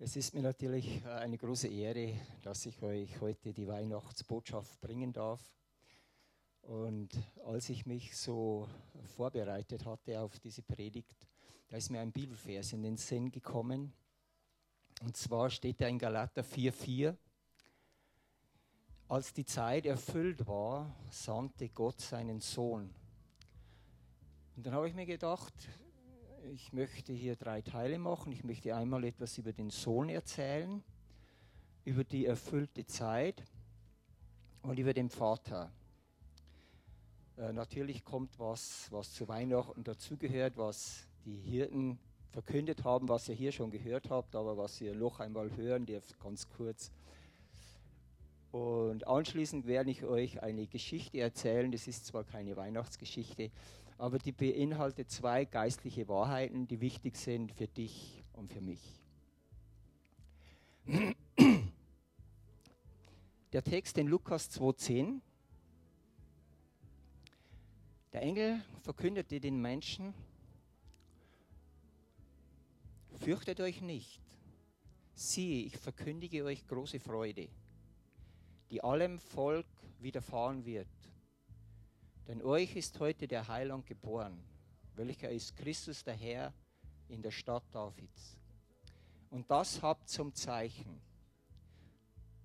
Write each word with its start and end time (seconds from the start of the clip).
Es 0.00 0.14
ist 0.14 0.32
mir 0.32 0.42
natürlich 0.42 1.04
äh, 1.04 1.08
eine 1.08 1.36
große 1.36 1.66
Ehre, 1.66 2.14
dass 2.42 2.64
ich 2.66 2.80
euch 2.82 3.20
heute 3.20 3.52
die 3.52 3.66
Weihnachtsbotschaft 3.66 4.80
bringen 4.80 5.12
darf. 5.12 5.40
Und 6.62 7.08
als 7.44 7.68
ich 7.68 7.84
mich 7.84 8.16
so 8.16 8.68
vorbereitet 9.16 9.84
hatte 9.84 10.20
auf 10.20 10.38
diese 10.38 10.62
Predigt, 10.62 11.26
da 11.66 11.78
ist 11.78 11.90
mir 11.90 11.98
ein 12.00 12.12
Bibelvers 12.12 12.72
in 12.74 12.84
den 12.84 12.96
Sinn 12.96 13.32
gekommen. 13.32 13.92
Und 15.02 15.16
zwar 15.16 15.50
steht 15.50 15.80
da 15.80 15.88
in 15.88 15.98
Galater 15.98 16.42
4,4: 16.42 17.16
Als 19.08 19.32
die 19.32 19.46
Zeit 19.46 19.84
erfüllt 19.84 20.46
war, 20.46 20.94
sandte 21.10 21.70
Gott 21.70 22.00
seinen 22.00 22.38
Sohn. 22.40 22.94
Und 24.54 24.64
dann 24.64 24.74
habe 24.74 24.88
ich 24.88 24.94
mir 24.94 25.06
gedacht, 25.06 25.54
ich 26.52 26.72
möchte 26.72 27.12
hier 27.12 27.36
drei 27.36 27.60
Teile 27.62 27.98
machen. 27.98 28.32
Ich 28.32 28.44
möchte 28.44 28.74
einmal 28.74 29.04
etwas 29.04 29.36
über 29.38 29.52
den 29.52 29.70
Sohn 29.70 30.08
erzählen, 30.08 30.82
über 31.84 32.04
die 32.04 32.26
erfüllte 32.26 32.86
Zeit 32.86 33.42
und 34.62 34.78
über 34.78 34.94
den 34.94 35.10
Vater. 35.10 35.70
Äh, 37.36 37.52
natürlich 37.52 38.04
kommt 38.04 38.38
was, 38.38 38.90
was 38.90 39.12
zu 39.12 39.28
Weihnachten 39.28 39.84
dazugehört, 39.84 40.56
was 40.56 41.06
die 41.24 41.36
Hirten 41.36 41.98
verkündet 42.30 42.84
haben, 42.84 43.08
was 43.08 43.28
ihr 43.28 43.34
hier 43.34 43.52
schon 43.52 43.70
gehört 43.70 44.10
habt, 44.10 44.34
aber 44.34 44.56
was 44.56 44.80
ihr 44.80 44.94
noch 44.94 45.20
einmal 45.20 45.54
hören 45.56 45.86
dürft, 45.86 46.18
ganz 46.20 46.48
kurz. 46.48 46.92
Und 48.50 49.06
anschließend 49.06 49.66
werde 49.66 49.90
ich 49.90 50.04
euch 50.04 50.42
eine 50.42 50.66
Geschichte 50.66 51.20
erzählen. 51.20 51.70
Das 51.70 51.86
ist 51.86 52.06
zwar 52.06 52.24
keine 52.24 52.56
Weihnachtsgeschichte, 52.56 53.50
aber 53.98 54.18
die 54.18 54.32
beinhaltet 54.32 55.10
zwei 55.10 55.44
geistliche 55.44 56.06
Wahrheiten, 56.08 56.68
die 56.68 56.80
wichtig 56.80 57.16
sind 57.16 57.52
für 57.52 57.66
dich 57.66 58.22
und 58.32 58.52
für 58.52 58.60
mich. 58.60 59.02
Der 63.52 63.64
Text 63.64 63.98
in 63.98 64.06
Lukas 64.06 64.50
2.10. 64.52 65.20
Der 68.12 68.22
Engel 68.22 68.62
verkündete 68.82 69.40
den 69.40 69.60
Menschen, 69.60 70.14
fürchtet 73.18 73.60
euch 73.60 73.82
nicht, 73.82 74.20
siehe, 75.14 75.66
ich 75.66 75.76
verkündige 75.76 76.44
euch 76.44 76.66
große 76.66 77.00
Freude, 77.00 77.48
die 78.70 78.82
allem 78.82 79.18
Volk 79.18 79.66
widerfahren 80.00 80.64
wird 80.64 80.88
denn 82.28 82.42
euch 82.42 82.76
ist 82.76 83.00
heute 83.00 83.26
der 83.26 83.48
Heiland 83.48 83.86
geboren, 83.86 84.38
welcher 84.94 85.30
ist 85.30 85.56
Christus 85.56 86.04
der 86.04 86.14
Herr 86.14 86.52
in 87.08 87.22
der 87.22 87.30
Stadt 87.30 87.64
Davids. 87.72 88.36
Und 89.30 89.50
das 89.50 89.80
habt 89.82 90.10
zum 90.10 90.34
Zeichen. 90.34 91.00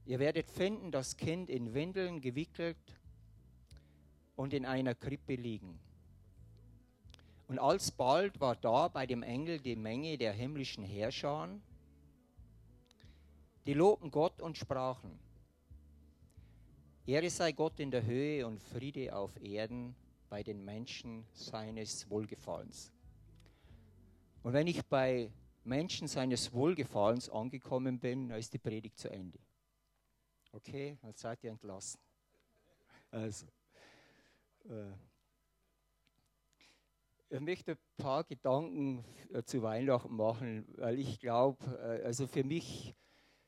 Ihr 0.06 0.20
werdet 0.20 0.50
finden, 0.50 0.92
das 0.92 1.18
Kind 1.18 1.50
in 1.50 1.74
Windeln 1.74 2.22
gewickelt 2.22 2.78
und 4.38 4.54
in 4.54 4.66
einer 4.66 4.96
Krippe 4.96 5.36
liegen. 5.36 5.80
Und 7.48 7.60
alsbald 7.60 8.40
war 8.40 8.56
da 8.56 8.88
bei 8.88 9.06
dem 9.06 9.22
Engel 9.22 9.60
die 9.60 9.76
Menge 9.76 10.18
der 10.18 10.32
himmlischen 10.32 10.84
Herrscher, 10.84 11.50
die 13.66 13.74
lobten 13.74 14.12
Gott 14.12 14.42
und 14.42 14.58
sprachen, 14.58 15.20
Ehre 17.06 17.30
sei 17.30 17.52
Gott 17.52 17.80
in 17.82 17.92
der 17.92 18.06
Höhe 18.06 18.48
und 18.48 18.62
Friede 18.62 19.14
auf 19.14 19.36
Erden 19.42 19.94
bei 20.30 20.42
den 20.42 20.64
Menschen 20.64 21.26
seines 21.34 22.10
Wohlgefallens. 22.10 22.94
Und 24.42 24.54
wenn 24.54 24.68
ich 24.68 24.82
bei 24.86 25.30
Menschen 25.66 26.08
seines 26.08 26.54
Wohlgefallens 26.54 27.30
angekommen 27.30 28.00
bin, 28.00 28.30
dann 28.30 28.40
ist 28.40 28.54
die 28.54 28.58
Predigt 28.58 28.98
zu 28.98 29.10
Ende. 29.10 29.38
Okay, 30.54 30.98
dann 31.02 31.14
seid 31.14 31.44
ihr 31.44 31.52
entlassen. 31.52 32.00
Also, 33.12 33.48
äh, 34.70 34.92
ich 37.30 37.40
möchte 37.40 37.74
ein 37.74 37.78
paar 37.98 38.24
Gedanken 38.24 39.04
äh, 39.34 39.44
zu 39.44 39.62
Weihnachten 39.62 40.16
machen, 40.16 40.66
weil 40.78 41.00
ich 41.00 41.20
glaube, 41.20 41.66
äh, 41.82 42.06
also 42.06 42.28
für 42.28 42.44
mich 42.44 42.96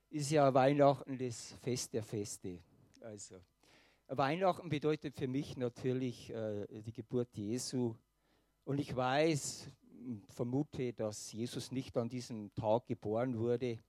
ist 0.09 0.31
ja 0.31 0.53
Weihnachten 0.53 1.17
das 1.17 1.53
Fest 1.61 1.93
der 1.93 2.03
Feste. 2.03 2.59
Also, 3.01 3.39
Weihnachten 4.07 4.69
bedeutet 4.69 5.15
für 5.15 5.27
mich 5.27 5.57
natürlich 5.57 6.29
äh, 6.29 6.67
die 6.81 6.91
Geburt 6.91 7.29
Jesu. 7.33 7.95
Und 8.63 8.79
ich 8.79 8.95
weiß, 8.95 9.71
vermute, 10.27 10.93
dass 10.93 11.31
Jesus 11.31 11.71
nicht 11.71 11.97
an 11.97 12.09
diesem 12.09 12.53
Tag 12.53 12.85
geboren 12.85 13.37
wurde, 13.37 13.79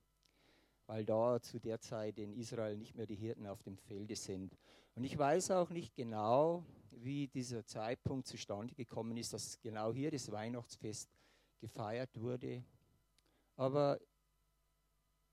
weil 0.87 1.05
da 1.05 1.39
zu 1.41 1.59
der 1.59 1.79
Zeit 1.79 2.17
in 2.17 2.33
Israel 2.33 2.77
nicht 2.77 2.95
mehr 2.95 3.05
die 3.05 3.15
Hirten 3.15 3.45
auf 3.45 3.61
dem 3.61 3.77
Felde 3.77 4.15
sind. 4.15 4.57
Und 4.95 5.03
ich 5.03 5.17
weiß 5.17 5.51
auch 5.51 5.69
nicht 5.69 5.93
genau, 5.95 6.65
wie 6.91 7.27
dieser 7.27 7.63
Zeitpunkt 7.65 8.25
zustande 8.25 8.73
gekommen 8.73 9.17
ist, 9.17 9.33
dass 9.33 9.59
genau 9.61 9.93
hier 9.93 10.09
das 10.09 10.31
Weihnachtsfest 10.31 11.09
gefeiert 11.59 12.19
wurde. 12.19 12.63
Aber 13.55 13.99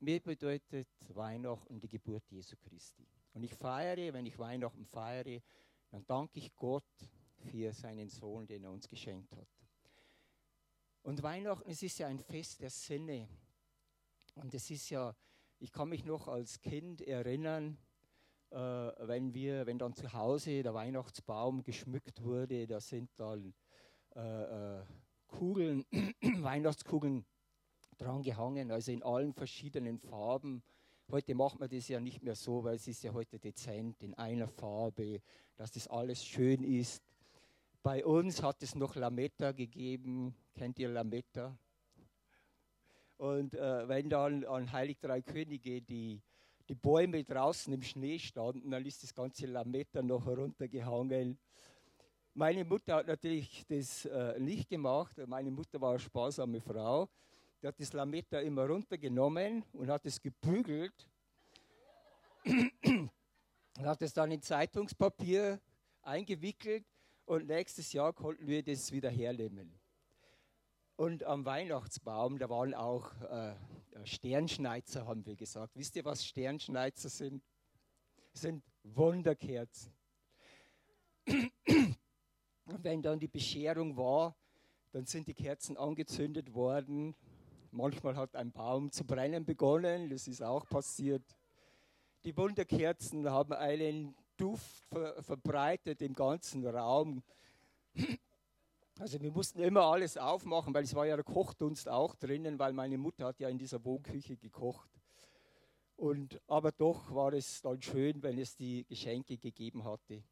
mir 0.01 0.21
bedeutet 0.21 0.89
Weihnachten 1.09 1.81
die 1.81 1.89
Geburt 1.89 2.25
Jesu 2.31 2.57
Christi. 2.57 3.07
Und 3.35 3.43
ich 3.43 3.55
feiere, 3.55 4.13
wenn 4.15 4.27
ich 4.27 4.39
Weihnachten 4.39 4.87
feiere, 4.87 5.41
dann 5.91 6.07
danke 6.07 6.39
ich 6.39 6.55
Gott 6.55 6.85
für 7.37 7.73
seinen 7.73 8.09
Sohn, 8.09 8.47
den 8.47 8.65
er 8.65 8.71
uns 8.71 8.89
geschenkt 8.89 9.37
hat. 9.37 9.49
Und 11.03 11.23
Weihnachten, 11.23 11.69
es 11.69 11.83
ist 11.83 11.99
ja 11.99 12.07
ein 12.07 12.19
Fest 12.19 12.63
der 12.63 12.71
Sinne. 12.71 13.29
Und 14.37 14.55
es 14.55 14.71
ist 14.71 14.89
ja, 14.89 15.15
ich 15.59 15.71
kann 15.71 15.89
mich 15.89 16.05
noch 16.05 16.29
als 16.29 16.61
Kind 16.61 17.03
erinnern, 17.03 17.77
äh, 18.51 18.57
wenn 18.57 19.35
wir, 19.35 19.67
wenn 19.67 19.79
dann 19.79 19.95
zu 19.95 20.13
Hause 20.13 20.63
der 20.63 20.75
Weihnachtsbaum 20.75 21.63
geschmückt 21.63 22.23
wurde, 22.23 22.67
da 22.67 22.81
sind 22.81 23.11
dann 23.17 23.53
äh, 24.15 24.79
äh, 24.79 24.85
Kugeln, 25.27 25.85
Weihnachtskugeln 26.41 27.27
dran 27.99 28.23
gehangen, 28.23 28.71
also 28.71 28.93
in 28.93 29.03
allen 29.03 29.33
verschiedenen 29.33 29.99
Farben. 29.99 30.63
Heute 31.11 31.35
macht 31.35 31.61
man 31.61 31.69
das 31.69 31.87
ja 31.89 32.01
nicht 32.01 32.23
mehr 32.23 32.35
so, 32.35 32.65
weil 32.65 32.77
es 32.77 32.89
ist 32.89 33.03
ja 33.05 33.13
heute 33.13 33.39
dezent 33.39 34.03
in 34.03 34.15
einer 34.15 34.49
Farbe, 34.49 35.21
dass 35.57 35.71
das 35.71 35.87
alles 35.87 36.25
schön 36.25 36.65
ist. 36.65 37.03
Bei 37.83 38.05
uns 38.05 38.43
hat 38.43 38.63
es 38.63 38.75
noch 38.75 38.97
Lametta 38.97 39.53
gegeben. 39.53 40.35
Kennt 40.55 40.79
ihr 40.79 40.89
Lametta? 40.89 41.57
Und 43.19 43.55
äh, 43.55 43.87
wenn 43.87 44.09
dann 44.09 44.45
an 44.45 44.73
Heilig 44.73 44.99
Drei 44.99 45.21
Könige 45.21 45.83
die, 45.83 46.21
die 46.69 46.75
Bäume 46.75 47.23
draußen 47.23 47.73
im 47.73 47.83
Schnee 47.83 48.19
standen, 48.19 48.71
dann 48.71 48.85
ist 48.87 49.03
das 49.03 49.15
ganze 49.15 49.47
Lametta 49.47 50.03
noch 50.03 50.25
heruntergehangen. 50.25 51.39
Meine 52.33 52.65
Mutter 52.65 52.97
hat 52.97 53.07
natürlich 53.07 53.65
das 53.69 54.07
äh, 54.07 54.41
nicht 54.41 54.71
gemacht. 54.71 55.17
Meine 55.27 55.51
Mutter 55.51 55.81
war 55.81 55.91
eine 55.91 56.01
sparsame 56.01 56.63
Frau. 56.63 57.09
Der 57.65 57.69
hat 57.69 57.81
das 57.81 57.95
Lametta 57.95 58.41
immer 58.41 58.67
runtergenommen 58.67 59.65
und 59.73 59.89
hat 59.89 60.05
es 60.05 60.21
gebügelt 60.21 61.09
und 62.45 63.11
hat 63.79 64.03
es 64.03 64.13
dann 64.13 64.31
in 64.33 64.43
Zeitungspapier 64.43 65.59
eingewickelt 66.03 66.85
und 67.25 67.47
nächstes 67.47 67.95
Jahr 67.95 68.13
konnten 68.13 68.47
wir 68.47 68.63
das 68.63 68.93
wieder 68.93 69.09
hernehmen. 69.09 69.81
Und 70.97 71.25
am 71.25 71.47
Weihnachtsbaum, 71.47 72.39
da 72.39 72.51
waren 72.51 72.75
auch 72.75 73.11
äh, 73.23 73.55
Sternschneizer, 74.05 75.07
haben 75.07 75.25
wir 75.25 75.35
gesagt. 75.35 75.75
Wisst 75.75 75.97
ihr, 75.97 76.05
was 76.05 76.23
Sternschneizer 76.23 77.09
sind? 77.09 77.43
Sind 78.35 78.63
Wunderkerzen. 78.83 79.91
Und 81.27 82.85
wenn 82.85 83.01
dann 83.01 83.19
die 83.19 83.29
Bescherung 83.29 83.97
war, 83.97 84.37
dann 84.93 85.07
sind 85.07 85.29
die 85.29 85.35
Kerzen 85.35 85.79
angezündet 85.79 86.53
worden 86.53 87.17
Manchmal 87.75 88.15
hat 88.17 88.37
ein 88.37 88.53
Baum 88.53 88.93
zu 88.93 89.05
brennen 89.05 89.45
begonnen, 89.45 90.09
das 90.09 90.29
ist 90.29 90.43
auch 90.43 90.65
passiert. 90.69 91.25
Die 92.23 92.37
Wunderkerzen 92.37 93.29
haben 93.29 93.53
einen 93.53 94.15
Duft 94.37 94.87
ver 94.87 95.21
verbreitet 95.23 96.01
im 96.01 96.15
ganzen 96.15 96.65
Raum. 96.65 97.23
Also 99.01 99.21
wir 99.21 99.33
mussten 99.33 99.59
immer 99.59 99.83
alles 99.83 100.17
aufmachen, 100.17 100.73
weil 100.73 100.85
es 100.85 100.95
war 100.95 101.05
ja 101.05 101.17
der 101.17 101.25
Kochdunst 101.25 101.89
auch 101.89 102.15
drinnen, 102.15 102.61
weil 102.61 102.73
meine 102.73 102.97
Mutter 102.97 103.27
hat 103.27 103.41
ja 103.41 103.49
in 103.49 103.59
dieser 103.59 103.85
Wohnküche 103.85 104.37
gekocht. 104.37 104.89
Und, 105.97 106.41
aber 106.47 106.71
doch 106.71 107.13
war 107.13 107.33
es 107.33 107.61
dann 107.61 107.83
schön, 107.83 108.23
wenn 108.23 108.39
es 108.39 108.55
die 108.55 108.85
Geschenke 108.85 109.37
gegeben 109.37 109.83
hatte. 109.85 110.23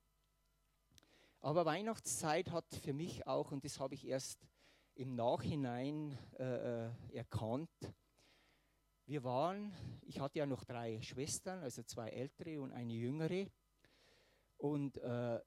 Aber 1.40 1.64
Weihnachtszeit 1.64 2.52
hat 2.52 2.66
für 2.84 2.92
mich 2.92 3.26
auch, 3.26 3.50
und 3.50 3.64
das 3.64 3.80
habe 3.80 3.94
ich 3.94 4.06
erst 4.06 4.38
im 4.94 5.14
Nachhinein 5.14 6.18
äh, 6.38 6.86
äh, 6.86 6.90
erkannt. 7.12 7.70
Wir 9.06 9.24
waren, 9.24 9.72
ich 10.02 10.20
hatte 10.20 10.38
ja 10.38 10.46
noch 10.46 10.64
drei 10.64 11.00
Schwestern, 11.02 11.60
also 11.60 11.82
zwei 11.82 12.08
ältere 12.08 12.60
und 12.60 12.72
eine 12.72 12.92
jüngere. 12.92 13.46
Und 14.58 14.98
äh, 14.98 15.40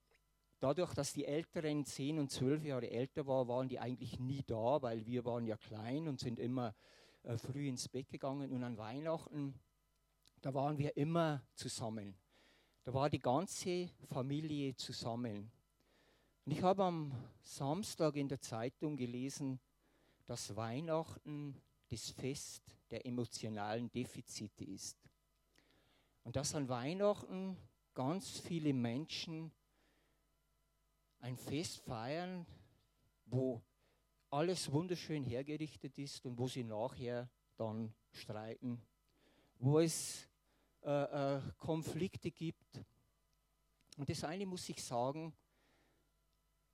dadurch, 0.60 0.94
dass 0.94 1.14
die 1.14 1.26
Älteren 1.26 1.86
zehn 1.86 2.20
und 2.20 2.32
zwölf 2.32 2.64
Jahre 2.64 2.90
älter 2.90 3.26
waren, 3.28 3.48
waren 3.48 3.70
die 3.70 3.80
eigentlich 3.80 4.20
nie 4.20 4.44
da, 4.46 4.82
weil 4.82 5.06
wir 5.06 5.24
waren 5.26 5.46
ja 5.46 5.58
klein 5.58 6.08
und 6.08 6.20
sind 6.20 6.40
immer 6.40 6.76
äh, 7.24 7.38
früh 7.38 7.68
ins 7.68 7.88
Bett 7.88 8.10
gegangen 8.10 8.52
und 8.52 8.64
an 8.64 8.78
Weihnachten, 8.78 9.60
da 10.42 10.54
waren 10.54 10.78
wir 10.78 10.96
immer 10.96 11.42
zusammen. 11.56 12.16
Da 12.84 12.94
war 12.94 13.10
die 13.10 13.20
ganze 13.20 13.90
Familie 14.10 14.76
zusammen. 14.76 15.52
Und 16.46 16.52
ich 16.52 16.62
habe 16.62 16.84
am 16.84 17.12
Samstag 17.42 18.16
in 18.18 18.28
der 18.28 18.40
Zeitung 18.40 18.96
gelesen, 18.96 19.60
dass 20.28 20.56
Weihnachten 20.56 21.60
das 21.90 22.12
Fest 22.12 22.62
der 22.92 23.04
emotionalen 23.04 23.92
Defizite 23.92 24.64
ist. 24.64 24.96
Und 26.24 26.36
dass 26.36 26.54
an 26.54 26.70
Weihnachten 26.70 27.58
ganz 27.96 28.40
viele 28.40 28.74
Menschen 28.74 29.52
ein 31.20 31.36
Fest 31.36 31.80
feiern, 31.80 32.46
wo 33.26 33.64
alles 34.30 34.72
wunderschön 34.72 35.24
hergerichtet 35.24 35.98
ist 35.98 36.24
und 36.28 36.38
wo 36.38 36.48
sie 36.48 36.64
nachher 36.64 37.28
dann 37.58 37.92
streiten, 38.12 38.80
wo 39.58 39.80
es 39.80 40.28
äh, 40.84 41.38
äh, 41.38 41.42
Konflikte 41.58 42.30
gibt. 42.30 42.86
Und 43.98 44.08
das 44.08 44.24
eine 44.24 44.46
muss 44.46 44.70
ich 44.70 44.84
sagen, 44.84 45.34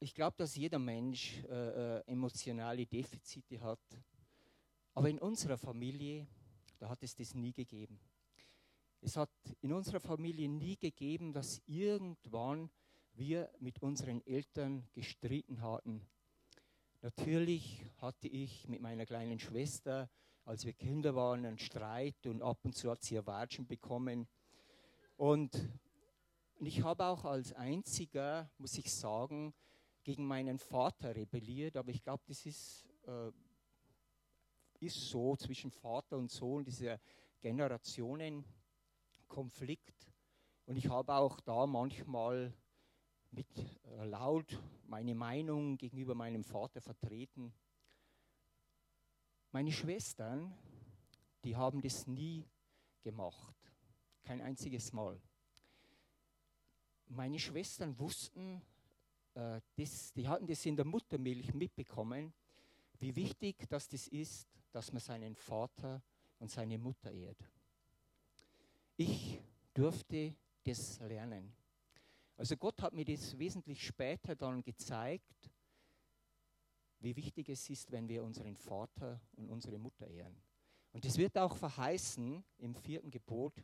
ich 0.02 0.16
glaube, 0.16 0.36
dass 0.38 0.56
jeder 0.56 0.80
Mensch 0.80 1.44
äh, 1.44 2.00
äh, 2.00 2.04
emotionale 2.08 2.88
Defizite 2.88 3.62
hat. 3.62 3.80
Aber 4.96 5.08
in 5.08 5.20
unserer 5.20 5.60
Familie, 5.60 6.28
da 6.80 6.90
hat 6.90 7.04
es 7.04 7.16
das 7.16 7.36
nie 7.36 7.54
gegeben. 7.54 8.00
Es 9.00 9.16
hat 9.16 9.30
in 9.62 9.72
unserer 9.72 10.00
Familie 10.00 10.50
nie 10.50 10.76
gegeben, 10.76 11.32
dass 11.34 11.62
irgendwann 11.68 12.72
wir 13.14 13.52
mit 13.60 13.80
unseren 13.84 14.26
Eltern 14.26 14.88
gestritten 14.94 15.62
hatten. 15.62 16.02
Natürlich 17.04 17.86
hatte 17.98 18.28
ich 18.28 18.68
mit 18.68 18.82
meiner 18.82 19.06
kleinen 19.06 19.40
Schwester, 19.40 20.10
als 20.46 20.66
wir 20.66 20.74
Kinder 20.74 21.16
waren, 21.16 21.46
einen 21.46 21.60
Streit 21.60 22.26
und 22.26 22.42
ab 22.42 22.58
und 22.64 22.76
zu 22.76 22.90
hat 22.90 23.04
sie 23.04 23.24
Watschen 23.28 23.68
bekommen. 23.68 24.28
Und 25.16 25.70
ich 26.60 26.82
habe 26.84 27.06
auch 27.06 27.24
als 27.24 27.54
einziger, 27.54 28.50
muss 28.58 28.78
ich 28.80 28.92
sagen, 28.92 29.54
gegen 30.04 30.26
meinen 30.26 30.58
Vater 30.58 31.16
rebelliert, 31.16 31.78
aber 31.78 31.92
ich 31.92 32.04
glaube, 32.04 32.24
das 32.28 32.44
ist, 32.46 32.88
äh, 33.06 33.32
ist 34.80 35.10
so 35.10 35.36
zwischen 35.36 35.70
Vater 35.72 36.18
und 36.18 36.32
Sohn, 36.32 36.64
dieser 36.64 37.00
Generationenkonflikt. 37.42 40.12
Und 40.66 40.76
ich 40.76 40.90
habe 40.90 41.14
auch 41.14 41.40
da 41.42 41.68
manchmal 41.68 42.54
mit 43.32 43.48
äh, 43.58 44.06
laut 44.06 44.62
meine 44.86 45.16
Meinung 45.16 45.78
gegenüber 45.78 46.16
meinem 46.16 46.44
Vater 46.44 46.82
vertreten. 46.82 47.54
Meine 49.52 49.72
Schwestern, 49.72 50.54
die 51.44 51.56
haben 51.56 51.82
das 51.82 52.08
nie 52.08 52.48
gemacht, 53.02 53.56
kein 54.24 54.42
einziges 54.42 54.94
Mal. 54.94 55.22
Meine 57.08 57.40
Schwestern 57.40 57.98
wussten, 58.00 58.62
äh, 59.34 59.62
das, 59.76 60.14
die 60.14 60.28
hatten 60.28 60.48
das 60.48 60.66
in 60.66 60.76
der 60.76 60.86
Muttermilch 60.86 61.54
mitbekommen, 61.54 62.34
wie 63.00 63.16
wichtig 63.16 63.68
dass 63.70 63.88
das 63.88 64.08
ist, 64.08 64.48
dass 64.72 64.92
man 64.92 65.02
seinen 65.02 65.36
Vater 65.36 66.02
und 66.40 66.50
seine 66.52 66.78
Mutter 66.78 67.12
ehrt. 67.12 67.50
Ich 68.98 69.40
durfte 69.74 70.36
das 70.64 71.00
lernen. 71.00 71.54
Also 72.38 72.58
Gott 72.58 72.82
hat 72.82 72.94
mir 72.94 73.06
das 73.06 73.38
wesentlich 73.38 73.86
später 73.86 74.36
dann 74.36 74.64
gezeigt, 74.64 75.50
wie 77.00 77.16
wichtig 77.16 77.50
es 77.50 77.70
ist, 77.70 77.92
wenn 77.92 78.08
wir 78.08 78.24
unseren 78.24 78.56
Vater 78.56 79.20
und 79.36 79.50
unsere 79.50 79.78
Mutter 79.78 80.08
ehren. 80.08 80.36
Und 80.94 81.06
es 81.06 81.18
wird 81.18 81.38
auch 81.38 81.56
verheißen 81.56 82.44
im 82.58 82.76
vierten 82.76 83.10
Gebot, 83.10 83.64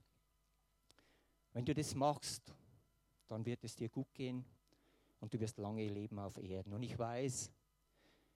wenn 1.53 1.65
du 1.65 1.73
das 1.73 1.93
machst, 1.93 2.53
dann 3.27 3.45
wird 3.45 3.63
es 3.63 3.75
dir 3.75 3.89
gut 3.89 4.13
gehen 4.13 4.45
und 5.19 5.33
du 5.33 5.39
wirst 5.39 5.57
lange 5.57 5.87
leben 5.87 6.19
auf 6.19 6.37
Erden. 6.37 6.73
Und 6.73 6.83
ich 6.83 6.97
weiß, 6.97 7.51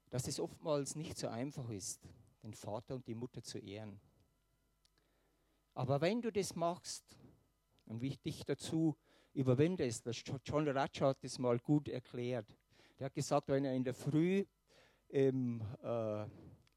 dass 0.09 0.27
es 0.27 0.39
oftmals 0.39 0.95
nicht 0.95 1.17
so 1.17 1.27
einfach 1.27 1.69
ist, 1.69 2.01
den 2.43 2.53
Vater 2.53 2.95
und 2.95 3.07
die 3.07 3.15
Mutter 3.15 3.41
zu 3.43 3.59
ehren. 3.59 3.99
Aber 5.73 6.01
wenn 6.01 6.21
du 6.21 6.31
das 6.31 6.55
machst 6.55 7.17
und 7.85 8.01
wie 8.01 8.07
ich 8.07 8.21
dich 8.21 8.43
dazu 8.45 8.97
überwindest, 9.33 10.09
John 10.43 10.67
Ratsch 10.67 11.01
hat 11.01 11.23
das 11.23 11.39
mal 11.39 11.59
gut 11.59 11.87
erklärt. 11.87 12.47
Der 12.99 13.05
hat 13.05 13.13
gesagt, 13.13 13.47
wenn 13.47 13.63
er 13.63 13.73
in 13.73 13.83
der 13.83 13.93
Früh 13.93 14.45
im, 15.07 15.61
äh, 15.81 16.25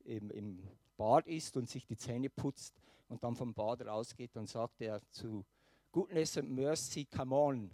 im, 0.04 0.30
im 0.30 0.68
Bad 0.96 1.26
ist 1.26 1.56
und 1.56 1.68
sich 1.68 1.86
die 1.86 1.96
Zähne 1.96 2.30
putzt 2.30 2.80
und 3.08 3.24
dann 3.24 3.34
vom 3.34 3.52
Bad 3.52 3.84
rausgeht, 3.84 4.34
dann 4.34 4.46
sagt 4.46 4.80
er 4.80 5.00
zu 5.10 5.44
Goodness 5.90 6.38
and 6.38 6.50
Mercy, 6.50 7.04
come 7.04 7.34
on. 7.34 7.70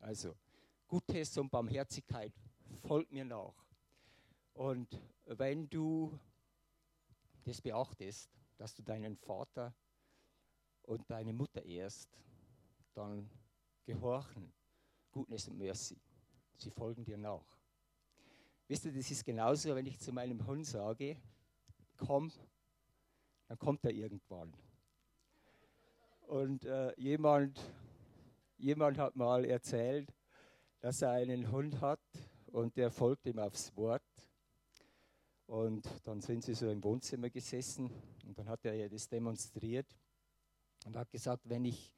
Also 0.00 0.34
Gutes 0.88 1.36
und 1.36 1.50
Barmherzigkeit, 1.50 2.32
folgt 2.80 3.12
mir 3.12 3.24
nach. 3.24 3.54
Und 4.54 4.88
wenn 5.26 5.68
du 5.68 6.18
das 7.44 7.60
beachtest, 7.60 8.30
dass 8.56 8.74
du 8.74 8.82
deinen 8.82 9.14
Vater 9.14 9.74
und 10.82 11.08
deine 11.10 11.34
Mutter 11.34 11.62
ehrst, 11.62 12.08
dann 12.94 13.30
gehorchen 13.84 14.50
Goodness 15.12 15.48
und 15.48 15.58
Mercy. 15.58 16.00
Sie 16.56 16.70
folgen 16.70 17.04
dir 17.04 17.18
nach. 17.18 17.44
Wisst 18.66 18.86
ihr, 18.86 18.92
das 18.92 19.10
ist 19.10 19.24
genauso, 19.24 19.74
wenn 19.74 19.86
ich 19.86 20.00
zu 20.00 20.12
meinem 20.12 20.46
Hund 20.46 20.66
sage, 20.66 21.18
komm, 21.98 22.32
dann 23.46 23.58
kommt 23.58 23.84
er 23.84 23.92
irgendwann. 23.92 24.54
Und 26.22 26.64
äh, 26.64 26.98
jemand, 26.98 27.60
jemand 28.56 28.98
hat 28.98 29.16
mal 29.16 29.44
erzählt, 29.44 30.12
dass 30.80 31.02
er 31.02 31.12
einen 31.12 31.50
Hund 31.50 31.80
hat 31.80 32.00
und 32.46 32.76
der 32.76 32.90
folgt 32.90 33.26
ihm 33.26 33.38
aufs 33.38 33.74
Wort. 33.76 34.02
Und 35.46 35.86
dann 36.04 36.20
sind 36.20 36.44
sie 36.44 36.54
so 36.54 36.68
im 36.68 36.82
Wohnzimmer 36.84 37.30
gesessen 37.30 37.90
und 38.26 38.38
dann 38.38 38.48
hat 38.48 38.64
er 38.64 38.74
ja 38.74 38.88
das 38.88 39.08
demonstriert 39.08 39.86
und 40.84 40.96
hat 40.96 41.10
gesagt, 41.10 41.48
wenn 41.48 41.64
ich 41.64 41.92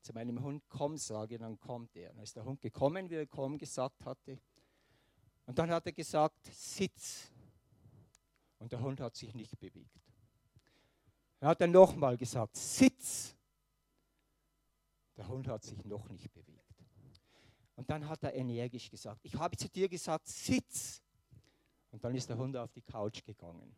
zu 0.00 0.12
meinem 0.12 0.42
Hund 0.42 0.62
komm 0.68 0.96
sage, 0.96 1.38
dann 1.38 1.58
kommt 1.58 1.96
er. 1.96 2.12
Dann 2.12 2.22
ist 2.22 2.36
der 2.36 2.44
Hund 2.44 2.60
gekommen, 2.60 3.08
wie 3.10 3.16
er 3.16 3.26
komm 3.26 3.58
gesagt 3.58 4.04
hatte. 4.04 4.38
Und 5.46 5.58
dann 5.58 5.70
hat 5.70 5.86
er 5.86 5.92
gesagt, 5.92 6.46
sitz. 6.46 7.30
Und 8.58 8.72
der 8.72 8.80
Hund 8.80 9.00
hat 9.00 9.16
sich 9.16 9.34
nicht 9.34 9.58
bewegt. 9.58 10.00
Dann 11.38 11.50
hat 11.50 11.60
er 11.60 11.66
nochmal 11.66 12.16
gesagt, 12.16 12.56
sitz. 12.56 13.34
Der 15.16 15.26
Hund 15.28 15.48
hat 15.48 15.64
sich 15.64 15.84
noch 15.84 16.08
nicht 16.08 16.32
bewegt. 16.32 16.61
Und 17.76 17.88
dann 17.88 18.08
hat 18.08 18.22
er 18.22 18.34
energisch 18.34 18.90
gesagt, 18.90 19.24
ich 19.24 19.34
habe 19.34 19.56
zu 19.56 19.68
dir 19.68 19.88
gesagt, 19.88 20.26
sitz. 20.26 21.02
Und 21.90 22.04
dann 22.04 22.14
ist 22.14 22.28
der 22.28 22.36
Hund 22.36 22.56
auf 22.56 22.72
die 22.72 22.82
Couch 22.82 23.24
gegangen. 23.24 23.74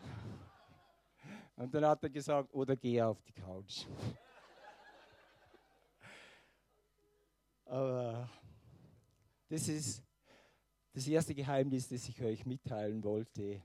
Und 1.56 1.74
dann 1.74 1.86
hat 1.86 2.02
er 2.02 2.10
gesagt, 2.10 2.52
oder 2.54 2.76
geh 2.76 3.02
auf 3.02 3.20
die 3.22 3.32
Couch. 3.32 3.86
Aber 7.64 8.30
das 9.48 9.68
ist 9.68 10.02
das 10.92 11.06
erste 11.06 11.34
Geheimnis, 11.34 11.88
das 11.88 12.08
ich 12.08 12.20
euch 12.22 12.46
mitteilen 12.46 13.02
wollte, 13.04 13.62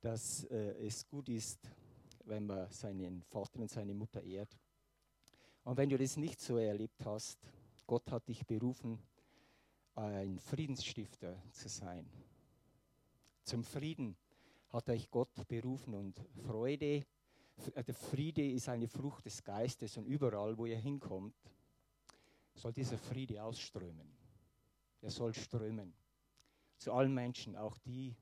dass 0.00 0.44
äh, 0.44 0.86
es 0.86 1.06
gut 1.06 1.28
ist, 1.28 1.70
wenn 2.24 2.46
man 2.46 2.70
seinen 2.70 3.22
Vater 3.22 3.60
und 3.60 3.70
seine 3.70 3.94
Mutter 3.94 4.22
ehrt. 4.22 4.58
Und 5.64 5.76
wenn 5.76 5.88
du 5.88 5.96
das 5.96 6.16
nicht 6.16 6.40
so 6.40 6.58
erlebt 6.58 7.04
hast, 7.04 7.38
Gott 7.92 8.10
hat 8.10 8.26
dich 8.26 8.46
berufen, 8.46 8.98
ein 9.96 10.38
Friedensstifter 10.38 11.36
zu 11.50 11.68
sein. 11.68 12.08
Zum 13.44 13.62
Frieden 13.64 14.16
hat 14.70 14.88
euch 14.88 15.10
Gott 15.10 15.46
berufen 15.46 15.92
und 15.92 16.18
Freude, 16.46 17.04
äh, 17.74 17.84
der 17.84 17.94
Friede 17.94 18.50
ist 18.50 18.70
eine 18.70 18.88
Frucht 18.88 19.26
des 19.26 19.44
Geistes 19.44 19.98
und 19.98 20.06
überall, 20.06 20.56
wo 20.56 20.64
ihr 20.64 20.78
hinkommt, 20.78 21.36
soll 22.54 22.72
dieser 22.72 22.96
Friede 22.96 23.42
ausströmen. 23.42 24.16
Er 25.02 25.10
soll 25.10 25.34
strömen 25.34 25.92
zu 26.78 26.94
allen 26.94 27.12
Menschen, 27.12 27.56
auch 27.56 27.76
die, 27.76 28.16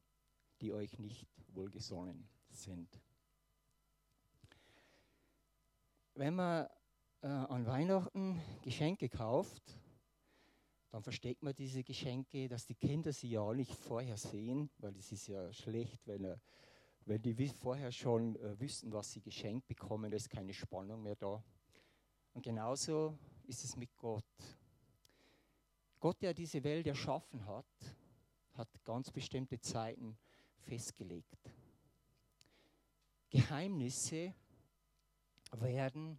die 0.61 0.73
euch 0.73 0.99
nicht 0.99 1.29
wohlgesonnen 1.47 2.29
sind. 2.51 3.01
Wenn 6.15 6.35
man 6.35 6.69
äh, 7.23 7.27
an 7.27 7.67
Weihnachten 7.67 8.41
Geschenke 8.63 9.09
kauft, 9.09 9.79
dann 10.91 11.03
versteckt 11.03 11.43
man 11.43 11.55
diese 11.55 11.85
Geschenke, 11.85 12.49
dass 12.49 12.67
die 12.67 12.75
Kinder 12.75 13.13
sie 13.13 13.31
ja 13.31 13.53
nicht 13.53 13.75
vorher 13.75 14.17
sehen, 14.17 14.71
weil 14.79 14.97
es 14.97 15.13
ist 15.13 15.29
ja 15.29 15.53
schlecht, 15.53 16.07
wenn, 16.07 16.25
er, 16.25 16.41
wenn 17.05 17.23
die 17.23 17.49
vorher 17.49 17.93
schon 17.93 18.37
äh, 18.37 18.59
wüssten, 18.59 18.93
was 18.93 19.13
sie 19.13 19.21
geschenkt 19.21 19.69
bekommen, 19.69 20.11
da 20.11 20.17
ist 20.17 20.31
keine 20.31 20.53
Spannung 20.53 21.03
mehr 21.03 21.17
da. 21.17 21.43
Und 22.33 22.43
genauso 22.43 23.19
ist 23.45 23.65
es 23.65 23.77
mit 23.77 23.97
Gott. 23.97 24.25
Gott, 26.01 26.21
der 26.23 26.35
diese 26.35 26.65
Welt 26.65 26.87
erschaffen 26.87 27.45
hat, 27.47 27.67
hat 28.55 28.69
ganz 28.85 29.11
bestimmte 29.11 29.61
Zeiten 29.61 30.17
festgelegt. 30.59 31.53
Geheimnisse 33.29 34.35
werden 35.53 36.19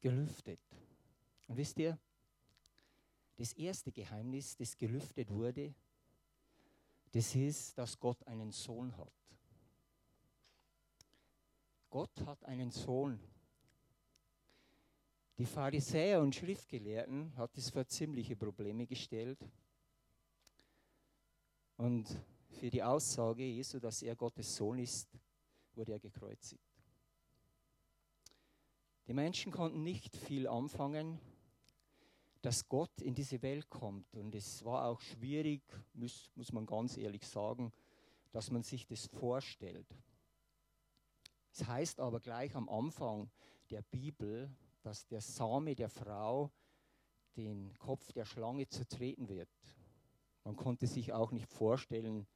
gelüftet. 0.00 0.60
Und 1.46 1.56
wisst 1.56 1.78
ihr, 1.78 1.98
das 3.36 3.52
erste 3.54 3.90
Geheimnis, 3.90 4.56
das 4.56 4.76
gelüftet 4.76 5.30
wurde, 5.30 5.74
das 7.12 7.34
ist, 7.34 7.76
dass 7.76 7.98
Gott 7.98 8.22
einen 8.26 8.52
Sohn 8.52 8.96
hat. 8.96 9.12
Gott 11.88 12.24
hat 12.24 12.44
einen 12.44 12.70
Sohn. 12.70 13.18
Die 15.38 15.46
Pharisäer 15.46 16.20
und 16.20 16.34
Schriftgelehrten 16.34 17.34
hat 17.36 17.56
es 17.56 17.70
vor 17.70 17.86
ziemliche 17.86 18.36
Probleme 18.36 18.86
gestellt. 18.86 19.38
Und 21.76 22.06
für 22.50 22.70
die 22.70 22.82
Aussage 22.82 23.42
Jesu, 23.42 23.80
dass 23.80 24.02
er 24.02 24.14
Gottes 24.14 24.54
Sohn 24.54 24.78
ist, 24.78 25.08
wurde 25.74 25.92
er 25.92 25.98
gekreuzigt. 25.98 26.69
Die 29.10 29.14
Menschen 29.14 29.50
konnten 29.50 29.82
nicht 29.82 30.16
viel 30.16 30.46
anfangen, 30.46 31.18
dass 32.42 32.68
Gott 32.68 33.02
in 33.02 33.12
diese 33.12 33.42
Welt 33.42 33.68
kommt. 33.68 34.14
Und 34.14 34.36
es 34.36 34.64
war 34.64 34.86
auch 34.86 35.00
schwierig, 35.00 35.62
muss, 35.94 36.30
muss 36.36 36.52
man 36.52 36.64
ganz 36.64 36.96
ehrlich 36.96 37.26
sagen, 37.26 37.72
dass 38.30 38.52
man 38.52 38.62
sich 38.62 38.86
das 38.86 39.08
vorstellt. 39.08 39.88
Es 41.52 41.66
heißt 41.66 41.98
aber 41.98 42.20
gleich 42.20 42.54
am 42.54 42.68
Anfang 42.68 43.28
der 43.70 43.82
Bibel, 43.82 44.48
dass 44.82 45.08
der 45.08 45.22
Same 45.22 45.74
der 45.74 45.88
Frau 45.88 46.52
den 47.36 47.76
Kopf 47.78 48.12
der 48.12 48.24
Schlange 48.24 48.68
zertreten 48.68 49.28
wird. 49.28 49.50
Man 50.44 50.54
konnte 50.54 50.86
sich 50.86 51.12
auch 51.12 51.32
nicht 51.32 51.48
vorstellen, 51.48 52.28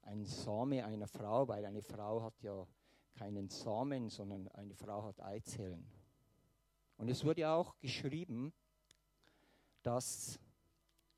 ein 0.00 0.24
Same 0.24 0.86
einer 0.86 1.08
Frau, 1.08 1.46
weil 1.46 1.66
eine 1.66 1.82
Frau 1.82 2.22
hat 2.22 2.40
ja 2.40 2.66
keinen 3.12 3.50
Samen, 3.50 4.08
sondern 4.08 4.48
eine 4.48 4.74
Frau 4.74 5.02
hat 5.02 5.20
Eizellen. 5.20 6.01
Und 6.96 7.08
es 7.08 7.24
wurde 7.24 7.48
auch 7.48 7.78
geschrieben, 7.78 8.52
dass 9.82 10.38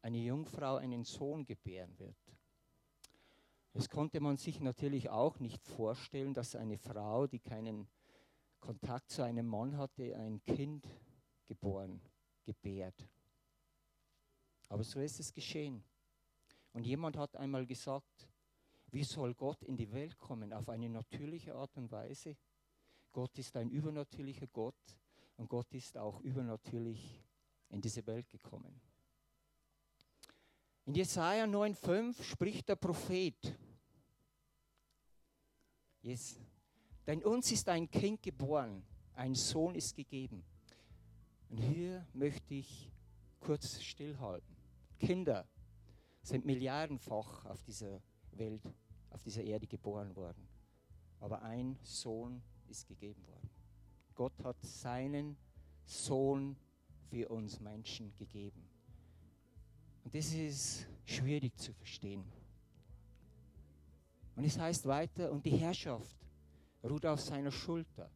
eine 0.03 0.19
Jungfrau 0.19 0.77
einen 0.77 1.05
Sohn 1.05 1.45
gebären 1.45 1.99
wird. 1.99 2.17
Das 3.73 3.89
konnte 3.89 4.21
man 4.21 4.37
sich 4.37 4.61
natürlich 4.61 5.11
auch 5.11 5.41
nicht 5.41 5.67
vorstellen, 5.67 6.33
dass 6.33 6.55
eine 6.55 6.79
Frau, 6.79 7.27
die 7.27 7.41
keinen 7.41 7.89
Kontakt 8.61 9.11
zu 9.11 9.23
einem 9.23 9.47
Mann 9.47 9.77
hatte, 9.77 10.17
ein 10.17 10.43
Kind 10.45 10.87
geboren, 11.47 12.01
gebärt. 12.45 13.09
Aber 14.69 14.85
so 14.85 15.01
ist 15.01 15.21
es 15.21 15.33
geschehen. 15.33 15.85
Und 16.73 16.87
jemand 16.87 17.17
hat 17.17 17.37
einmal 17.37 17.67
gesagt, 17.67 18.29
wie 18.91 19.05
soll 19.05 19.35
Gott 19.35 19.63
in 19.65 19.77
die 19.77 19.91
Welt 19.91 20.19
kommen? 20.19 20.53
Auf 20.53 20.69
eine 20.69 20.89
natürliche 20.89 21.55
Art 21.55 21.77
und 21.77 21.91
Weise. 21.91 22.37
Gott 23.13 23.37
ist 23.39 23.57
ein 23.57 23.71
übernatürlicher 23.71 24.47
Gott 24.47 24.97
und 25.37 25.49
Gott 25.49 25.73
ist 25.75 25.97
auch 25.97 26.21
übernatürlich 26.21 27.23
in 27.71 27.81
diese 27.81 28.07
Welt 28.07 28.29
gekommen. 28.29 28.81
In 30.87 30.95
Jesaja 30.95 31.45
9,5 31.45 32.23
spricht 32.23 32.69
der 32.69 32.77
Prophet: 32.77 33.57
yes. 36.03 36.39
Denn 37.07 37.23
uns 37.23 37.51
ist 37.53 37.69
ein 37.69 37.91
Kind 37.91 38.23
geboren, 38.23 38.83
ein 39.15 39.35
Sohn 39.35 39.75
ist 39.75 39.95
gegeben. 39.95 40.45
Und 41.51 41.59
hier 41.59 42.07
möchte 42.15 42.55
ich 42.55 42.91
kurz 43.41 43.83
stillhalten. 43.83 44.57
Kinder 44.99 45.47
sind 46.23 46.47
milliardenfach 46.47 47.45
auf 47.45 47.63
dieser 47.63 48.01
Welt, 48.33 48.63
auf 49.11 49.23
dieser 49.23 49.43
Erde 49.43 49.67
geboren 49.67 50.17
worden. 50.17 50.49
Aber 51.21 51.43
ein 51.43 51.79
Sohn 51.83 52.43
ist 52.69 52.87
gegeben 52.87 53.27
worden. 53.27 53.54
Gott 54.15 54.33
hat 54.43 54.61
seinen 54.63 55.37
Sohn 55.85 56.57
für 57.11 57.29
uns 57.29 57.61
Menschen 57.61 58.15
gegeben. 58.15 58.63
Und 60.05 60.15
das 60.15 60.33
ist 60.33 60.87
schwierig 61.05 61.57
zu 61.59 61.73
verstehen. 61.73 62.25
Und 64.37 64.45
es 64.45 64.59
heißt 64.59 64.87
weiter, 64.87 65.31
und 65.31 65.45
die 65.45 65.57
Herrschaft 65.57 66.17
ruht 66.83 67.07
auf 67.07 67.21
seiner 67.21 67.51
Schulter. 67.51 68.11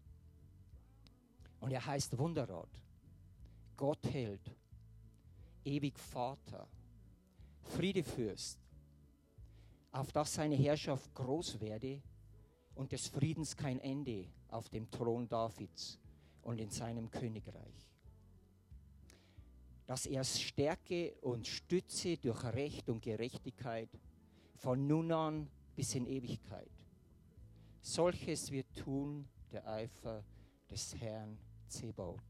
Und 1.60 1.72
er 1.72 1.84
heißt 1.84 2.16
Wunderrat, 2.18 2.68
Gottheld, 3.76 4.54
ewig 5.64 5.98
Vater, 5.98 6.68
Friedefürst, 7.62 8.58
auf 9.92 10.12
dass 10.12 10.34
seine 10.34 10.54
Herrschaft 10.54 11.12
groß 11.14 11.60
werde 11.60 12.02
und 12.74 12.92
des 12.92 13.08
Friedens 13.08 13.56
kein 13.56 13.80
Ende 13.80 14.28
auf 14.50 14.68
dem 14.68 14.90
Thron 14.90 15.28
Davids 15.28 15.98
und 16.42 16.58
in 16.58 16.70
seinem 16.70 17.10
Königreich. 17.10 17.88
Dass 19.86 20.06
er 20.06 20.24
stärke 20.24 21.14
und 21.20 21.46
stütze 21.46 22.16
durch 22.16 22.44
Recht 22.44 22.88
und 22.88 23.02
Gerechtigkeit 23.02 23.88
von 24.56 24.86
nun 24.86 25.12
an 25.12 25.50
bis 25.76 25.94
in 25.94 26.06
Ewigkeit. 26.06 26.70
Solches 27.80 28.50
wird 28.50 28.66
tun 28.74 29.28
der 29.52 29.66
Eifer 29.66 30.24
des 30.70 30.94
Herrn 31.00 31.38
Zebaut. 31.68 32.20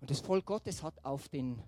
Und 0.00 0.10
das 0.10 0.20
Volk 0.20 0.44
Gottes 0.44 0.82
hat 0.82 1.04
auf 1.04 1.28
den 1.28 1.60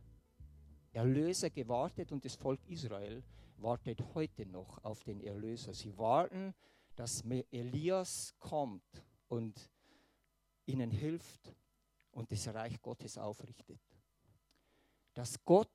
Erlöser 0.92 1.50
gewartet 1.50 2.12
und 2.12 2.24
das 2.24 2.34
Volk 2.34 2.60
Israel 2.68 3.22
wartet 3.56 4.02
heute 4.14 4.46
noch 4.46 4.82
auf 4.84 5.02
den 5.04 5.20
Erlöser. 5.20 5.74
Sie 5.74 5.96
warten, 5.98 6.54
dass 6.98 7.22
Elias 7.52 8.34
kommt 8.40 9.04
und 9.28 9.70
ihnen 10.66 10.90
hilft 10.90 11.54
und 12.10 12.32
das 12.32 12.48
Reich 12.48 12.82
Gottes 12.82 13.16
aufrichtet. 13.16 13.80
Dass 15.14 15.44
Gott 15.44 15.70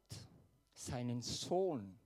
seinen 0.74 1.22
Sohn 1.22 1.98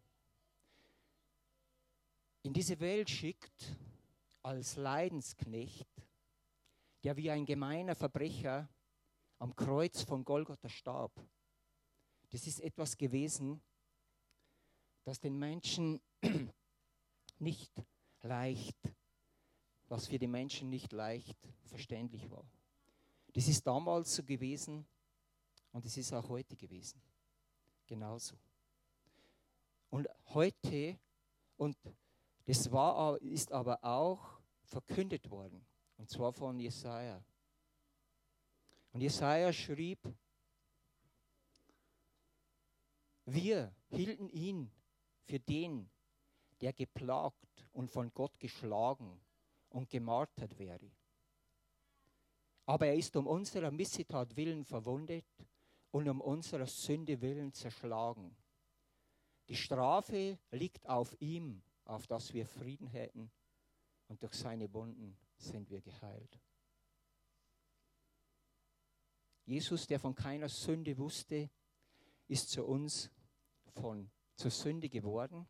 in 2.44 2.54
diese 2.54 2.80
Welt 2.80 3.10
schickt 3.10 3.76
als 4.44 4.76
Leidensknecht, 4.76 5.90
der 7.04 7.18
wie 7.18 7.32
ein 7.32 7.48
gemeiner 7.48 7.96
Verbrecher 7.96 8.70
am 9.40 9.56
Kreuz 9.56 10.04
von 10.04 10.24
Golgotha 10.26 10.70
starb. 10.70 11.28
Das 12.30 12.46
ist 12.46 12.60
etwas 12.60 12.96
gewesen, 12.96 13.64
das 15.06 15.20
den 15.20 15.40
Menschen 15.40 16.00
nicht 17.40 17.74
leicht, 18.22 18.78
was 19.88 20.08
für 20.08 20.20
die 20.20 20.28
Menschen 20.28 20.70
nicht 20.70 20.92
leicht 20.92 21.38
verständlich 21.66 22.30
war. 22.30 22.46
Das 23.34 23.48
ist 23.48 23.66
damals 23.66 24.16
so 24.16 24.24
gewesen 24.24 24.86
und 25.72 25.86
es 25.86 25.98
ist 25.98 26.14
auch 26.14 26.28
heute 26.30 26.56
gewesen. 26.56 27.02
Genauso. 27.86 28.36
Und 29.90 30.08
heute, 30.34 30.98
und 31.56 31.78
das 32.46 32.72
war, 32.72 33.22
ist 33.22 33.52
aber 33.52 33.84
auch 33.84 34.40
verkündet 34.64 35.30
worden, 35.30 35.66
und 35.98 36.10
zwar 36.10 36.34
von 36.34 36.60
Jesaja. 36.60 37.24
Und 38.92 39.02
Jesaja 39.02 39.54
schrieb, 39.54 40.00
wir 43.26 43.74
hielten 43.90 44.30
ihn 44.30 44.72
für 45.24 45.40
den, 45.40 45.90
der 46.62 46.74
geplagt 46.74 47.70
und 47.74 47.90
von 47.92 48.14
Gott 48.14 48.38
geschlagen 48.40 49.22
und 49.70 49.90
gemartert 49.90 50.58
wäre. 50.58 50.92
Aber 52.66 52.88
er 52.88 52.96
ist 52.96 53.16
um 53.16 53.28
unserer 53.28 53.72
Missetat 53.72 54.36
willen 54.36 54.66
verwundet 54.66 55.26
und 55.92 56.10
um 56.10 56.22
unserer 56.22 56.68
Sünde 56.68 57.22
willen 57.22 57.54
zerschlagen. 57.54 58.36
Die 59.48 59.56
Strafe 59.56 60.38
liegt 60.52 60.88
auf 60.88 61.16
ihm, 61.20 61.62
auf 61.86 62.08
dass 62.08 62.34
wir 62.34 62.46
Frieden 62.46 62.88
hätten, 62.88 63.32
und 64.10 64.22
durch 64.24 64.34
seine 64.34 64.72
Wunden 64.74 65.18
sind 65.38 65.70
wir 65.70 65.82
geheilt. 65.82 66.40
Jesus, 69.46 69.88
der 69.88 70.00
von 70.00 70.14
keiner 70.14 70.50
Sünde 70.50 70.98
wusste, 70.98 71.50
ist 72.28 72.50
zu 72.50 72.66
uns 72.66 73.10
von 73.74 74.10
zur 74.36 74.52
Sünde 74.52 74.90
geworden. 74.90 75.48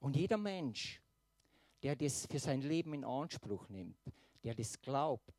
Und 0.00 0.16
jeder 0.16 0.38
Mensch, 0.38 1.02
der 1.84 1.94
das 1.94 2.24
für 2.24 2.38
sein 2.38 2.62
Leben 2.62 2.94
in 2.94 3.04
Anspruch 3.04 3.68
nimmt, 3.68 3.98
der 4.42 4.54
das 4.54 4.80
glaubt, 4.80 5.34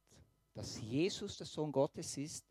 dass 0.54 0.80
Jesus 0.80 1.38
der 1.38 1.48
Sohn 1.48 1.72
Gottes 1.72 2.18
ist, 2.18 2.46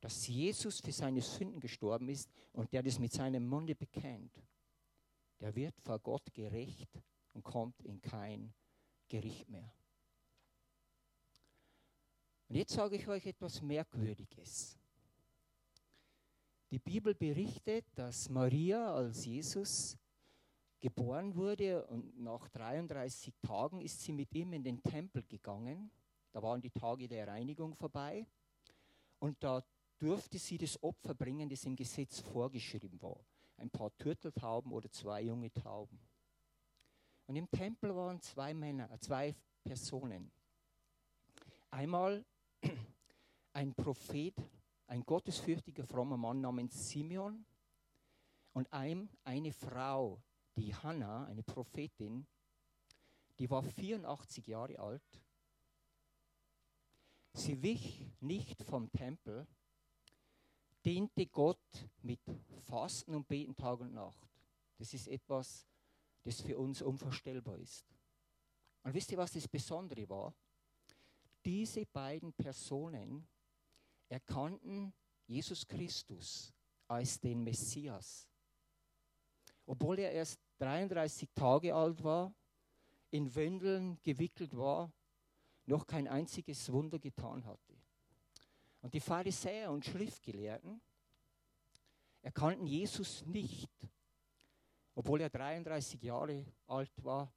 dass 0.00 0.26
Jesus 0.26 0.80
für 0.80 0.90
seine 0.90 1.22
Sünden 1.22 1.60
gestorben 1.60 2.08
ist 2.08 2.28
und 2.52 2.72
der 2.72 2.82
das 2.82 2.98
mit 2.98 3.12
seinem 3.12 3.46
Munde 3.46 3.76
bekennt, 3.76 4.32
der 5.38 5.54
wird 5.54 5.80
vor 5.80 6.00
Gott 6.00 6.34
gerecht 6.34 6.90
und 7.34 7.44
kommt 7.44 7.80
in 7.84 8.00
kein 8.00 8.52
Gericht 9.08 9.48
mehr. 9.48 9.72
Und 12.48 12.56
jetzt 12.56 12.72
sage 12.74 12.96
ich 12.96 13.06
euch 13.06 13.26
etwas 13.26 13.62
Merkwürdiges. 13.62 14.76
Die 16.72 16.80
Bibel 16.80 17.14
berichtet, 17.14 17.86
dass 17.94 18.28
Maria, 18.28 18.92
als 18.92 19.24
Jesus 19.24 19.96
geboren 20.86 21.34
wurde 21.34 21.84
und 21.86 22.16
nach 22.20 22.48
33 22.50 23.34
Tagen 23.42 23.80
ist 23.80 24.00
sie 24.02 24.12
mit 24.12 24.32
ihm 24.36 24.52
in 24.52 24.62
den 24.62 24.80
Tempel 24.80 25.24
gegangen. 25.24 25.90
Da 26.30 26.40
waren 26.40 26.60
die 26.60 26.70
Tage 26.70 27.08
der 27.08 27.26
Reinigung 27.26 27.74
vorbei 27.74 28.24
und 29.18 29.42
da 29.42 29.64
durfte 29.98 30.38
sie 30.38 30.56
das 30.56 30.80
Opfer 30.80 31.12
bringen, 31.12 31.48
das 31.48 31.64
im 31.64 31.74
Gesetz 31.74 32.20
vorgeschrieben 32.20 33.02
war. 33.02 33.18
Ein 33.56 33.68
paar 33.68 33.90
Turteltauben 33.98 34.70
oder 34.70 34.88
zwei 34.88 35.22
junge 35.22 35.52
Tauben. 35.52 35.98
Und 37.26 37.34
im 37.34 37.50
Tempel 37.50 37.92
waren 37.96 38.20
zwei 38.20 38.54
Männer, 38.54 38.88
äh, 38.92 39.00
zwei 39.00 39.34
Personen. 39.64 40.30
Einmal 41.68 42.24
ein 43.54 43.74
Prophet, 43.74 44.36
ein 44.86 45.02
gottesfürchtiger, 45.04 45.84
frommer 45.84 46.16
Mann 46.16 46.40
namens 46.40 46.90
Simeon 46.90 47.44
und 48.52 48.72
ein, 48.72 49.08
eine 49.24 49.52
Frau, 49.52 50.22
die 50.56 50.74
Hannah, 50.74 51.26
eine 51.26 51.42
Prophetin, 51.42 52.26
die 53.38 53.50
war 53.50 53.62
84 53.62 54.46
Jahre 54.46 54.78
alt. 54.78 55.22
Sie 57.34 57.62
wich 57.62 58.06
nicht 58.20 58.62
vom 58.62 58.90
Tempel, 58.90 59.46
diente 60.84 61.26
Gott 61.26 61.88
mit 62.02 62.20
Fasten 62.62 63.14
und 63.14 63.28
Beten 63.28 63.54
Tag 63.54 63.80
und 63.80 63.92
Nacht. 63.92 64.28
Das 64.78 64.94
ist 64.94 65.08
etwas, 65.08 65.66
das 66.22 66.40
für 66.40 66.56
uns 66.56 66.80
unvorstellbar 66.80 67.58
ist. 67.58 67.84
Und 68.82 68.94
wisst 68.94 69.12
ihr, 69.12 69.18
was 69.18 69.32
das 69.32 69.48
Besondere 69.48 70.08
war? 70.08 70.34
Diese 71.44 71.84
beiden 71.86 72.32
Personen 72.32 73.28
erkannten 74.08 74.92
Jesus 75.26 75.66
Christus 75.66 76.52
als 76.88 77.20
den 77.20 77.42
Messias. 77.42 78.28
Obwohl 79.66 79.98
er 79.98 80.12
erst 80.12 80.45
33 80.58 81.28
Tage 81.34 81.74
alt 81.74 82.02
war, 82.02 82.32
in 83.10 83.34
Windeln 83.34 83.98
gewickelt 84.02 84.56
war, 84.56 84.92
noch 85.66 85.86
kein 85.86 86.08
einziges 86.08 86.70
Wunder 86.72 86.98
getan 86.98 87.44
hatte. 87.44 87.74
Und 88.82 88.94
die 88.94 89.00
Pharisäer 89.00 89.70
und 89.70 89.84
Schriftgelehrten 89.84 90.80
erkannten 92.22 92.66
Jesus 92.66 93.24
nicht, 93.26 93.70
obwohl 94.94 95.20
er 95.20 95.30
33 95.30 96.02
Jahre 96.02 96.46
alt 96.66 96.92
war, 97.04 97.32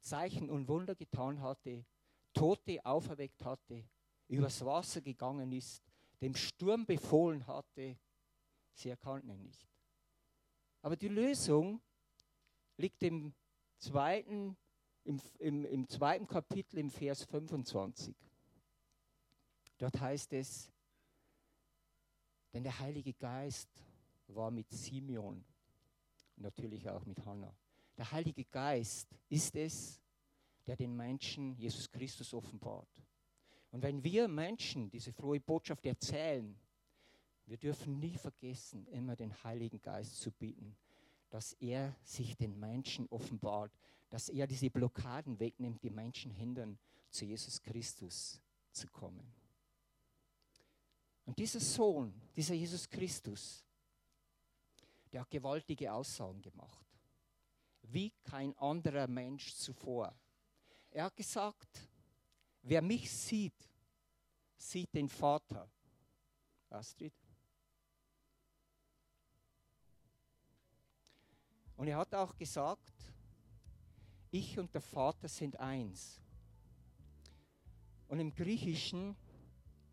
Zeichen 0.00 0.50
und 0.50 0.66
Wunder 0.68 0.94
getan 0.94 1.40
hatte, 1.40 1.84
Tote 2.32 2.84
auferweckt 2.84 3.44
hatte, 3.44 3.84
übers 4.28 4.64
Wasser 4.64 5.00
gegangen 5.00 5.52
ist, 5.52 5.82
dem 6.20 6.34
Sturm 6.34 6.86
befohlen 6.86 7.46
hatte. 7.46 7.98
Sie 8.74 8.88
erkannten 8.88 9.30
ihn 9.30 9.42
nicht. 9.42 9.68
Aber 10.80 10.96
die 10.96 11.08
Lösung 11.08 11.80
liegt 12.76 13.02
im 13.02 13.34
zweiten, 13.78 14.56
im, 15.04 15.20
im, 15.38 15.64
im 15.64 15.88
zweiten 15.88 16.26
Kapitel 16.26 16.78
im 16.78 16.90
Vers 16.90 17.24
25. 17.24 18.14
Dort 19.78 20.00
heißt 20.00 20.32
es, 20.34 20.70
denn 22.52 22.62
der 22.62 22.78
Heilige 22.78 23.14
Geist 23.14 23.68
war 24.28 24.50
mit 24.50 24.70
Simeon, 24.70 25.44
natürlich 26.36 26.88
auch 26.88 27.04
mit 27.04 27.24
Hannah. 27.24 27.54
Der 27.96 28.10
Heilige 28.10 28.44
Geist 28.44 29.08
ist 29.28 29.54
es, 29.56 30.00
der 30.66 30.76
den 30.76 30.94
Menschen 30.94 31.54
Jesus 31.56 31.90
Christus 31.90 32.32
offenbart. 32.32 32.88
Und 33.70 33.82
wenn 33.82 34.04
wir 34.04 34.28
Menschen 34.28 34.90
diese 34.90 35.12
frohe 35.12 35.40
Botschaft 35.40 35.84
erzählen, 35.86 36.58
wir 37.46 37.56
dürfen 37.56 37.98
nie 37.98 38.16
vergessen, 38.16 38.86
immer 38.88 39.16
den 39.16 39.42
Heiligen 39.42 39.80
Geist 39.80 40.20
zu 40.20 40.30
bieten, 40.30 40.76
dass 41.32 41.54
er 41.54 41.96
sich 42.04 42.36
den 42.36 42.60
Menschen 42.60 43.08
offenbart, 43.08 43.72
dass 44.10 44.28
er 44.28 44.46
diese 44.46 44.68
Blockaden 44.68 45.40
wegnimmt, 45.40 45.82
die 45.82 45.88
Menschen 45.88 46.30
hindern, 46.30 46.78
zu 47.08 47.24
Jesus 47.24 47.62
Christus 47.62 48.38
zu 48.70 48.86
kommen. 48.88 49.32
Und 51.24 51.38
dieser 51.38 51.60
Sohn, 51.60 52.12
dieser 52.36 52.52
Jesus 52.52 52.86
Christus, 52.86 53.64
der 55.10 55.22
hat 55.22 55.30
gewaltige 55.30 55.90
Aussagen 55.90 56.42
gemacht, 56.42 56.86
wie 57.80 58.12
kein 58.24 58.56
anderer 58.58 59.06
Mensch 59.06 59.54
zuvor. 59.54 60.14
Er 60.90 61.04
hat 61.04 61.16
gesagt, 61.16 61.88
wer 62.60 62.82
mich 62.82 63.10
sieht, 63.10 63.70
sieht 64.58 64.92
den 64.92 65.08
Vater. 65.08 65.66
Astrid? 66.68 67.14
Und 71.82 71.88
er 71.88 71.96
hat 71.96 72.14
auch 72.14 72.36
gesagt, 72.36 72.92
ich 74.30 74.56
und 74.56 74.72
der 74.72 74.80
Vater 74.80 75.26
sind 75.26 75.58
eins. 75.58 76.20
Und 78.06 78.20
im 78.20 78.32
Griechischen 78.32 79.16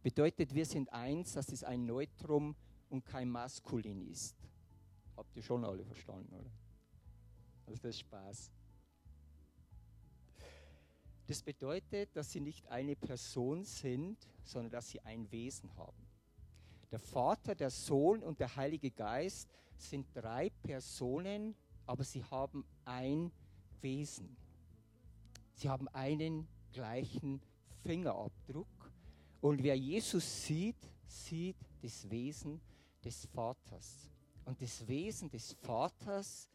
bedeutet 0.04 0.54
wir 0.54 0.68
sind 0.68 0.94
eins, 0.94 1.34
dass 1.34 1.50
es 1.50 1.64
ein 1.64 1.88
Neutrum 1.88 2.56
und 2.92 3.04
kein 3.04 3.28
Maskulin 3.28 4.08
ist. 4.08 4.38
Habt 5.18 5.36
ihr 5.36 5.42
schon 5.42 5.66
alle 5.66 5.84
verstanden, 5.84 6.32
oder? 6.36 6.52
Also 7.66 7.82
das 7.82 7.96
ist 7.96 8.02
Spaß. 8.02 8.52
Das 11.26 11.42
bedeutet, 11.42 12.16
dass 12.16 12.32
sie 12.32 12.42
nicht 12.42 12.68
eine 12.68 12.96
Person 12.96 13.64
sind, 13.64 14.28
sondern 14.44 14.74
dass 14.74 14.90
sie 14.90 15.00
ein 15.00 15.32
Wesen 15.32 15.76
haben. 15.76 16.06
Der 16.92 17.00
Vater, 17.00 17.56
der 17.56 17.72
Sohn 17.72 18.22
und 18.22 18.40
der 18.40 18.56
Heilige 18.56 18.92
Geist 18.92 19.50
sind 19.76 20.06
drei 20.14 20.52
Personen, 20.52 21.56
aber 21.90 22.04
sie 22.04 22.24
haben 22.24 22.64
ein 22.86 23.32
Wesen. 23.82 24.38
Sie 25.56 25.68
haben 25.68 25.88
einen 25.88 26.48
gleichen 26.72 27.42
Fingerabdruck. 27.82 28.94
Und 29.42 29.64
wer 29.64 29.76
Jesus 29.76 30.46
sieht, 30.46 30.88
sieht 31.08 31.58
das 31.82 32.08
Wesen 32.12 32.62
des 33.04 33.26
Vaters. 33.26 34.08
Und 34.46 34.62
das 34.62 34.88
Wesen 34.88 35.32
des 35.32 35.54
Vaters, 35.54 36.48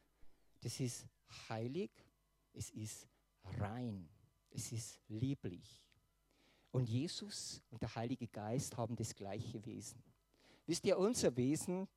das 0.61 0.79
ist 0.79 1.05
heilig, 1.49 1.91
es 2.53 2.71
ist 2.71 3.09
rein, 3.59 4.09
es 4.51 4.71
ist 4.71 5.01
lieblich. 5.09 5.85
Und 6.71 6.89
Jesus 6.89 7.61
und 7.71 7.83
der 7.83 7.93
Heilige 7.93 8.29
Geist 8.29 8.77
haben 8.77 8.95
das 8.95 9.13
gleiche 9.13 9.67
Wesen. 9.67 10.01
Wisst 10.65 10.85
ihr, 10.87 10.97
unser 10.97 11.37
Wesen 11.37 11.89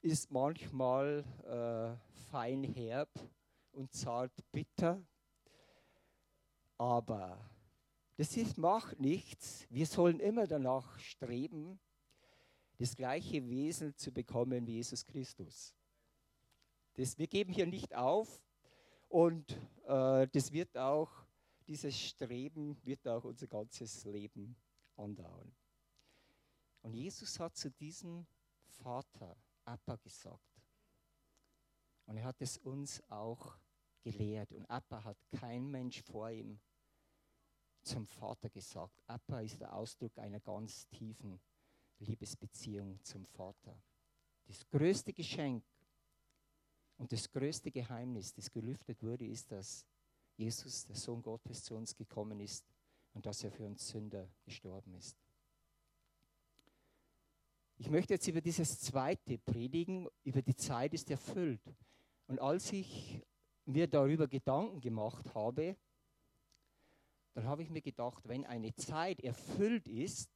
ist 0.00 0.30
manchmal 0.30 1.24
äh, 1.44 2.30
fein 2.30 2.62
herb 2.62 3.10
und 3.72 3.92
zart 3.92 4.32
bitter, 4.52 5.02
aber 6.76 7.38
das 8.16 8.36
ist, 8.36 8.58
macht 8.58 8.98
nichts. 9.00 9.66
Wir 9.70 9.86
sollen 9.86 10.20
immer 10.20 10.46
danach 10.46 10.98
streben, 10.98 11.78
das 12.78 12.94
gleiche 12.96 13.48
Wesen 13.48 13.96
zu 13.96 14.12
bekommen 14.12 14.66
wie 14.66 14.74
Jesus 14.74 15.04
Christus. 15.04 15.74
Das, 16.94 17.18
wir 17.18 17.26
geben 17.26 17.52
hier 17.52 17.66
nicht 17.66 17.94
auf 17.94 18.40
und 19.08 19.52
äh, 19.86 20.26
das 20.28 20.52
wird 20.52 20.76
auch, 20.76 21.10
dieses 21.66 21.98
Streben 21.98 22.76
wird 22.84 23.06
auch 23.06 23.24
unser 23.24 23.46
ganzes 23.46 24.04
Leben 24.04 24.56
andauern. 24.96 25.54
Und 26.82 26.94
Jesus 26.94 27.38
hat 27.38 27.56
zu 27.56 27.70
diesem 27.70 28.26
Vater 28.82 29.36
Appa 29.68 29.96
gesagt. 29.96 30.62
Und 32.06 32.16
er 32.16 32.24
hat 32.24 32.40
es 32.40 32.56
uns 32.58 33.02
auch 33.10 33.58
gelehrt. 34.02 34.52
Und 34.52 34.64
Appa 34.66 35.04
hat 35.04 35.18
kein 35.30 35.70
Mensch 35.70 36.02
vor 36.02 36.30
ihm 36.30 36.58
zum 37.82 38.06
Vater 38.06 38.48
gesagt. 38.48 39.02
Appa 39.06 39.40
ist 39.40 39.60
der 39.60 39.74
Ausdruck 39.74 40.16
einer 40.18 40.40
ganz 40.40 40.88
tiefen 40.88 41.40
Liebesbeziehung 41.98 43.02
zum 43.04 43.26
Vater. 43.26 43.76
Das 44.46 44.66
größte 44.70 45.12
Geschenk 45.12 45.64
und 46.96 47.12
das 47.12 47.30
größte 47.30 47.70
Geheimnis, 47.70 48.32
das 48.32 48.50
gelüftet 48.50 49.02
wurde, 49.02 49.26
ist, 49.26 49.52
dass 49.52 49.86
Jesus, 50.36 50.86
der 50.86 50.96
Sohn 50.96 51.22
Gottes, 51.22 51.62
zu 51.62 51.74
uns 51.74 51.94
gekommen 51.94 52.40
ist 52.40 52.64
und 53.12 53.26
dass 53.26 53.42
er 53.44 53.50
für 53.50 53.66
uns 53.66 53.86
Sünder 53.88 54.28
gestorben 54.44 54.94
ist. 54.94 55.16
Ich 57.80 57.90
möchte 57.90 58.14
jetzt 58.14 58.26
über 58.26 58.40
dieses 58.40 58.80
zweite 58.80 59.38
predigen, 59.38 60.08
über 60.24 60.42
die 60.42 60.56
Zeit 60.56 60.94
ist 60.94 61.10
erfüllt. 61.10 61.62
Und 62.26 62.40
als 62.40 62.72
ich 62.72 63.24
mir 63.66 63.86
darüber 63.86 64.26
Gedanken 64.26 64.80
gemacht 64.80 65.32
habe, 65.32 65.76
dann 67.34 67.46
habe 67.46 67.62
ich 67.62 67.70
mir 67.70 67.80
gedacht, 67.80 68.26
wenn 68.26 68.44
eine 68.44 68.74
Zeit 68.74 69.20
erfüllt 69.20 69.86
ist, 69.86 70.28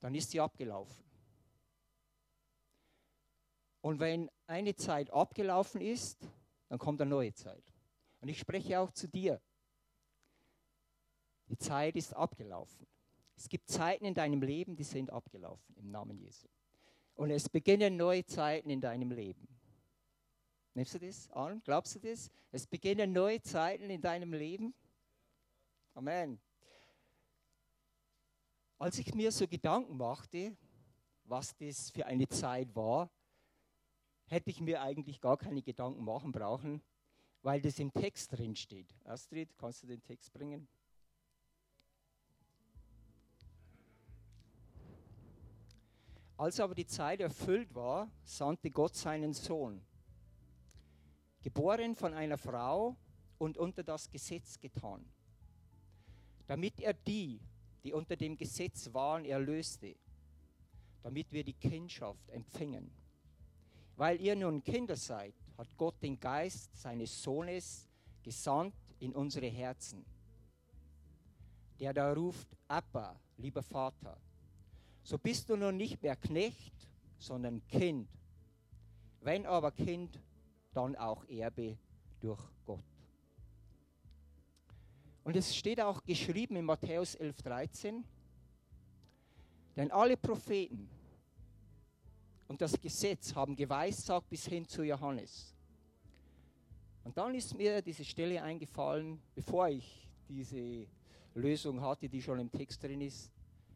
dann 0.00 0.14
ist 0.14 0.30
sie 0.30 0.40
abgelaufen. 0.40 1.04
Und 3.82 4.00
wenn 4.00 4.30
eine 4.46 4.74
Zeit 4.74 5.10
abgelaufen 5.10 5.82
ist, 5.82 6.26
dann 6.68 6.78
kommt 6.78 7.02
eine 7.02 7.10
neue 7.10 7.34
Zeit. 7.34 7.64
Und 8.20 8.28
ich 8.28 8.38
spreche 8.38 8.80
auch 8.80 8.90
zu 8.90 9.06
dir. 9.06 9.38
Die 11.48 11.58
Zeit 11.58 11.94
ist 11.96 12.14
abgelaufen. 12.14 12.86
Es 13.38 13.48
gibt 13.48 13.68
Zeiten 13.70 14.04
in 14.04 14.14
deinem 14.14 14.42
Leben, 14.42 14.74
die 14.74 14.82
sind 14.82 15.10
abgelaufen 15.12 15.76
im 15.76 15.92
Namen 15.92 16.18
Jesu. 16.18 16.48
Und 17.14 17.30
es 17.30 17.48
beginnen 17.48 17.96
neue 17.96 18.26
Zeiten 18.26 18.68
in 18.68 18.80
deinem 18.80 19.12
Leben. 19.12 19.46
Nimmst 20.74 20.94
du 20.94 20.98
das 20.98 21.30
an? 21.30 21.62
Glaubst 21.62 21.94
du 21.94 22.00
das? 22.00 22.32
Es 22.50 22.66
beginnen 22.66 23.12
neue 23.12 23.40
Zeiten 23.40 23.90
in 23.90 24.00
deinem 24.00 24.32
Leben. 24.32 24.74
Amen. 25.94 26.40
Als 28.76 28.98
ich 28.98 29.14
mir 29.14 29.30
so 29.30 29.46
Gedanken 29.46 29.96
machte, 29.96 30.56
was 31.22 31.56
das 31.56 31.90
für 31.90 32.06
eine 32.06 32.26
Zeit 32.26 32.74
war, 32.74 33.08
hätte 34.26 34.50
ich 34.50 34.60
mir 34.60 34.82
eigentlich 34.82 35.20
gar 35.20 35.36
keine 35.36 35.62
Gedanken 35.62 36.02
machen 36.04 36.32
brauchen, 36.32 36.82
weil 37.42 37.60
das 37.60 37.78
im 37.78 37.92
Text 37.92 38.32
drin 38.32 38.56
steht. 38.56 38.92
Astrid, 39.04 39.56
kannst 39.56 39.84
du 39.84 39.86
den 39.86 40.02
Text 40.02 40.32
bringen? 40.32 40.66
Als 46.38 46.60
aber 46.60 46.76
die 46.76 46.86
Zeit 46.86 47.20
erfüllt 47.20 47.74
war, 47.74 48.08
sandte 48.24 48.70
Gott 48.70 48.94
seinen 48.94 49.32
Sohn, 49.32 49.82
geboren 51.42 51.96
von 51.96 52.14
einer 52.14 52.38
Frau 52.38 52.96
und 53.38 53.58
unter 53.58 53.82
das 53.82 54.08
Gesetz 54.08 54.60
getan, 54.60 55.04
damit 56.46 56.78
er 56.78 56.94
die, 56.94 57.40
die 57.82 57.92
unter 57.92 58.14
dem 58.14 58.36
Gesetz 58.36 58.88
waren, 58.92 59.24
erlöste, 59.24 59.96
damit 61.02 61.32
wir 61.32 61.42
die 61.42 61.54
Kindschaft 61.54 62.30
empfingen. 62.30 62.88
Weil 63.96 64.20
ihr 64.20 64.36
nun 64.36 64.62
Kinder 64.62 64.94
seid, 64.94 65.34
hat 65.56 65.76
Gott 65.76 66.00
den 66.00 66.20
Geist 66.20 66.70
seines 66.76 67.20
Sohnes 67.20 67.88
gesandt 68.22 68.76
in 69.00 69.12
unsere 69.12 69.48
Herzen, 69.48 70.04
der 71.80 71.92
da 71.92 72.12
ruft, 72.12 72.46
Abba, 72.68 73.18
lieber 73.38 73.62
Vater. 73.64 74.16
So 75.02 75.18
bist 75.18 75.48
du 75.48 75.56
nun 75.56 75.76
nicht 75.76 76.02
mehr 76.02 76.16
Knecht, 76.16 76.74
sondern 77.18 77.66
Kind. 77.68 78.08
Wenn 79.20 79.46
aber 79.46 79.72
Kind, 79.72 80.20
dann 80.72 80.96
auch 80.96 81.24
Erbe 81.28 81.76
durch 82.20 82.40
Gott. 82.64 82.80
Und 85.24 85.36
es 85.36 85.54
steht 85.54 85.80
auch 85.80 86.02
geschrieben 86.04 86.56
in 86.56 86.64
Matthäus 86.64 87.14
11, 87.14 87.42
13, 87.42 88.04
denn 89.76 89.90
alle 89.90 90.16
Propheten 90.16 90.88
und 92.48 92.60
das 92.62 92.80
Gesetz 92.80 93.34
haben 93.34 93.54
geweissagt 93.54 94.28
bis 94.30 94.46
hin 94.46 94.66
zu 94.66 94.82
Johannes. 94.82 95.54
Und 97.04 97.16
dann 97.16 97.34
ist 97.34 97.56
mir 97.56 97.82
diese 97.82 98.04
Stelle 98.04 98.42
eingefallen, 98.42 99.20
bevor 99.34 99.68
ich 99.68 100.08
diese 100.28 100.86
Lösung 101.34 101.80
hatte, 101.80 102.08
die 102.08 102.20
schon 102.20 102.38
im 102.38 102.50
Text 102.50 102.82
drin 102.82 103.00
ist. 103.02 103.30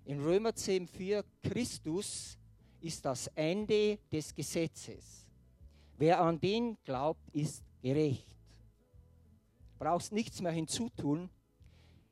In 0.04 0.20
Römer 0.20 0.54
10, 0.54 0.88
4, 0.88 1.24
Christus 1.42 2.36
ist 2.80 3.04
das 3.04 3.28
Ende 3.28 3.98
des 4.10 4.34
Gesetzes. 4.34 5.26
Wer 5.96 6.20
an 6.20 6.40
den 6.40 6.76
glaubt, 6.84 7.28
ist 7.32 7.62
gerecht. 7.80 8.26
Brauchst 9.78 10.12
nichts 10.12 10.40
mehr 10.40 10.50
hinzutun. 10.52 11.30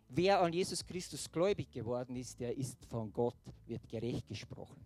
Wer 0.08 0.40
an 0.40 0.52
Jesus 0.52 0.84
Christus 0.86 1.30
gläubig 1.30 1.70
geworden 1.70 2.14
ist, 2.16 2.38
der 2.38 2.56
ist 2.56 2.84
von 2.86 3.12
Gott, 3.12 3.36
wird 3.66 3.88
gerecht 3.88 4.26
gesprochen. 4.28 4.84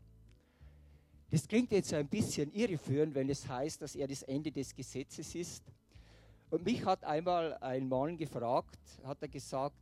Das 1.30 1.46
klingt 1.46 1.72
jetzt 1.72 1.92
ein 1.92 2.08
bisschen 2.08 2.52
irreführend, 2.52 3.14
wenn 3.14 3.28
es 3.28 3.46
heißt, 3.46 3.82
dass 3.82 3.96
er 3.96 4.06
das 4.06 4.22
Ende 4.22 4.52
des 4.52 4.74
Gesetzes 4.74 5.34
ist. 5.34 5.64
Und 6.48 6.64
mich 6.64 6.84
hat 6.84 7.04
einmal 7.04 7.54
ein 7.58 7.88
Mann 7.88 8.16
gefragt, 8.16 8.78
hat 9.02 9.20
er 9.20 9.28
gesagt, 9.28 9.74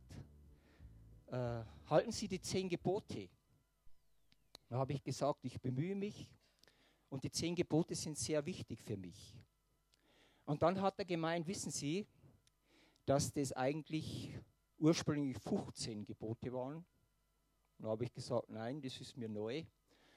äh, 1.27 1.61
halten 1.93 2.11
Sie 2.11 2.27
die 2.27 2.41
zehn 2.41 2.67
Gebote? 2.67 3.29
Da 4.67 4.77
habe 4.77 4.93
ich 4.93 5.03
gesagt, 5.03 5.45
ich 5.45 5.61
bemühe 5.61 5.93
mich 5.93 6.27
und 7.09 7.23
die 7.23 7.29
zehn 7.29 7.53
Gebote 7.53 7.93
sind 7.93 8.17
sehr 8.17 8.43
wichtig 8.47 8.81
für 8.81 8.97
mich. 8.97 9.37
Und 10.45 10.63
dann 10.63 10.81
hat 10.81 10.97
er 10.97 11.05
gemeint, 11.05 11.45
wissen 11.45 11.71
Sie, 11.71 12.07
dass 13.05 13.31
das 13.31 13.53
eigentlich 13.53 14.35
ursprünglich 14.79 15.37
15 15.37 16.03
Gebote 16.03 16.51
waren. 16.51 16.83
Da 17.77 17.89
habe 17.89 18.05
ich 18.05 18.11
gesagt, 18.11 18.49
nein, 18.49 18.81
das 18.81 18.99
ist 18.99 19.15
mir 19.15 19.29
neu. 19.29 19.63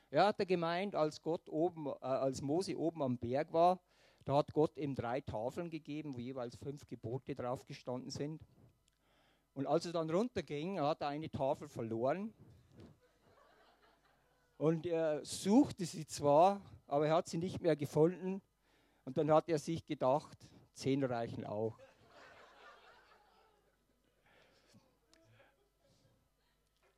Er 0.08 0.28
hat 0.28 0.40
er 0.40 0.46
gemeint, 0.46 0.94
als 0.94 1.20
Gott 1.20 1.46
oben, 1.50 1.88
äh, 1.88 1.90
als 2.00 2.40
Mose 2.40 2.78
oben 2.78 3.02
am 3.02 3.18
Berg 3.18 3.52
war, 3.52 3.78
da 4.24 4.38
hat 4.38 4.50
Gott 4.54 4.78
ihm 4.78 4.94
drei 4.94 5.20
Tafeln 5.20 5.68
gegeben, 5.68 6.14
wo 6.14 6.20
jeweils 6.20 6.56
fünf 6.56 6.86
Gebote 6.86 7.34
drauf 7.34 7.66
gestanden 7.66 8.10
sind. 8.10 8.40
Und 9.56 9.66
als 9.66 9.86
er 9.86 9.92
dann 9.92 10.10
runterging, 10.10 10.78
hat 10.80 11.00
er 11.00 11.08
eine 11.08 11.30
Tafel 11.30 11.66
verloren. 11.66 12.34
Und 14.58 14.84
er 14.84 15.24
suchte 15.24 15.86
sie 15.86 16.06
zwar, 16.06 16.60
aber 16.86 17.06
er 17.06 17.14
hat 17.14 17.28
sie 17.28 17.38
nicht 17.38 17.62
mehr 17.62 17.74
gefunden. 17.74 18.42
Und 19.06 19.16
dann 19.16 19.30
hat 19.30 19.48
er 19.48 19.58
sich 19.58 19.86
gedacht, 19.86 20.36
zehn 20.74 21.02
reichen 21.02 21.46
auch. 21.46 21.78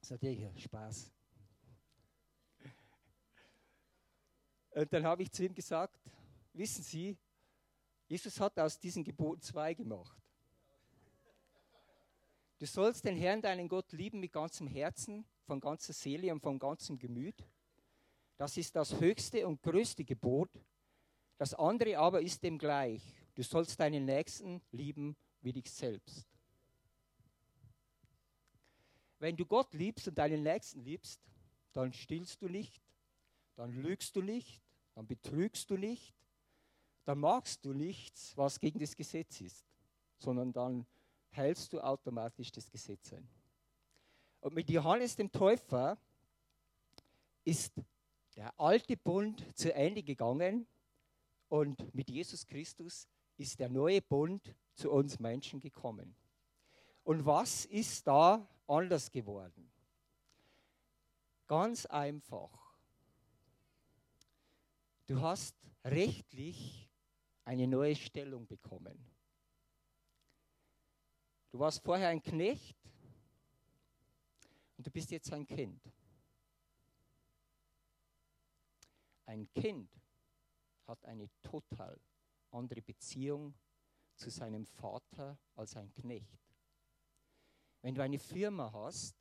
Das 0.01 0.03
ist 0.03 0.11
natürlich 0.11 0.61
Spaß. 0.61 1.13
Und 4.73 4.93
dann 4.93 5.05
habe 5.05 5.23
ich 5.23 5.31
zu 5.31 5.45
ihm 5.45 5.55
gesagt, 5.55 5.97
wissen 6.55 6.83
Sie, 6.83 7.17
Jesus 8.09 8.41
hat 8.41 8.59
aus 8.59 8.81
diesen 8.81 9.05
Geboten 9.05 9.43
zwei 9.43 9.75
gemacht. 9.75 10.28
Du 12.59 12.67
sollst 12.67 13.05
den 13.05 13.17
Herrn, 13.17 13.41
deinen 13.41 13.69
Gott, 13.69 13.93
lieben 13.93 14.19
mit 14.19 14.33
ganzem 14.33 14.67
Herzen, 14.67 15.25
von 15.45 15.61
ganzer 15.61 15.93
Seele 15.93 16.33
und 16.33 16.41
von 16.41 16.59
ganzem 16.59 16.99
Gemüt. 16.99 17.47
Das 18.37 18.57
ist 18.57 18.75
das 18.75 19.01
höchste 19.01 19.47
und 19.47 19.63
größte 19.63 20.05
Gebot. 20.05 20.51
Das 21.37 21.55
andere 21.55 21.99
aber 21.99 22.21
ist 22.21 22.43
dem 22.43 22.59
gleich. 22.59 23.03
Du 23.37 23.45
sollst 23.45 23.79
deinen 23.79 24.05
Nächsten 24.05 24.61
lieben 24.73 25.17
wie 25.41 25.53
dich 25.53 25.71
selbst. 25.71 26.27
Wenn 29.21 29.37
du 29.37 29.47
Gott 29.47 29.73
liebst 29.75 30.09
und 30.09 30.19
deinen 30.19 30.43
Nächsten 30.43 30.81
liebst, 30.81 31.21
dann 31.73 31.93
stillst 31.93 32.43
du 32.43 32.49
nicht, 32.49 32.83
dann 33.55 33.73
lügst 33.73 34.17
du 34.17 34.23
nicht, 34.23 34.61
dann 34.95 35.07
betrügst 35.07 35.71
du 35.71 35.77
nicht, 35.77 36.15
dann 37.05 37.21
machst 37.21 37.65
du 37.65 37.73
nichts, 37.73 38.37
was 38.37 38.59
gegen 38.59 38.81
das 38.81 38.97
Gesetz 38.97 39.41
ist, 39.41 39.65
sondern 40.19 40.53
dann 40.53 40.87
hältst 41.31 41.73
du 41.73 41.81
automatisch 41.81 42.51
das 42.53 42.71
Gesetz 42.71 43.13
ein. 43.13 43.29
Und 44.41 44.55
mit 44.55 44.71
Johannes 44.71 45.17
dem 45.17 45.31
Täufer 45.31 45.99
ist 47.45 47.73
der 48.37 48.59
alte 48.59 48.97
Bund 48.97 49.45
zu 49.57 49.75
Ende 49.75 50.03
gegangen 50.03 50.67
und 51.49 51.95
mit 51.95 52.11
Jesus 52.11 52.47
Christus 52.47 53.09
ist 53.37 53.59
der 53.59 53.69
neue 53.69 54.03
Bund 54.03 54.55
zu 54.75 54.91
uns 54.91 55.19
Menschen 55.19 55.61
gekommen. 55.61 56.15
Und 57.05 57.25
was 57.25 57.65
ist 57.65 58.07
da 58.07 58.47
anders 58.67 59.11
geworden? 59.11 59.71
Ganz 61.47 61.87
einfach. 61.87 62.51
Du 65.07 65.21
hast 65.21 65.57
rechtlich 65.85 66.91
eine 67.45 67.67
neue 67.67 67.97
Stellung 67.97 68.47
bekommen. 68.47 69.03
Du 71.59 71.65
warst 71.65 71.83
vorher 71.83 72.11
ein 72.11 72.23
Knecht 72.23 72.77
und 74.77 74.87
du 74.87 74.93
bist 74.93 75.11
jetzt 75.11 75.33
ein 75.33 75.45
Kind. 75.45 75.83
Ein 79.27 79.53
Kind 79.53 79.91
hat 80.87 81.05
eine 81.05 81.29
total 81.43 81.99
andere 82.53 82.81
Beziehung 82.81 83.57
zu 84.15 84.31
seinem 84.31 84.67
Vater 84.67 85.37
als 85.57 85.77
ein 85.77 85.93
Knecht. 85.95 86.39
Wenn 87.83 87.97
du 87.97 88.05
eine 88.05 88.21
Firma 88.21 88.73
hast 88.73 89.17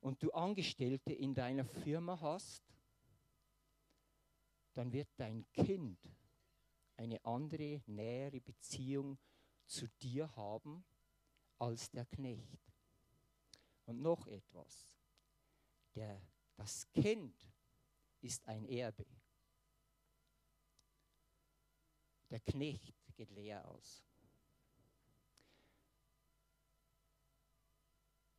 und 0.00 0.22
du 0.22 0.30
Angestellte 0.30 1.12
in 1.12 1.34
deiner 1.34 1.64
Firma 1.64 2.20
hast, 2.20 2.62
dann 4.74 4.92
wird 4.92 5.08
dein 5.16 5.44
Kind 5.50 5.98
eine 6.96 7.24
andere, 7.24 7.82
nähere 7.86 8.40
Beziehung 8.40 9.18
zu 9.66 9.88
dir 10.00 10.36
haben 10.36 10.84
als 11.62 11.88
der 11.92 12.04
Knecht. 12.06 12.58
Und 13.86 14.02
noch 14.02 14.26
etwas. 14.26 14.96
Der, 15.94 16.20
das 16.56 16.90
Kind 16.90 17.36
ist 18.20 18.44
ein 18.48 18.64
Erbe. 18.66 19.06
Der 22.30 22.40
Knecht 22.40 22.96
geht 23.14 23.30
leer 23.30 23.64
aus. 23.68 24.02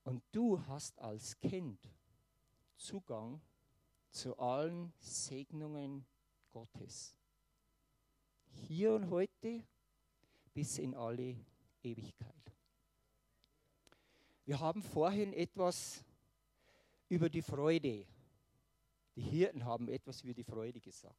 Und 0.03 0.21
du 0.33 0.59
hast 0.67 0.99
als 0.99 1.39
Kind 1.39 1.79
Zugang 2.75 3.41
zu 4.09 4.37
allen 4.37 4.91
Segnungen 4.99 6.05
Gottes. 6.51 7.15
Hier 8.67 8.93
und 8.93 9.09
heute 9.09 9.65
bis 10.53 10.77
in 10.77 10.93
alle 10.93 11.37
Ewigkeit. 11.81 12.52
Wir 14.45 14.59
haben 14.59 14.83
vorhin 14.83 15.31
etwas 15.31 16.03
über 17.07 17.29
die 17.29 17.41
Freude. 17.41 18.05
Die 19.15 19.21
Hirten 19.21 19.63
haben 19.63 19.87
etwas 19.87 20.21
über 20.21 20.33
die 20.33 20.43
Freude 20.43 20.81
gesagt. 20.81 21.15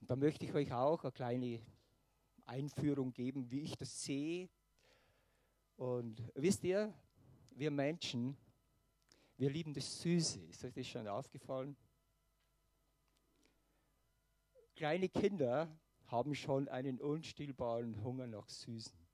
Und 0.00 0.08
da 0.08 0.14
möchte 0.14 0.44
ich 0.44 0.54
euch 0.54 0.72
auch 0.72 1.02
eine 1.02 1.12
kleine 1.12 1.60
Einführung 2.46 3.12
geben, 3.12 3.50
wie 3.50 3.62
ich 3.62 3.76
das 3.76 4.04
sehe. 4.04 4.48
Und 5.76 6.22
wisst 6.34 6.62
ihr, 6.62 6.94
wir 7.50 7.72
Menschen, 7.72 8.36
wir 9.36 9.50
lieben 9.50 9.74
das 9.74 10.00
Süße. 10.00 10.38
Ist 10.44 10.64
euch 10.64 10.72
das 10.72 10.86
schon 10.86 11.08
aufgefallen? 11.08 11.76
Kleine 14.76 15.08
Kinder 15.08 15.68
haben 16.06 16.36
schon 16.36 16.68
einen 16.68 17.00
unstillbaren 17.00 18.02
Hunger 18.04 18.28
nach 18.28 18.48
Süßen. 18.48 19.07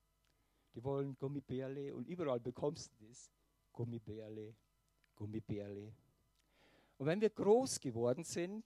Die 0.75 0.83
wollen 0.83 1.17
Gummibärle 1.17 1.95
und 1.95 2.09
überall 2.09 2.41
bekommst 2.41 2.93
du 2.99 3.07
das. 3.07 3.31
Gummibärle, 3.73 4.55
Gummibärle. 5.15 5.93
Und 6.97 7.07
wenn 7.07 7.21
wir 7.21 7.31
groß 7.31 7.81
geworden 7.81 8.25
sind, 8.25 8.65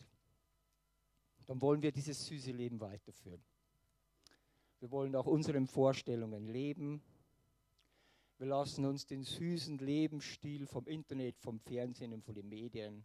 dann 1.46 1.60
wollen 1.60 1.82
wir 1.82 1.92
dieses 1.92 2.26
süße 2.26 2.52
Leben 2.52 2.78
weiterführen. 2.80 3.42
Wir 4.80 4.90
wollen 4.90 5.12
nach 5.12 5.26
unseren 5.26 5.66
Vorstellungen 5.66 6.46
leben. 6.46 7.02
Wir 8.36 8.46
lassen 8.46 8.84
uns 8.84 9.06
den 9.06 9.24
süßen 9.24 9.78
Lebensstil 9.78 10.66
vom 10.66 10.86
Internet, 10.86 11.38
vom 11.40 11.58
Fernsehen 11.58 12.12
und 12.12 12.22
von 12.22 12.34
den 12.34 12.48
Medien 12.48 13.04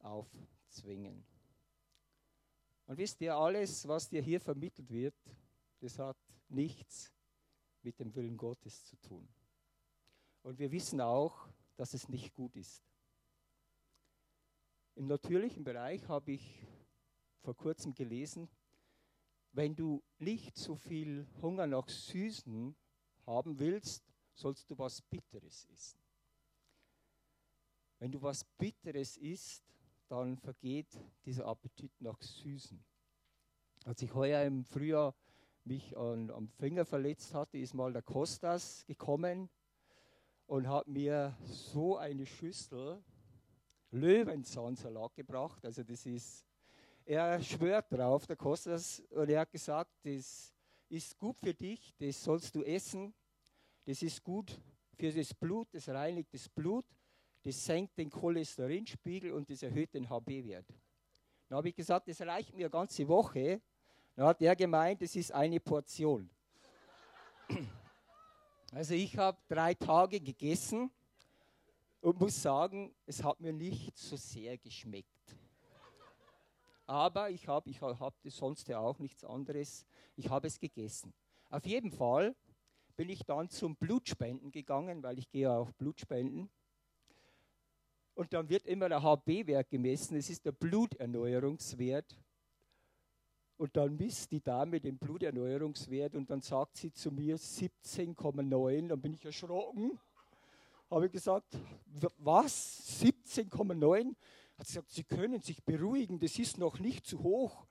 aufzwingen. 0.00 1.24
Und 2.86 2.98
wisst 2.98 3.20
ihr, 3.20 3.36
alles, 3.36 3.86
was 3.86 4.08
dir 4.08 4.22
hier 4.22 4.40
vermittelt 4.40 4.90
wird, 4.90 5.14
das 5.80 5.98
hat 5.98 6.18
nichts 6.48 7.13
mit 7.84 7.98
dem 8.00 8.14
Willen 8.14 8.36
Gottes 8.36 8.84
zu 8.84 8.96
tun. 8.96 9.28
Und 10.42 10.58
wir 10.58 10.70
wissen 10.70 11.00
auch, 11.00 11.48
dass 11.76 11.94
es 11.94 12.08
nicht 12.08 12.34
gut 12.34 12.56
ist. 12.56 12.82
Im 14.94 15.06
natürlichen 15.06 15.64
Bereich 15.64 16.06
habe 16.08 16.32
ich 16.32 16.66
vor 17.40 17.56
kurzem 17.56 17.94
gelesen, 17.94 18.48
wenn 19.52 19.74
du 19.74 20.02
nicht 20.18 20.56
so 20.56 20.76
viel 20.76 21.26
Hunger 21.40 21.66
nach 21.66 21.88
Süßen 21.88 22.74
haben 23.26 23.58
willst, 23.58 24.04
sollst 24.34 24.70
du 24.70 24.78
was 24.78 25.00
Bitteres 25.02 25.66
essen. 25.72 25.98
Wenn 27.98 28.12
du 28.12 28.20
was 28.20 28.44
Bitteres 28.44 29.16
isst, 29.16 29.64
dann 30.08 30.36
vergeht 30.36 30.88
dieser 31.24 31.46
Appetit 31.46 31.92
nach 32.00 32.20
Süßen. 32.20 32.84
Als 33.84 34.02
ich 34.02 34.12
heuer 34.12 34.44
im 34.44 34.64
Frühjahr 34.64 35.14
mich 35.66 35.96
an, 35.96 36.30
am 36.30 36.48
Finger 36.48 36.84
verletzt 36.84 37.34
hatte, 37.34 37.58
ist 37.58 37.74
mal 37.74 37.92
der 37.92 38.02
Kostas 38.02 38.84
gekommen 38.86 39.48
und 40.46 40.68
hat 40.68 40.86
mir 40.88 41.36
so 41.44 41.96
eine 41.96 42.26
Schüssel 42.26 43.02
Löwenzahnsalat 43.90 45.14
gebracht. 45.14 45.64
Also 45.64 45.82
das 45.82 46.04
ist, 46.04 46.44
er 47.04 47.40
schwört 47.40 47.92
drauf, 47.92 48.26
der 48.26 48.36
Kostas, 48.36 49.00
und 49.10 49.30
er 49.30 49.40
hat 49.40 49.52
gesagt, 49.52 49.90
das 50.02 50.52
ist 50.88 51.16
gut 51.18 51.38
für 51.38 51.54
dich, 51.54 51.94
das 51.96 52.22
sollst 52.22 52.54
du 52.54 52.62
essen, 52.62 53.14
das 53.84 54.02
ist 54.02 54.22
gut 54.22 54.60
für 54.94 55.12
das 55.12 55.32
Blut, 55.34 55.68
das 55.72 55.88
reinigt 55.88 56.32
das 56.32 56.48
Blut, 56.48 56.84
das 57.42 57.64
senkt 57.64 57.96
den 57.98 58.10
Cholesterinspiegel 58.10 59.32
und 59.32 59.48
das 59.50 59.62
erhöht 59.62 59.94
den 59.94 60.08
HB-Wert. 60.08 60.66
Dann 61.48 61.58
habe 61.58 61.68
ich 61.68 61.74
gesagt, 61.74 62.08
das 62.08 62.20
reicht 62.22 62.54
mir 62.54 62.66
eine 62.66 62.70
ganze 62.70 63.06
Woche. 63.06 63.60
Dann 64.16 64.26
hat 64.26 64.40
er 64.40 64.54
gemeint, 64.54 65.02
das 65.02 65.16
ist 65.16 65.32
eine 65.32 65.60
Portion. 65.60 66.30
Also 68.72 68.94
ich 68.94 69.16
habe 69.16 69.38
drei 69.46 69.72
Tage 69.74 70.20
gegessen 70.20 70.90
und 72.00 72.18
muss 72.18 72.42
sagen, 72.42 72.92
es 73.06 73.22
hat 73.22 73.38
mir 73.38 73.52
nicht 73.52 73.96
so 73.96 74.16
sehr 74.16 74.58
geschmeckt. 74.58 75.36
Aber 76.84 77.30
ich 77.30 77.46
habe 77.46 77.70
ich 77.70 77.80
hab 77.80 78.14
sonst 78.24 78.66
ja 78.66 78.80
auch 78.80 78.98
nichts 78.98 79.22
anderes. 79.22 79.86
Ich 80.16 80.28
habe 80.28 80.48
es 80.48 80.58
gegessen. 80.58 81.14
Auf 81.50 81.64
jeden 81.66 81.92
Fall 81.92 82.34
bin 82.96 83.08
ich 83.08 83.24
dann 83.24 83.48
zum 83.48 83.76
Blutspenden 83.76 84.50
gegangen, 84.50 85.04
weil 85.04 85.20
ich 85.20 85.30
gehe 85.30 85.52
auch 85.52 85.70
Blutspenden. 85.72 86.50
Und 88.14 88.32
dann 88.32 88.48
wird 88.48 88.66
immer 88.66 88.88
der 88.88 89.02
HB-Wert 89.02 89.70
gemessen, 89.70 90.16
es 90.16 90.30
ist 90.30 90.44
der 90.44 90.52
Bluterneuerungswert. 90.52 92.23
Und 93.56 93.76
dann 93.76 93.96
misst 93.96 94.32
die 94.32 94.40
Dame 94.40 94.80
den 94.80 94.98
Bluterneuerungswert 94.98 96.16
und 96.16 96.28
dann 96.28 96.40
sagt 96.40 96.76
sie 96.76 96.92
zu 96.92 97.12
mir 97.12 97.38
17,9. 97.38 98.88
Dann 98.88 99.00
bin 99.00 99.14
ich 99.14 99.24
erschrocken. 99.24 99.98
Habe 100.90 101.06
ich 101.06 101.12
gesagt, 101.12 101.56
was? 102.18 103.00
17,9? 103.00 104.14
Hat 104.56 104.66
sie 104.66 104.74
gesagt, 104.74 104.90
Sie 104.90 105.04
können 105.04 105.40
sich 105.40 105.62
beruhigen, 105.64 106.18
das 106.18 106.38
ist 106.38 106.58
noch 106.58 106.78
nicht 106.78 107.06
zu 107.06 107.22
hoch. 107.22 107.66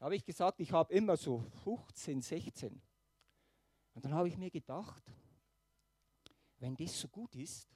Habe 0.00 0.16
ich 0.16 0.24
gesagt, 0.24 0.60
ich 0.60 0.72
habe 0.72 0.92
immer 0.92 1.16
so 1.16 1.40
15, 1.64 2.20
16. 2.20 2.82
Und 3.94 4.04
dann 4.04 4.14
habe 4.14 4.28
ich 4.28 4.36
mir 4.36 4.50
gedacht, 4.50 5.02
wenn 6.58 6.76
das 6.76 6.98
so 7.00 7.08
gut 7.08 7.34
ist, 7.34 7.68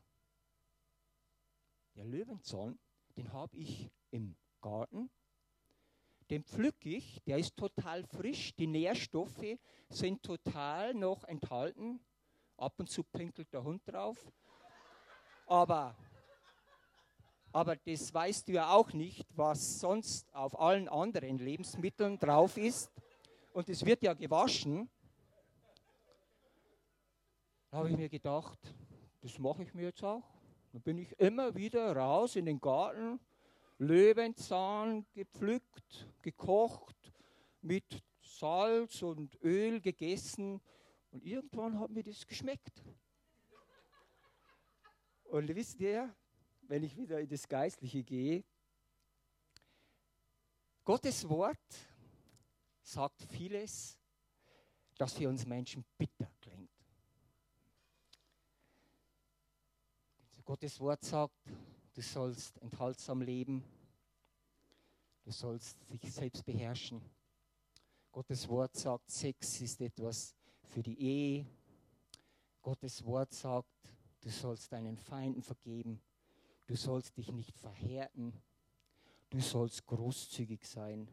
der 1.94 2.04
Löwenzahn, 2.04 2.78
den 3.16 3.32
habe 3.32 3.56
ich 3.56 3.90
im 4.10 4.36
Garten, 4.60 5.10
den 6.30 6.44
pflücke 6.44 6.88
ich, 6.88 7.20
der 7.26 7.38
ist 7.38 7.56
total 7.56 8.04
frisch, 8.04 8.54
die 8.54 8.68
Nährstoffe 8.68 9.58
sind 9.88 10.22
total 10.22 10.94
noch 10.94 11.24
enthalten. 11.24 12.00
Ab 12.56 12.74
und 12.78 12.88
zu 12.88 13.02
pinkelt 13.02 13.52
der 13.52 13.64
Hund 13.64 13.82
drauf. 13.86 14.30
Aber, 15.46 15.96
aber 17.52 17.74
das 17.74 18.14
weißt 18.14 18.46
du 18.46 18.52
ja 18.52 18.70
auch 18.70 18.92
nicht, 18.92 19.26
was 19.36 19.80
sonst 19.80 20.32
auf 20.32 20.58
allen 20.60 20.88
anderen 20.88 21.38
Lebensmitteln 21.38 22.18
drauf 22.18 22.56
ist. 22.56 22.92
Und 23.52 23.68
es 23.68 23.84
wird 23.84 24.02
ja 24.02 24.14
gewaschen. 24.14 24.88
Da 27.70 27.78
habe 27.78 27.90
ich 27.90 27.96
mir 27.96 28.08
gedacht, 28.08 28.58
das 29.22 29.38
mache 29.38 29.64
ich 29.64 29.74
mir 29.74 29.86
jetzt 29.86 30.04
auch. 30.04 30.22
Dann 30.72 30.82
bin 30.82 30.98
ich 30.98 31.18
immer 31.18 31.56
wieder 31.56 31.96
raus 31.96 32.36
in 32.36 32.46
den 32.46 32.60
Garten, 32.60 33.18
Löwenzahn 33.80 35.06
gepflückt, 35.14 36.06
gekocht, 36.20 37.12
mit 37.62 38.04
Salz 38.20 39.00
und 39.00 39.42
Öl 39.42 39.80
gegessen. 39.80 40.60
Und 41.10 41.24
irgendwann 41.24 41.80
hat 41.80 41.90
mir 41.90 42.02
das 42.02 42.26
geschmeckt. 42.26 42.84
Und 45.24 45.48
wisst 45.48 45.80
ihr, 45.80 46.14
wenn 46.62 46.82
ich 46.82 46.94
wieder 46.94 47.20
in 47.20 47.28
das 47.28 47.48
Geistliche 47.48 48.04
gehe, 48.04 48.44
Gottes 50.84 51.26
Wort 51.26 51.58
sagt 52.82 53.22
vieles, 53.22 53.98
das 54.98 55.14
für 55.14 55.28
uns 55.28 55.46
Menschen 55.46 55.86
bitter 55.96 56.30
klingt. 56.40 56.70
Gottes 60.44 60.78
Wort 60.80 61.02
sagt, 61.02 61.48
du 61.94 62.02
sollst 62.02 62.58
enthaltsam 62.58 63.20
leben, 63.22 63.64
du 65.24 65.32
sollst 65.32 65.78
dich 65.90 66.12
selbst 66.12 66.44
beherrschen. 66.44 67.00
Gottes 68.12 68.48
Wort 68.48 68.76
sagt, 68.76 69.10
Sex 69.10 69.60
ist 69.60 69.80
etwas 69.80 70.34
für 70.62 70.82
die 70.82 71.00
Ehe. 71.00 71.46
Gottes 72.62 73.04
Wort 73.04 73.32
sagt, 73.32 73.68
du 74.20 74.30
sollst 74.30 74.72
deinen 74.72 74.96
Feinden 74.96 75.42
vergeben, 75.42 76.00
du 76.66 76.76
sollst 76.76 77.16
dich 77.16 77.32
nicht 77.32 77.56
verhärten, 77.58 78.32
du 79.30 79.40
sollst 79.40 79.86
großzügig 79.86 80.64
sein. 80.66 81.08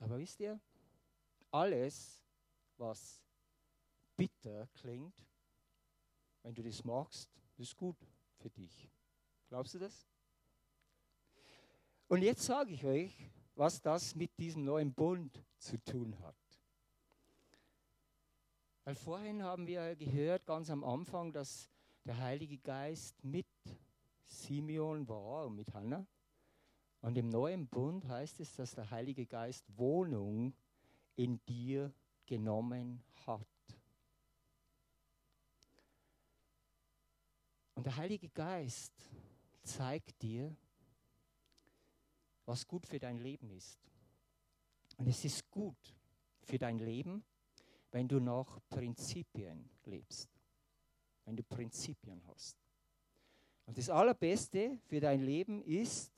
Aber 0.00 0.18
wisst 0.18 0.40
ihr, 0.40 0.60
alles, 1.50 2.22
was 2.76 3.22
bitter 4.16 4.66
klingt, 4.74 5.26
wenn 6.42 6.54
du 6.54 6.62
das 6.62 6.84
machst, 6.84 7.28
ist 7.56 7.76
gut 7.76 7.96
für 8.38 8.50
dich. 8.50 8.90
Glaubst 9.48 9.74
du 9.74 9.78
das? 9.78 10.06
Und 12.08 12.22
jetzt 12.22 12.42
sage 12.42 12.72
ich 12.72 12.84
euch, 12.84 13.30
was 13.54 13.82
das 13.82 14.14
mit 14.14 14.38
diesem 14.38 14.64
neuen 14.64 14.94
Bund 14.94 15.44
zu 15.58 15.82
tun 15.84 16.18
hat. 16.20 16.36
Weil 18.84 18.94
vorhin 18.94 19.42
haben 19.42 19.66
wir 19.66 19.96
gehört, 19.96 20.46
ganz 20.46 20.70
am 20.70 20.84
Anfang, 20.84 21.32
dass 21.32 21.68
der 22.04 22.16
Heilige 22.16 22.56
Geist 22.58 23.22
mit 23.22 23.46
Simeon 24.24 25.06
war 25.08 25.46
und 25.46 25.56
mit 25.56 25.74
Hannah. 25.74 26.06
Und 27.00 27.18
im 27.18 27.28
neuen 27.28 27.66
Bund 27.66 28.08
heißt 28.08 28.40
es, 28.40 28.54
dass 28.54 28.74
der 28.74 28.90
Heilige 28.90 29.26
Geist 29.26 29.64
Wohnung 29.76 30.54
in 31.16 31.44
dir 31.44 31.92
genommen 32.26 33.02
hat. 33.26 33.46
Und 37.78 37.84
der 37.84 37.94
Heilige 37.94 38.28
Geist 38.30 38.92
zeigt 39.62 40.20
dir, 40.20 40.52
was 42.44 42.66
gut 42.66 42.84
für 42.84 42.98
dein 42.98 43.18
Leben 43.18 43.52
ist. 43.52 43.78
Und 44.96 45.06
es 45.06 45.24
ist 45.24 45.48
gut 45.48 45.94
für 46.42 46.58
dein 46.58 46.80
Leben, 46.80 47.24
wenn 47.92 48.08
du 48.08 48.18
nach 48.18 48.58
Prinzipien 48.68 49.70
lebst. 49.84 50.28
Wenn 51.24 51.36
du 51.36 51.44
Prinzipien 51.44 52.20
hast. 52.26 52.56
Und 53.64 53.78
das 53.78 53.88
Allerbeste 53.90 54.80
für 54.86 54.98
dein 54.98 55.22
Leben 55.22 55.62
ist, 55.62 56.12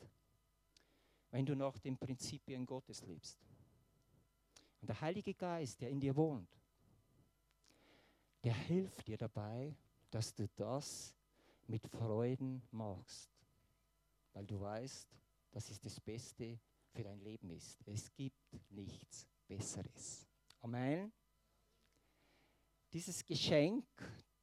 wenn 1.30 1.44
du 1.44 1.54
nach 1.54 1.78
den 1.78 1.98
Prinzipien 1.98 2.64
Gottes 2.64 3.04
lebst. 3.04 3.38
Und 4.80 4.88
der 4.88 4.98
Heilige 5.02 5.34
Geist, 5.34 5.82
der 5.82 5.90
in 5.90 6.00
dir 6.00 6.16
wohnt, 6.16 6.58
der 8.44 8.54
hilft 8.54 9.08
dir 9.08 9.18
dabei, 9.18 9.76
dass 10.10 10.34
du 10.34 10.48
das 10.56 11.19
mit 11.70 11.86
Freuden 11.86 12.62
machst, 12.72 13.30
weil 14.32 14.44
du 14.44 14.60
weißt, 14.60 15.08
dass 15.52 15.70
es 15.70 15.80
das 15.80 16.00
Beste 16.00 16.58
für 16.92 17.04
dein 17.04 17.20
Leben 17.20 17.50
ist. 17.50 17.78
Es 17.86 18.12
gibt 18.12 18.70
nichts 18.70 19.28
Besseres. 19.46 20.26
Amen. 20.62 21.12
Dieses 22.92 23.24
Geschenk, 23.24 23.86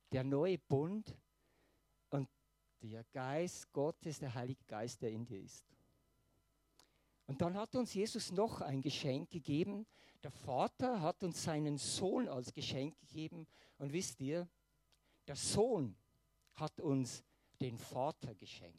der 0.10 0.24
neue 0.24 0.58
Bund 0.58 1.18
und 2.10 2.30
der 2.82 3.04
Geist 3.12 3.74
Gottes, 3.74 4.20
der 4.20 4.34
Heilige 4.34 4.64
Geist, 4.66 5.02
der 5.02 5.12
in 5.12 5.26
dir 5.26 5.42
ist. 5.42 5.66
Und 7.26 7.42
dann 7.42 7.58
hat 7.58 7.76
uns 7.76 7.94
Jesus 7.94 8.32
noch 8.32 8.62
ein 8.62 8.82
Geschenk 8.82 9.30
gegeben. 9.30 9.86
Der 10.24 10.32
Vater 10.32 11.02
hat 11.02 11.22
uns 11.24 11.44
seinen 11.44 11.78
Sohn 11.78 12.30
als 12.30 12.54
Geschenk 12.54 12.98
gegeben. 13.00 13.46
Und 13.80 13.92
wisst 13.92 14.22
ihr, 14.22 14.48
der 15.28 15.36
Sohn 15.36 15.98
hat 16.58 16.80
uns 16.80 17.24
den 17.60 17.78
Vater 17.78 18.36
geschenkt. 18.36 18.78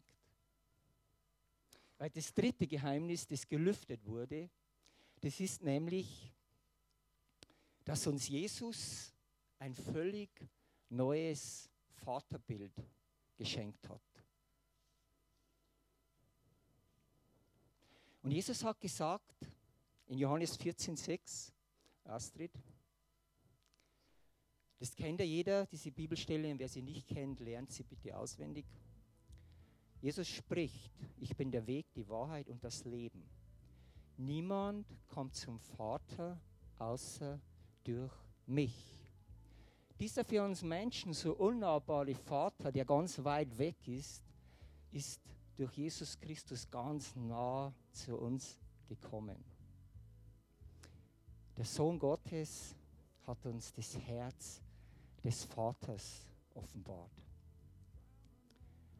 Weil 1.97 2.09
das 2.11 2.33
dritte 2.33 2.65
Geheimnis, 2.67 3.27
das 3.27 3.47
gelüftet 3.47 4.05
wurde, 4.05 4.49
das 5.19 5.39
ist 5.39 5.61
nämlich, 5.61 6.31
dass 7.83 8.07
uns 8.07 8.27
Jesus 8.29 9.13
ein 9.57 9.75
völlig 9.75 10.29
neues 10.89 11.69
Vaterbild 12.03 12.73
geschenkt 13.37 13.87
hat. 13.89 14.01
Und 18.21 18.31
Jesus 18.31 18.63
hat 18.63 18.79
gesagt 18.79 19.47
in 20.07 20.17
Johannes 20.17 20.57
14,6, 20.59 21.51
Astrid, 22.05 22.51
das 24.79 24.95
kennt 24.95 25.19
ja 25.19 25.25
jeder, 25.25 25.65
diese 25.65 25.91
Bibelstelle, 25.91 26.51
und 26.51 26.59
wer 26.59 26.69
sie 26.69 26.81
nicht 26.81 27.07
kennt, 27.07 27.39
lernt 27.41 27.71
sie 27.71 27.83
bitte 27.83 28.17
auswendig. 28.17 28.65
Jesus 30.01 30.27
spricht, 30.27 30.91
ich 31.19 31.35
bin 31.35 31.51
der 31.51 31.67
Weg, 31.67 31.91
die 31.93 32.07
Wahrheit 32.07 32.47
und 32.47 32.63
das 32.63 32.85
Leben. 32.85 33.21
Niemand 34.15 34.87
kommt 35.07 35.35
zum 35.35 35.59
Vater 35.59 36.39
außer 36.77 37.39
durch 37.83 38.13
mich. 38.45 38.95
Dieser 39.99 40.23
für 40.23 40.43
uns 40.43 40.61
Menschen 40.61 41.13
so 41.13 41.33
unnahbare 41.33 42.15
Vater, 42.15 42.71
der 42.71 42.85
ganz 42.85 43.21
weit 43.21 43.57
weg 43.57 43.85
ist, 43.85 44.23
ist 44.91 45.19
durch 45.57 45.73
Jesus 45.73 46.17
Christus 46.17 46.69
ganz 46.71 47.13
nah 47.17 47.73
zu 47.91 48.17
uns 48.17 48.57
gekommen. 48.87 49.43
Der 51.57 51.65
Sohn 51.65 51.99
Gottes 51.99 52.73
hat 53.27 53.45
uns 53.45 53.73
das 53.73 53.97
Herz 53.97 54.61
des 55.23 55.45
Vaters 55.45 56.29
offenbart. 56.53 57.11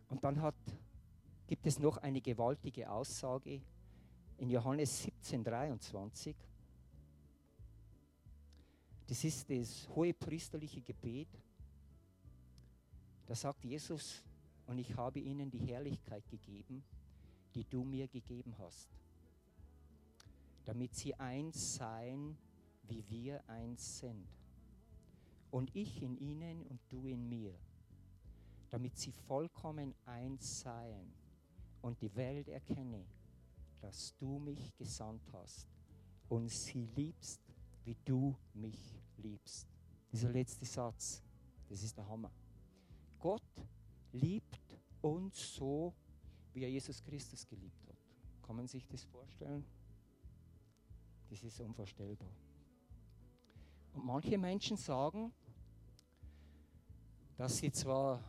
Und 0.09 0.23
dann 0.23 0.41
hat, 0.41 0.55
gibt 1.47 1.65
es 1.65 1.79
noch 1.79 1.97
eine 1.97 2.21
gewaltige 2.21 2.89
Aussage 2.89 3.61
in 4.37 4.49
Johannes 4.49 5.03
17, 5.03 5.43
23. 5.43 6.35
Das 9.07 9.23
ist 9.23 9.49
das 9.49 9.87
hohe 9.95 10.13
priesterliche 10.13 10.81
Gebet. 10.81 11.29
Da 13.25 13.35
sagt 13.35 13.63
Jesus, 13.63 14.23
und 14.67 14.77
ich 14.77 14.95
habe 14.95 15.19
ihnen 15.19 15.49
die 15.49 15.59
Herrlichkeit 15.59 16.27
gegeben, 16.29 16.83
die 17.53 17.63
du 17.63 17.83
mir 17.83 18.07
gegeben 18.07 18.55
hast, 18.59 18.89
damit 20.65 20.93
sie 20.95 21.15
eins 21.15 21.75
seien, 21.75 22.37
wie 22.83 23.03
wir 23.09 23.47
eins 23.47 23.99
sind 23.99 24.38
und 25.51 25.75
ich 25.75 26.01
in 26.01 26.17
ihnen 26.17 26.63
und 26.67 26.79
du 26.89 27.07
in 27.07 27.27
mir, 27.27 27.53
damit 28.69 28.97
sie 28.97 29.11
vollkommen 29.11 29.93
eins 30.05 30.61
seien 30.61 31.13
und 31.81 32.01
die 32.01 32.15
Welt 32.15 32.47
erkenne, 32.47 33.05
dass 33.81 34.15
du 34.17 34.39
mich 34.39 34.75
gesandt 34.77 35.23
hast 35.33 35.67
und 36.27 36.49
sie 36.49 36.85
liebst, 36.95 37.41
wie 37.85 37.95
du 38.05 38.35
mich 38.53 39.01
liebst. 39.17 39.67
Dieser 40.11 40.29
letzte 40.29 40.65
Satz, 40.65 41.23
das 41.67 41.83
ist 41.83 41.97
der 41.97 42.07
Hammer. 42.07 42.31
Gott 43.19 43.41
liebt 44.11 44.59
uns 45.01 45.55
so, 45.55 45.93
wie 46.53 46.63
er 46.63 46.69
Jesus 46.69 47.01
Christus 47.03 47.47
geliebt 47.47 47.87
hat. 47.87 47.97
Kann 48.43 48.55
man 48.55 48.67
sich 48.67 48.87
das 48.87 49.03
vorstellen? 49.03 49.65
Das 51.29 51.43
ist 51.43 51.59
unvorstellbar. 51.59 52.29
Und 53.93 54.05
manche 54.05 54.37
Menschen 54.37 54.77
sagen, 54.77 55.33
dass 57.37 57.57
sie 57.57 57.71
zwar 57.71 58.23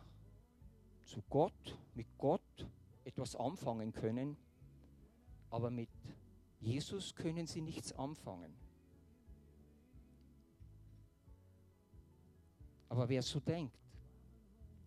zu 1.05 1.21
Gott, 1.29 1.77
mit 1.93 2.07
Gott 2.17 2.41
etwas 3.03 3.35
anfangen 3.35 3.91
können, 3.91 4.37
aber 5.49 5.69
mit 5.69 5.89
Jesus 6.59 7.13
können 7.13 7.45
sie 7.47 7.61
nichts 7.61 7.91
anfangen. 7.93 8.53
Aber 12.87 13.07
wer 13.09 13.21
so 13.21 13.39
denkt, 13.39 13.77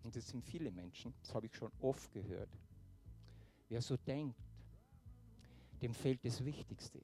und 0.03 0.15
das 0.15 0.29
sind 0.29 0.45
viele 0.45 0.71
Menschen, 0.71 1.15
das 1.21 1.35
habe 1.35 1.47
ich 1.47 1.55
schon 1.55 1.73
oft 1.81 2.13
gehört, 2.13 2.51
wer 3.69 3.81
so 3.81 3.97
denkt, 3.97 4.39
dem 5.81 5.95
fehlt 5.95 6.25
das 6.25 6.45
Wichtigste. 6.45 7.01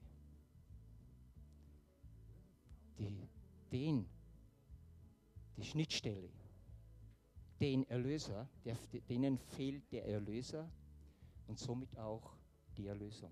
Die, 2.97 3.27
den, 3.71 4.05
die 5.57 5.63
Schnittstelle, 5.63 6.29
den 7.59 7.87
Erlöser, 7.89 8.49
der, 8.65 8.77
denen 9.07 9.37
fehlt 9.37 9.91
der 9.91 10.05
Erlöser 10.05 10.69
und 11.47 11.59
somit 11.59 11.97
auch 11.97 12.35
die 12.77 12.87
Erlösung. 12.87 13.31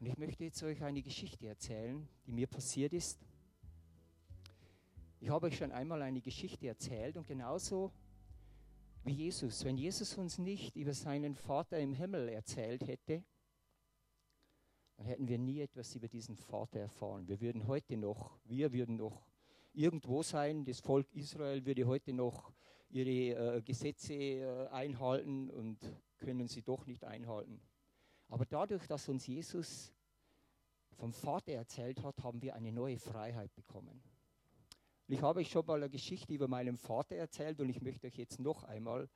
Und 0.00 0.06
ich 0.06 0.16
möchte 0.16 0.44
jetzt 0.44 0.62
euch 0.62 0.82
eine 0.82 1.02
Geschichte 1.02 1.46
erzählen, 1.46 2.08
die 2.26 2.32
mir 2.32 2.46
passiert 2.46 2.94
ist. 2.94 3.20
Ich 5.20 5.28
habe 5.28 5.48
euch 5.48 5.58
schon 5.58 5.72
einmal 5.72 6.00
eine 6.00 6.22
Geschichte 6.22 6.68
erzählt 6.68 7.18
und 7.18 7.26
genauso 7.26 7.92
wie 9.04 9.12
Jesus, 9.12 9.64
wenn 9.64 9.76
Jesus 9.76 10.18
uns 10.18 10.38
nicht 10.38 10.76
über 10.76 10.92
seinen 10.92 11.34
Vater 11.34 11.78
im 11.78 11.94
Himmel 11.94 12.28
erzählt 12.28 12.86
hätte, 12.86 13.24
dann 14.96 15.06
hätten 15.06 15.28
wir 15.28 15.38
nie 15.38 15.60
etwas 15.60 15.94
über 15.94 16.08
diesen 16.08 16.36
Vater 16.36 16.80
erfahren. 16.80 17.26
Wir 17.26 17.40
würden 17.40 17.66
heute 17.66 17.96
noch, 17.96 18.38
wir 18.44 18.72
würden 18.72 18.96
noch 18.96 19.26
irgendwo 19.72 20.22
sein, 20.22 20.64
das 20.64 20.80
Volk 20.80 21.12
Israel 21.14 21.64
würde 21.64 21.86
heute 21.86 22.12
noch 22.12 22.52
ihre 22.90 23.56
äh, 23.56 23.62
Gesetze 23.62 24.14
äh, 24.14 24.68
einhalten 24.68 25.48
und 25.48 25.78
können 26.18 26.48
sie 26.48 26.62
doch 26.62 26.84
nicht 26.86 27.04
einhalten. 27.04 27.62
Aber 28.28 28.44
dadurch, 28.44 28.86
dass 28.86 29.08
uns 29.08 29.26
Jesus 29.26 29.94
vom 30.96 31.12
Vater 31.14 31.52
erzählt 31.52 32.02
hat, 32.02 32.22
haben 32.22 32.42
wir 32.42 32.54
eine 32.54 32.72
neue 32.72 32.98
Freiheit 32.98 33.54
bekommen. 33.54 34.02
Ich 35.12 35.22
habe 35.22 35.40
euch 35.40 35.50
schon 35.50 35.66
mal 35.66 35.76
eine 35.76 35.90
Geschichte 35.90 36.32
über 36.32 36.48
meinen 36.48 36.76
Vater 36.76 37.16
erzählt 37.16 37.60
und 37.60 37.68
ich 37.68 37.80
möchte 37.80 38.06
euch 38.06 38.16
jetzt 38.16 38.40
noch 38.40 38.64
einmal 38.64 39.08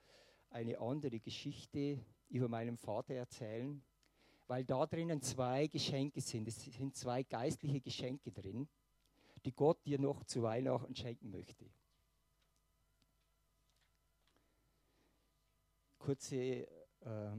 eine 0.51 0.79
andere 0.81 1.21
Geschichte 1.21 1.99
über 2.29 2.49
meinen 2.49 2.77
Vater 2.77 3.15
erzählen 3.15 3.83
weil 4.47 4.65
da 4.65 4.87
drinnen 4.87 5.23
zwei 5.23 5.67
Geschenke 5.67 6.21
sind. 6.21 6.49
Es 6.49 6.63
sind 6.63 6.95
zwei 6.97 7.23
geistliche 7.23 7.81
Geschenke 7.81 8.31
drin, 8.31 8.69
die 9.45 9.53
Gott 9.53 9.85
dir 9.85 9.99
noch 9.99 10.25
zu 10.25 10.43
Weihnachten 10.43 10.95
schenken 10.95 11.31
möchte. 11.31 11.71
Kurze, 15.99 16.37
äh, 16.37 17.37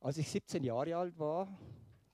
als 0.00 0.16
ich 0.16 0.28
17 0.30 0.64
Jahre 0.64 0.96
alt 0.96 1.18
war, 1.18 1.58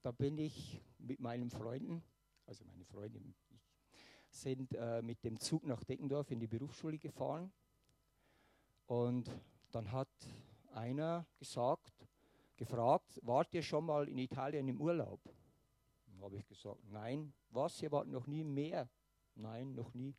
da 0.02 0.10
bin 0.10 0.38
ich 0.38 0.82
mit 0.98 1.20
meinen 1.20 1.50
Freunden, 1.50 2.02
also 2.46 2.64
meine 2.64 2.84
Freunde 2.84 3.18
und 3.18 3.28
ich, 3.28 3.49
sind 4.30 4.74
äh, 4.74 5.02
mit 5.02 5.22
dem 5.24 5.38
Zug 5.38 5.64
nach 5.66 5.82
Deckendorf 5.84 6.30
in 6.30 6.40
die 6.40 6.46
Berufsschule 6.46 6.98
gefahren. 6.98 7.52
Und 8.86 9.30
dann 9.70 9.92
hat 9.92 10.08
einer 10.72 11.26
gesagt, 11.38 12.06
gefragt, 12.56 13.20
wart 13.22 13.52
ihr 13.54 13.62
schon 13.62 13.86
mal 13.86 14.08
in 14.08 14.18
Italien 14.18 14.68
im 14.68 14.80
Urlaub? 14.80 15.20
Habe 16.20 16.36
ich 16.36 16.46
gesagt, 16.46 16.80
nein. 16.90 17.32
Was, 17.50 17.82
ihr 17.82 17.90
wart 17.90 18.06
noch 18.08 18.26
nie 18.26 18.44
mehr? 18.44 18.88
Nein, 19.34 19.74
noch 19.74 19.94
nie. 19.94 20.14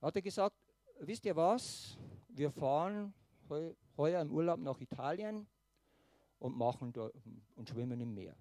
Hat 0.00 0.16
er 0.16 0.22
gesagt, 0.22 0.56
wisst 1.00 1.24
ihr 1.26 1.36
was? 1.36 1.98
Wir 2.28 2.50
fahren 2.50 3.12
heu, 3.48 3.74
heuer 3.96 4.22
im 4.22 4.30
Urlaub 4.30 4.60
nach 4.60 4.80
Italien 4.80 5.46
und 6.38 6.56
machen 6.56 6.92
da, 6.92 7.10
und 7.56 7.68
schwimmen 7.68 8.00
im 8.00 8.14
Meer. 8.14 8.36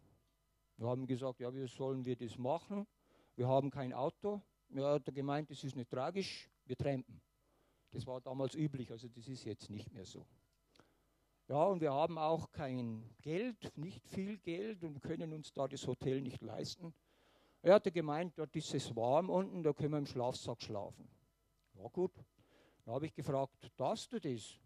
Wir 0.78 0.88
haben 0.88 1.08
gesagt, 1.08 1.40
ja, 1.42 1.54
wie 1.54 1.68
sollen 1.68 2.06
wir 2.06 2.16
das 2.16 2.38
machen? 2.38 2.88
Wir 3.36 3.48
haben 3.48 3.72
kein 3.72 3.94
Auto, 3.94 4.42
Ja, 4.72 5.00
der 5.00 5.14
gemeint, 5.14 5.50
das 5.50 5.64
ist 5.64 5.76
nicht 5.76 5.90
tragisch, 5.90 6.50
wir 6.66 6.78
trampen. 6.78 7.20
Das 7.92 8.06
war 8.06 8.22
damals 8.22 8.54
üblich, 8.54 8.92
also 8.92 9.08
das 9.08 9.28
ist 9.28 9.44
jetzt 9.46 9.70
nicht 9.70 9.92
mehr 9.92 10.06
so. 10.06 10.26
Ja, 11.48 11.64
und 11.64 11.82
wir 11.82 11.92
haben 11.92 12.20
auch 12.20 12.52
kein 12.52 13.04
Geld, 13.22 13.76
nicht 13.76 14.08
viel 14.08 14.38
Geld 14.38 14.84
und 14.84 15.02
können 15.02 15.34
uns 15.34 15.52
da 15.52 15.68
das 15.68 15.88
Hotel 15.88 16.22
nicht 16.22 16.44
leisten. 16.44 16.94
Er 17.64 17.74
hatte 17.74 17.92
gemeint, 17.92 18.38
dort 18.38 18.56
ist 18.56 18.74
es 18.76 18.96
warm 18.96 19.32
unten, 19.32 19.64
da 19.64 19.74
können 19.74 19.92
wir 19.92 19.98
im 19.98 20.06
Schlafsack 20.06 20.62
schlafen. 20.62 21.10
Ja 21.74 21.88
gut, 21.88 22.14
da 22.86 22.92
habe 22.92 23.08
ich 23.08 23.14
gefragt, 23.14 23.72
darfst 23.76 24.14
du 24.14 24.20
das? 24.20 24.60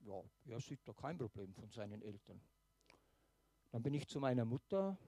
Ja, 0.00 0.20
er 0.46 0.60
sieht 0.60 0.80
da 0.84 0.92
kein 0.92 1.16
Problem 1.16 1.54
von 1.54 1.70
seinen 1.70 2.02
Eltern. 2.02 2.40
Dann 3.70 3.82
bin 3.82 3.94
ich 3.94 4.08
zu 4.08 4.18
meiner 4.18 4.44
Mutter 4.44 4.98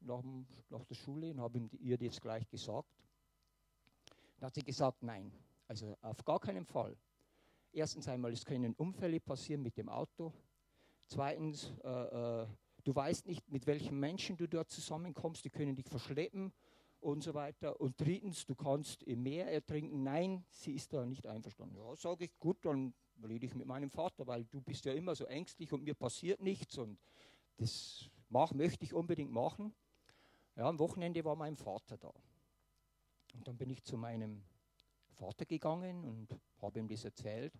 nach, 0.00 0.22
nach 0.70 0.84
der 0.84 0.94
Schule 0.94 1.32
und 1.32 1.40
habe 1.40 1.68
ihr 1.80 1.98
das 1.98 2.20
gleich 2.20 2.48
gesagt. 2.48 3.05
Da 4.38 4.46
hat 4.46 4.54
sie 4.54 4.62
gesagt, 4.62 5.02
nein, 5.02 5.32
also 5.66 5.96
auf 6.02 6.24
gar 6.24 6.40
keinen 6.40 6.64
Fall. 6.64 6.96
Erstens 7.72 8.08
einmal, 8.08 8.32
es 8.32 8.44
können 8.44 8.74
Unfälle 8.74 9.20
passieren 9.20 9.62
mit 9.62 9.76
dem 9.76 9.88
Auto. 9.88 10.32
Zweitens, 11.06 11.72
äh, 11.84 12.42
äh, 12.42 12.46
du 12.84 12.94
weißt 12.94 13.26
nicht, 13.26 13.48
mit 13.50 13.66
welchen 13.66 13.98
Menschen 13.98 14.36
du 14.36 14.46
dort 14.46 14.70
zusammenkommst, 14.70 15.44
die 15.44 15.50
können 15.50 15.74
dich 15.74 15.88
verschleppen 15.88 16.52
und 17.00 17.22
so 17.22 17.34
weiter. 17.34 17.80
Und 17.80 18.00
drittens, 18.00 18.44
du 18.46 18.54
kannst 18.54 19.02
im 19.04 19.22
Meer 19.22 19.50
ertrinken. 19.50 20.02
Nein, 20.02 20.44
sie 20.50 20.74
ist 20.74 20.92
da 20.92 21.04
nicht 21.04 21.26
einverstanden. 21.26 21.76
Ja, 21.76 21.94
sage 21.96 22.24
ich, 22.24 22.38
gut, 22.38 22.64
dann 22.64 22.94
rede 23.22 23.46
ich 23.46 23.54
mit 23.54 23.66
meinem 23.66 23.90
Vater, 23.90 24.26
weil 24.26 24.44
du 24.44 24.60
bist 24.60 24.84
ja 24.84 24.92
immer 24.92 25.14
so 25.14 25.24
ängstlich 25.24 25.72
und 25.72 25.84
mir 25.84 25.94
passiert 25.94 26.40
nichts 26.40 26.76
und 26.78 26.98
das 27.56 28.10
mach, 28.28 28.52
möchte 28.52 28.84
ich 28.84 28.92
unbedingt 28.92 29.32
machen. 29.32 29.74
Ja, 30.56 30.68
am 30.68 30.78
Wochenende 30.78 31.24
war 31.24 31.36
mein 31.36 31.56
Vater 31.56 31.96
da. 31.96 32.12
Und 33.36 33.46
dann 33.46 33.56
bin 33.56 33.70
ich 33.70 33.82
zu 33.82 33.96
meinem 33.96 34.42
Vater 35.14 35.44
gegangen 35.44 36.04
und 36.04 36.38
habe 36.60 36.78
ihm 36.78 36.88
das 36.88 37.04
erzählt. 37.04 37.52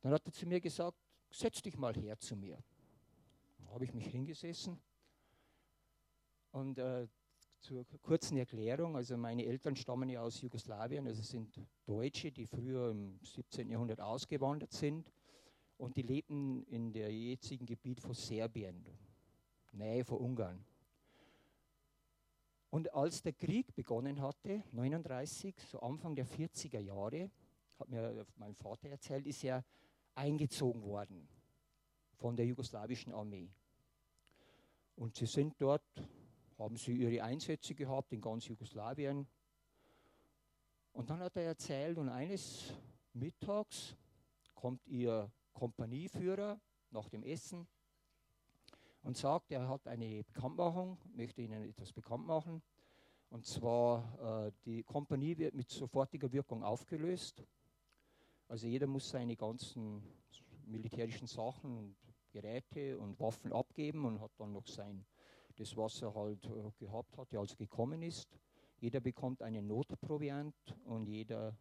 Dann 0.00 0.12
hat 0.12 0.26
er 0.26 0.32
zu 0.32 0.46
mir 0.46 0.60
gesagt, 0.60 0.98
setz 1.30 1.62
dich 1.62 1.76
mal 1.76 1.94
her 1.94 2.18
zu 2.18 2.36
mir. 2.36 2.58
Dann 3.58 3.70
habe 3.70 3.84
ich 3.84 3.92
mich 3.92 4.06
hingesessen 4.06 4.80
und 6.52 6.78
äh, 6.78 7.06
zur 7.60 7.84
kurzen 8.02 8.38
Erklärung, 8.38 8.96
also 8.96 9.16
meine 9.16 9.44
Eltern 9.44 9.76
stammen 9.76 10.08
ja 10.08 10.22
aus 10.22 10.40
Jugoslawien, 10.40 11.06
also 11.06 11.22
sind 11.22 11.60
Deutsche, 11.84 12.32
die 12.32 12.46
früher 12.46 12.90
im 12.90 13.18
17. 13.22 13.68
Jahrhundert 13.68 14.00
ausgewandert 14.00 14.72
sind 14.72 15.12
und 15.76 15.96
die 15.96 16.02
lebten 16.02 16.64
in 16.64 16.92
der 16.92 17.12
jetzigen 17.12 17.66
Gebiet 17.66 18.00
von 18.00 18.14
Serbien, 18.14 18.84
Nähe 19.72 20.04
von 20.04 20.18
Ungarn. 20.18 20.64
Und 22.70 22.94
als 22.94 23.22
der 23.22 23.32
Krieg 23.32 23.74
begonnen 23.74 24.20
hatte, 24.20 24.62
39, 24.72 25.54
so 25.68 25.80
Anfang 25.80 26.14
der 26.14 26.26
40er 26.26 26.78
Jahre, 26.78 27.30
hat 27.78 27.88
mir 27.88 28.26
mein 28.36 28.54
Vater 28.54 28.88
erzählt, 28.88 29.26
ist 29.26 29.42
er 29.42 29.64
eingezogen 30.14 30.82
worden 30.82 31.28
von 32.14 32.36
der 32.36 32.46
jugoslawischen 32.46 33.12
Armee. 33.12 33.50
Und 34.94 35.16
sie 35.16 35.26
sind 35.26 35.54
dort, 35.58 35.82
haben 36.58 36.76
sie 36.76 36.92
ihre 36.92 37.24
Einsätze 37.24 37.74
gehabt 37.74 38.12
in 38.12 38.20
ganz 38.20 38.46
Jugoslawien. 38.46 39.26
Und 40.92 41.10
dann 41.10 41.20
hat 41.20 41.36
er 41.36 41.44
erzählt, 41.44 41.98
und 41.98 42.08
eines 42.08 42.74
Mittags 43.14 43.96
kommt 44.54 44.86
ihr 44.86 45.32
Kompanieführer 45.54 46.60
nach 46.90 47.08
dem 47.08 47.22
Essen 47.22 47.66
und 49.02 49.16
sagt, 49.16 49.50
er 49.50 49.68
hat 49.68 49.86
eine 49.86 50.22
Bekanntmachung, 50.24 50.98
möchte 51.14 51.42
Ihnen 51.42 51.68
etwas 51.68 51.92
bekannt 51.92 52.26
machen. 52.26 52.62
Und 53.30 53.46
zwar, 53.46 54.46
äh, 54.46 54.52
die 54.64 54.82
Kompanie 54.82 55.38
wird 55.38 55.54
mit 55.54 55.70
sofortiger 55.70 56.30
Wirkung 56.32 56.64
aufgelöst. 56.64 57.44
Also 58.48 58.66
jeder 58.66 58.86
muss 58.86 59.08
seine 59.08 59.36
ganzen 59.36 60.02
militärischen 60.66 61.26
Sachen 61.26 61.76
und 61.76 61.96
Geräte 62.32 62.98
und 62.98 63.18
Waffen 63.20 63.52
abgeben 63.52 64.04
und 64.04 64.20
hat 64.20 64.32
dann 64.38 64.52
noch 64.52 64.66
sein, 64.66 65.04
das, 65.56 65.76
was 65.76 66.02
er 66.02 66.14
halt 66.14 66.44
äh, 66.46 66.70
gehabt 66.78 67.16
hat, 67.16 67.34
als 67.34 67.56
gekommen 67.56 68.02
ist. 68.02 68.38
Jeder 68.78 69.00
bekommt 69.00 69.42
einen 69.42 69.66
Notproviant 69.66 70.54
und 70.84 71.06
jeder 71.06 71.56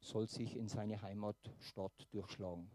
soll 0.00 0.28
sich 0.28 0.56
in 0.56 0.68
seine 0.68 1.00
Heimatstadt 1.00 2.06
durchschlagen. 2.10 2.70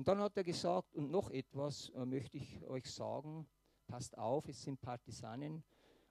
Und 0.00 0.08
dann 0.08 0.20
hat 0.20 0.34
er 0.34 0.44
gesagt, 0.44 0.94
und 0.94 1.10
noch 1.10 1.28
etwas 1.28 1.90
äh, 1.90 2.06
möchte 2.06 2.38
ich 2.38 2.64
euch 2.66 2.90
sagen, 2.90 3.46
passt 3.86 4.16
auf, 4.16 4.48
es 4.48 4.62
sind 4.62 4.80
Partisanen 4.80 5.62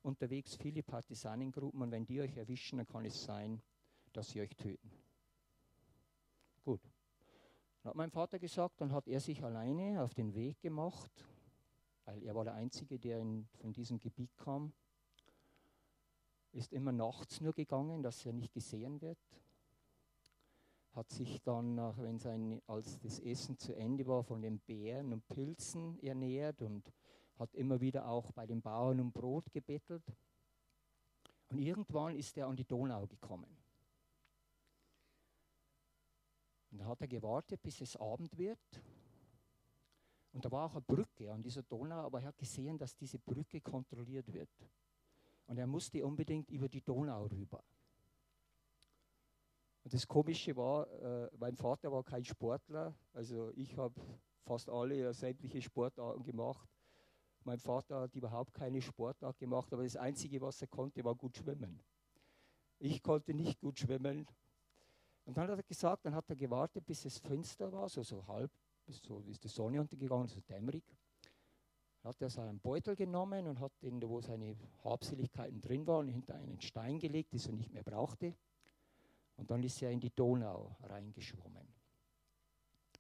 unterwegs, 0.04 0.56
viele 0.56 0.84
Partisanengruppen, 0.84 1.82
und 1.82 1.90
wenn 1.90 2.06
die 2.06 2.22
euch 2.22 2.38
erwischen, 2.38 2.78
dann 2.78 2.86
kann 2.86 3.04
es 3.06 3.24
sein, 3.24 3.64
dass 4.14 4.30
sie 4.30 4.42
euch 4.42 4.56
töten. 4.56 4.92
Gut. 6.64 6.84
Dann 7.82 7.90
hat 7.90 7.96
mein 7.96 8.12
Vater 8.12 8.38
gesagt, 8.38 8.80
dann 8.80 8.92
hat 8.92 9.08
er 9.08 9.20
sich 9.20 9.44
alleine 9.44 10.04
auf 10.04 10.14
den 10.14 10.36
Weg 10.36 10.62
gemacht, 10.62 11.26
weil 12.06 12.22
er 12.22 12.36
war 12.36 12.44
der 12.44 12.54
Einzige, 12.54 13.00
der 13.00 13.18
in, 13.18 13.48
von 13.60 13.74
diesem 13.74 14.00
Gebiet 14.00 14.38
kam. 14.38 14.72
Ist 16.52 16.74
immer 16.74 16.92
nachts 16.92 17.42
nur 17.42 17.54
gegangen, 17.54 18.04
dass 18.04 18.24
er 18.24 18.34
nicht 18.34 18.54
gesehen 18.54 19.02
wird 19.02 19.18
hat 21.00 21.10
sich 21.12 21.42
dann, 21.44 21.78
wenn 21.98 22.20
sein, 22.20 22.62
als 22.68 23.00
das 23.00 23.20
Essen 23.20 23.58
zu 23.58 23.74
Ende 23.74 24.06
war, 24.06 24.22
von 24.22 24.42
den 24.42 24.60
Beeren 24.60 25.14
und 25.14 25.26
Pilzen 25.30 25.98
ernährt 26.04 26.62
und 26.62 26.92
hat 27.38 27.56
immer 27.56 27.80
wieder 27.80 28.06
auch 28.06 28.34
bei 28.34 28.46
den 28.46 28.62
Bauern 28.62 29.00
um 29.00 29.14
Brot 29.14 29.50
gebettelt. 29.50 30.04
Und 31.48 31.60
irgendwann 31.60 32.18
ist 32.18 32.38
er 32.38 32.48
an 32.48 32.58
die 32.58 32.66
Donau 32.66 33.08
gekommen. 33.08 33.50
Und 36.72 36.80
da 36.80 36.86
hat 36.86 37.00
er 37.00 37.08
gewartet, 37.08 37.62
bis 37.62 37.80
es 37.80 37.96
Abend 37.96 38.38
wird. 38.38 38.60
Und 40.34 40.44
da 40.44 40.52
war 40.52 40.66
auch 40.66 40.74
eine 40.74 40.82
Brücke 40.82 41.32
an 41.32 41.42
dieser 41.42 41.64
Donau, 41.64 42.06
aber 42.06 42.20
er 42.20 42.28
hat 42.28 42.38
gesehen, 42.38 42.78
dass 42.78 42.94
diese 42.94 43.20
Brücke 43.20 43.62
kontrolliert 43.62 44.34
wird. 44.34 44.50
Und 45.48 45.58
er 45.58 45.66
musste 45.66 46.06
unbedingt 46.06 46.52
über 46.52 46.68
die 46.68 46.82
Donau 46.82 47.26
rüber. 47.28 47.64
Und 49.90 49.96
das 49.96 50.08
Komische 50.08 50.56
war, 50.56 50.88
äh, 51.02 51.32
mein 51.40 51.56
Vater 51.56 51.92
war 51.92 52.04
kein 52.04 52.24
Sportler, 52.24 52.94
also 53.12 53.52
ich 53.56 53.76
habe 53.76 54.00
fast 54.46 54.70
alle 54.70 55.12
sämtliche 55.16 55.64
Sportarten 55.64 56.22
gemacht. 56.22 56.70
Mein 57.44 57.58
Vater 57.58 58.02
hat 58.02 58.14
überhaupt 58.14 58.54
keine 58.54 58.84
Sportart 58.84 59.40
gemacht, 59.40 59.74
aber 59.74 59.82
das 59.82 59.96
Einzige, 59.96 60.42
was 60.42 60.62
er 60.62 60.68
konnte, 60.68 61.04
war 61.04 61.16
gut 61.16 61.38
schwimmen. 61.38 61.82
Ich 62.78 63.02
konnte 63.02 63.34
nicht 63.34 63.60
gut 63.60 63.80
schwimmen. 63.80 64.28
Und 65.26 65.36
dann 65.36 65.50
hat 65.50 65.58
er 65.58 65.64
gesagt, 65.64 66.06
dann 66.06 66.14
hat 66.14 66.30
er 66.30 66.36
gewartet, 66.36 66.86
bis 66.86 67.06
es 67.06 67.18
Fenster 67.18 67.72
war, 67.72 67.90
so, 67.90 68.04
so 68.04 68.28
halb, 68.28 68.52
bis 68.86 69.02
so 69.02 69.22
ist 69.22 69.44
die 69.44 69.48
Sonne 69.48 69.82
untergegangen, 69.82 70.28
so 70.28 70.40
dämmerig. 70.42 70.84
Dann 72.04 72.10
hat 72.10 72.22
er 72.22 72.30
seinen 72.30 72.60
Beutel 72.60 72.96
genommen 72.96 73.48
und 73.48 73.60
hat 73.60 73.72
den, 73.82 74.00
wo 74.08 74.22
seine 74.22 74.56
Habseligkeiten 74.84 75.60
drin 75.60 75.88
waren, 75.88 76.08
hinter 76.10 76.36
einen 76.36 76.62
Stein 76.62 77.00
gelegt, 77.00 77.34
den 77.34 77.42
er 77.44 77.54
nicht 77.54 77.74
mehr 77.74 77.84
brauchte. 77.84 78.36
Und 79.40 79.50
dann 79.50 79.64
ist 79.64 79.82
er 79.82 79.90
in 79.90 80.02
die 80.02 80.14
Donau 80.14 80.76
reingeschwommen. 80.84 81.66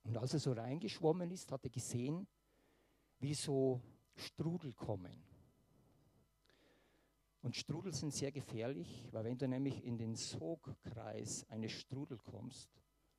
Und 0.06 0.18
als 0.18 0.34
er 0.34 0.40
so 0.40 0.54
reingeschwommen 0.54 1.30
ist, 1.32 1.52
hat 1.52 1.66
er 1.66 1.70
gesehen, 1.70 2.28
wie 3.20 3.34
so 3.34 3.82
Strudel 4.16 4.74
kommen. 4.74 5.22
Und 7.42 7.58
Strudel 7.58 7.94
sind 7.94 8.14
sehr 8.14 8.32
gefährlich, 8.32 9.06
weil 9.12 9.26
wenn 9.26 9.38
du 9.38 9.50
nämlich 9.50 9.84
in 9.84 9.98
den 9.98 10.16
Sogkreis 10.16 11.46
eines 11.50 11.74
Strudel 11.74 12.18
kommst, 12.18 12.70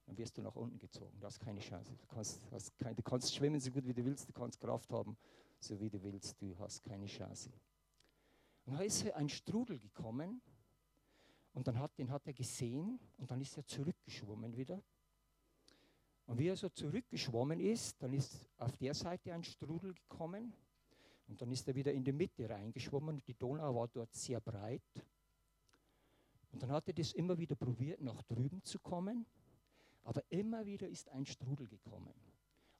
dann 0.07 0.17
wirst 0.17 0.39
du 0.39 0.43
nach 0.43 0.57
unten 0.57 0.79
gezogen. 0.79 1.21
Du 1.21 1.27
hast 1.27 1.41
keine 1.41 1.61
Chance. 1.61 1.95
Du 1.97 2.07
kannst, 2.07 2.51
hast 2.51 2.79
kein, 2.79 2.97
du 2.97 3.03
kannst 3.03 3.35
schwimmen 3.35 3.61
so 3.61 3.71
gut 3.71 3.87
wie 3.87 3.95
du 3.95 4.05
willst, 4.05 4.27
du 4.29 4.33
kannst 4.33 4.59
Kraft 4.59 4.91
haben, 4.93 5.17
so 5.61 5.79
wie 5.79 5.91
du 5.91 6.03
willst, 6.03 6.41
du 6.41 6.59
hast 6.59 6.83
keine 6.83 7.07
Chance. 7.07 7.51
Und 8.65 8.75
da 8.75 8.81
ist 8.81 9.07
ein 9.13 9.29
Strudel 9.29 9.79
gekommen 9.79 10.41
und 11.53 11.67
dann 11.67 11.79
hat, 11.79 11.99
den 11.99 12.11
hat 12.11 12.27
er 12.27 12.33
gesehen 12.33 12.99
und 13.19 13.31
dann 13.31 13.41
ist 13.41 13.57
er 13.57 13.67
zurückgeschwommen 13.67 14.57
wieder. 14.57 14.83
Und 16.27 16.39
wie 16.39 16.47
er 16.47 16.57
so 16.57 16.69
zurückgeschwommen 16.69 17.59
ist, 17.59 18.01
dann 18.03 18.13
ist 18.13 18.47
auf 18.59 18.77
der 18.77 18.95
Seite 18.95 19.35
ein 19.35 19.43
Strudel 19.43 19.95
gekommen 19.95 20.53
und 21.27 21.41
dann 21.41 21.51
ist 21.51 21.67
er 21.67 21.75
wieder 21.75 21.93
in 21.93 22.05
die 22.05 22.13
Mitte 22.13 22.49
reingeschwommen. 22.49 23.21
Die 23.27 23.35
Donau 23.35 23.75
war 23.75 23.89
dort 23.89 24.15
sehr 24.15 24.41
breit. 24.41 24.83
Und 26.53 26.63
dann 26.63 26.73
hat 26.73 26.89
er 26.89 26.95
das 26.95 27.13
immer 27.13 27.39
wieder 27.39 27.55
probiert, 27.55 28.01
nach 28.01 28.23
drüben 28.23 28.63
zu 28.65 28.79
kommen. 28.79 29.27
Aber 30.05 30.23
immer 30.29 30.65
wieder 30.67 30.89
ist 30.89 31.09
ein 31.11 31.27
Strudel 31.27 31.69
gekommen. 31.69 32.15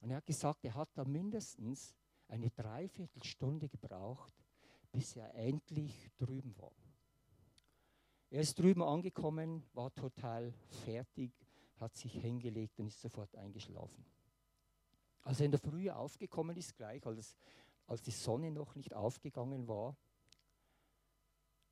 Und 0.01 0.11
er 0.11 0.17
hat 0.17 0.25
gesagt, 0.25 0.65
er 0.65 0.75
hat 0.75 0.89
da 0.95 1.05
mindestens 1.05 1.95
eine 2.27 2.49
Dreiviertelstunde 2.49 3.69
gebraucht, 3.69 4.33
bis 4.91 5.15
er 5.15 5.33
endlich 5.35 6.09
drüben 6.17 6.57
war. 6.57 6.71
Er 8.31 8.39
ist 8.39 8.57
drüben 8.57 8.81
angekommen, 8.81 9.61
war 9.73 9.93
total 9.93 10.53
fertig, 10.85 11.33
hat 11.75 11.95
sich 11.97 12.13
hingelegt 12.13 12.79
und 12.79 12.87
ist 12.87 13.01
sofort 13.01 13.35
eingeschlafen. 13.35 14.05
Als 15.23 15.41
er 15.41 15.47
in 15.47 15.51
der 15.51 15.59
Früh 15.59 15.89
aufgekommen 15.89 16.55
ist, 16.55 16.73
gleich 16.77 17.05
als, 17.05 17.35
als 17.87 18.01
die 18.01 18.11
Sonne 18.11 18.49
noch 18.49 18.73
nicht 18.75 18.93
aufgegangen 18.93 19.67
war, 19.67 19.97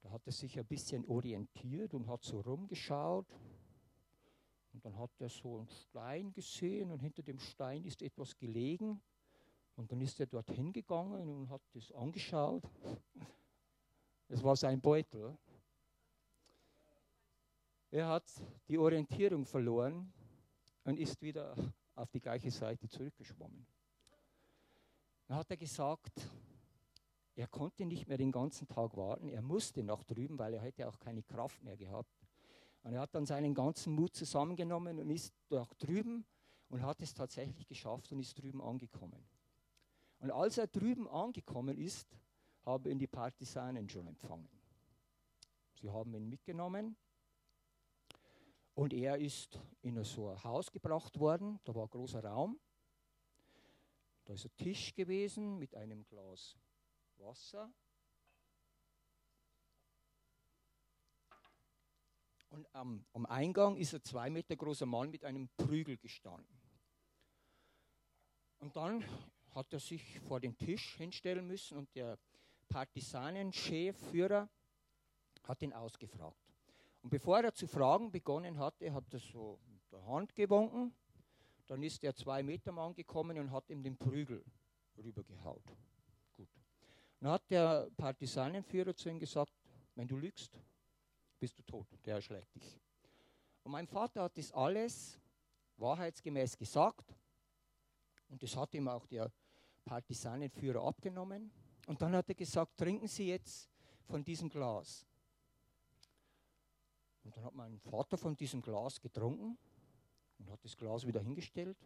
Da 0.02 0.12
hat 0.12 0.26
er 0.26 0.32
sich 0.32 0.58
ein 0.58 0.66
bisschen 0.66 1.06
orientiert 1.06 1.94
und 1.94 2.08
hat 2.08 2.24
so 2.24 2.40
rumgeschaut. 2.42 3.28
Und 4.74 4.86
dann 4.86 4.98
hat 4.98 5.12
er 5.20 5.30
so 5.30 5.58
einen 5.58 5.68
Stein 5.68 6.32
gesehen 6.32 6.92
und 6.92 7.00
hinter 7.00 7.24
dem 7.24 7.40
Stein 7.40 7.84
ist 7.84 8.02
etwas 8.02 8.38
gelegen. 8.38 9.02
Und 9.76 9.92
dann 9.92 10.02
ist 10.02 10.20
er 10.20 10.26
dorthin 10.26 10.72
gegangen 10.72 11.28
und 11.30 11.50
hat 11.50 11.62
das 11.74 11.92
angeschaut. 11.92 12.64
Es 14.28 14.44
war 14.44 14.56
sein 14.56 14.80
Beutel. 14.80 15.38
Er 17.92 18.08
hat 18.08 18.32
die 18.68 18.78
Orientierung 18.78 19.46
verloren 19.46 20.14
und 20.84 21.00
ist 21.00 21.20
wieder 21.24 21.56
auf 21.96 22.12
die 22.12 22.20
gleiche 22.20 22.52
Seite 22.52 22.88
zurückgeschwommen. 22.88 23.66
Dann 25.28 25.38
hat 25.38 25.50
er 25.50 25.58
gesagt, 25.58 26.30
er 27.36 27.48
konnte 27.48 27.86
nicht 27.86 28.08
mehr 28.08 28.18
den 28.18 28.32
ganzen 28.32 28.68
Tag 28.68 28.96
warten, 28.96 29.30
er 29.30 29.42
musste 29.42 29.84
nach 29.84 30.04
drüben, 30.04 30.38
weil 30.38 30.54
er 30.54 30.62
hätte 30.62 30.88
auch 30.88 31.00
keine 31.00 31.24
Kraft 31.24 31.64
mehr 31.64 31.78
gehabt. 31.78 32.14
Und 32.84 32.94
er 32.94 33.02
hat 33.02 33.16
dann 33.16 33.26
seinen 33.26 33.56
ganzen 33.56 33.94
Mut 33.94 34.16
zusammengenommen 34.16 35.00
und 35.00 35.10
ist 35.10 35.34
nach 35.50 35.74
drüben 35.74 36.26
und 36.70 36.84
hat 36.84 37.02
es 37.02 37.14
tatsächlich 37.14 37.68
geschafft 37.68 38.12
und 38.12 38.20
ist 38.20 38.40
drüben 38.40 38.62
angekommen. 38.62 39.26
Und 40.20 40.30
als 40.30 40.60
er 40.60 40.68
drüben 40.68 41.08
angekommen 41.08 41.78
ist, 41.78 42.08
haben 42.66 42.92
ihn 42.92 43.00
die 43.00 43.08
Partisanen 43.08 43.90
schon 43.90 44.06
empfangen. 44.06 44.50
Sie 45.74 45.90
haben 45.90 46.14
ihn 46.14 46.30
mitgenommen 46.30 46.96
und 48.80 48.94
er 48.94 49.18
ist 49.18 49.60
in 49.82 50.02
so 50.06 50.30
ein 50.30 50.42
Haus 50.42 50.72
gebracht 50.72 51.20
worden. 51.20 51.60
Da 51.66 51.76
war 51.76 51.84
ein 51.84 51.90
großer 51.90 52.24
Raum. 52.24 52.58
Da 54.24 54.32
ist 54.32 54.46
ein 54.46 54.56
Tisch 54.56 54.96
gewesen 54.96 55.60
mit 55.60 55.76
einem 55.76 56.06
Glas 56.08 56.56
Wasser. 57.18 57.70
Und 62.52 62.74
am, 62.74 63.06
am 63.12 63.26
Eingang 63.26 63.76
ist 63.76 63.94
ein 63.94 64.02
zwei 64.02 64.30
Meter 64.30 64.56
großer 64.56 64.86
Mann 64.86 65.10
mit 65.10 65.26
einem 65.26 65.50
Prügel 65.58 65.98
gestanden. 65.98 66.62
Und 68.60 68.78
dann 68.78 69.04
hat 69.56 69.74
er 69.74 69.82
sich 69.82 70.22
vor 70.22 70.40
den 70.40 70.58
Tisch 70.58 70.96
hinstellen 70.96 71.46
müssen 71.46 71.78
und 71.78 71.94
der 71.96 72.18
Partisanenchef, 72.70 73.98
Führer, 74.10 74.48
hat 75.44 75.62
ihn 75.64 75.74
ausgefragt. 75.74 76.49
Und 77.02 77.10
bevor 77.10 77.40
er 77.40 77.54
zu 77.54 77.68
fragen 77.68 78.12
begonnen 78.12 78.58
hatte, 78.58 78.94
hat 78.94 79.06
er 79.14 79.20
so 79.20 79.60
mit 79.68 79.82
der 79.92 80.06
Hand 80.06 80.36
gewunken. 80.36 80.94
Dann 81.68 81.84
ist 81.84 82.02
der 82.04 82.16
zwei 82.16 82.44
Meter 82.44 82.72
Mann 82.72 82.94
gekommen 82.94 83.38
und 83.38 83.52
hat 83.52 83.70
ihm 83.70 83.84
den 83.84 83.98
Prügel 83.98 84.44
rübergehaut. 84.98 85.64
Dann 87.20 87.32
hat 87.32 87.50
der 87.50 87.90
Partisanenführer 87.98 88.96
zu 88.96 89.10
ihm 89.10 89.20
gesagt, 89.20 89.54
wenn 89.96 90.08
du 90.08 90.18
lügst, 90.18 90.58
bist 91.40 91.58
du 91.60 91.64
tot, 91.64 91.88
der 92.06 92.16
erschlägt 92.16 92.56
dich. 92.56 92.80
Und 93.64 93.74
mein 93.74 93.88
Vater 93.88 94.24
hat 94.24 94.38
das 94.38 94.52
alles 94.52 95.20
wahrheitsgemäß 95.78 96.58
gesagt 96.58 97.16
und 98.30 98.42
das 98.42 98.56
hat 98.56 98.74
ihm 98.74 98.88
auch 98.88 99.06
der 99.06 99.32
Partisanenführer 99.84 100.84
abgenommen. 100.84 101.52
Und 101.88 102.02
dann 102.02 102.14
hat 102.14 102.30
er 102.30 102.36
gesagt, 102.36 102.78
trinken 102.78 103.08
Sie 103.08 103.28
jetzt 103.28 103.70
von 104.06 104.24
diesem 104.24 104.50
Glas. 104.50 105.06
Und 107.30 107.38
dann 107.38 107.44
hat 107.44 107.54
mein 107.54 107.78
Vater 107.78 108.18
von 108.18 108.36
diesem 108.36 108.60
Glas 108.60 109.00
getrunken 109.00 109.56
und 110.40 110.50
hat 110.50 110.66
das 110.66 110.76
Glas 110.76 111.06
wieder 111.06 111.22
hingestellt. 111.22 111.78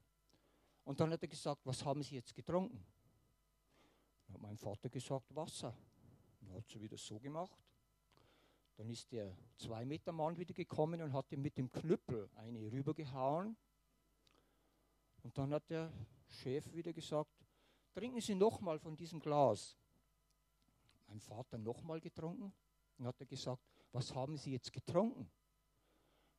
Und 0.86 1.02
dann 1.02 1.12
hat 1.12 1.22
er 1.22 1.28
gesagt, 1.28 1.66
was 1.66 1.84
haben 1.84 2.02
Sie 2.02 2.16
jetzt 2.16 2.34
getrunken? 2.34 2.82
hat 4.32 4.40
mein 4.40 4.58
Vater 4.58 4.88
gesagt, 4.88 5.36
Wasser. 5.36 5.76
Dann 6.40 6.54
hat 6.54 6.66
sie 6.70 6.80
wieder 6.80 6.98
so 6.98 7.20
gemacht. 7.20 7.60
Dann 8.78 8.90
ist 8.90 9.12
der 9.12 9.36
zwei 9.58 9.84
Meter 9.84 10.14
Mann 10.14 10.38
wieder 10.38 10.54
gekommen 10.54 11.02
und 11.02 11.12
hat 11.12 11.30
ihm 11.34 11.42
mit 11.42 11.58
dem 11.58 11.70
Knüppel 11.70 12.30
eine 12.36 12.72
rübergehauen. 12.72 13.58
Und 15.24 15.38
dann 15.38 15.54
hat 15.54 15.70
der 15.70 15.92
Chef 16.26 16.74
wieder 16.74 16.94
gesagt, 16.94 17.36
trinken 17.94 18.22
Sie 18.22 18.34
nochmal 18.34 18.80
von 18.80 18.96
diesem 18.96 19.20
Glas. 19.20 19.78
Mein 21.08 21.20
Vater 21.20 21.58
nochmal 21.58 22.00
getrunken. 22.00 22.54
Dann 22.98 23.08
hat 23.08 23.20
er 23.20 23.26
gesagt, 23.26 23.73
was 23.94 24.14
haben 24.14 24.38
Sie 24.38 24.52
jetzt 24.52 24.74
getrunken? 24.74 25.32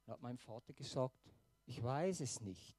Dann 0.05 0.15
hat 0.15 0.21
mein 0.21 0.37
Vater 0.37 0.75
gesagt, 0.75 1.35
ich 1.65 1.83
weiß 1.83 2.21
es 2.21 2.41
nicht. 2.41 2.77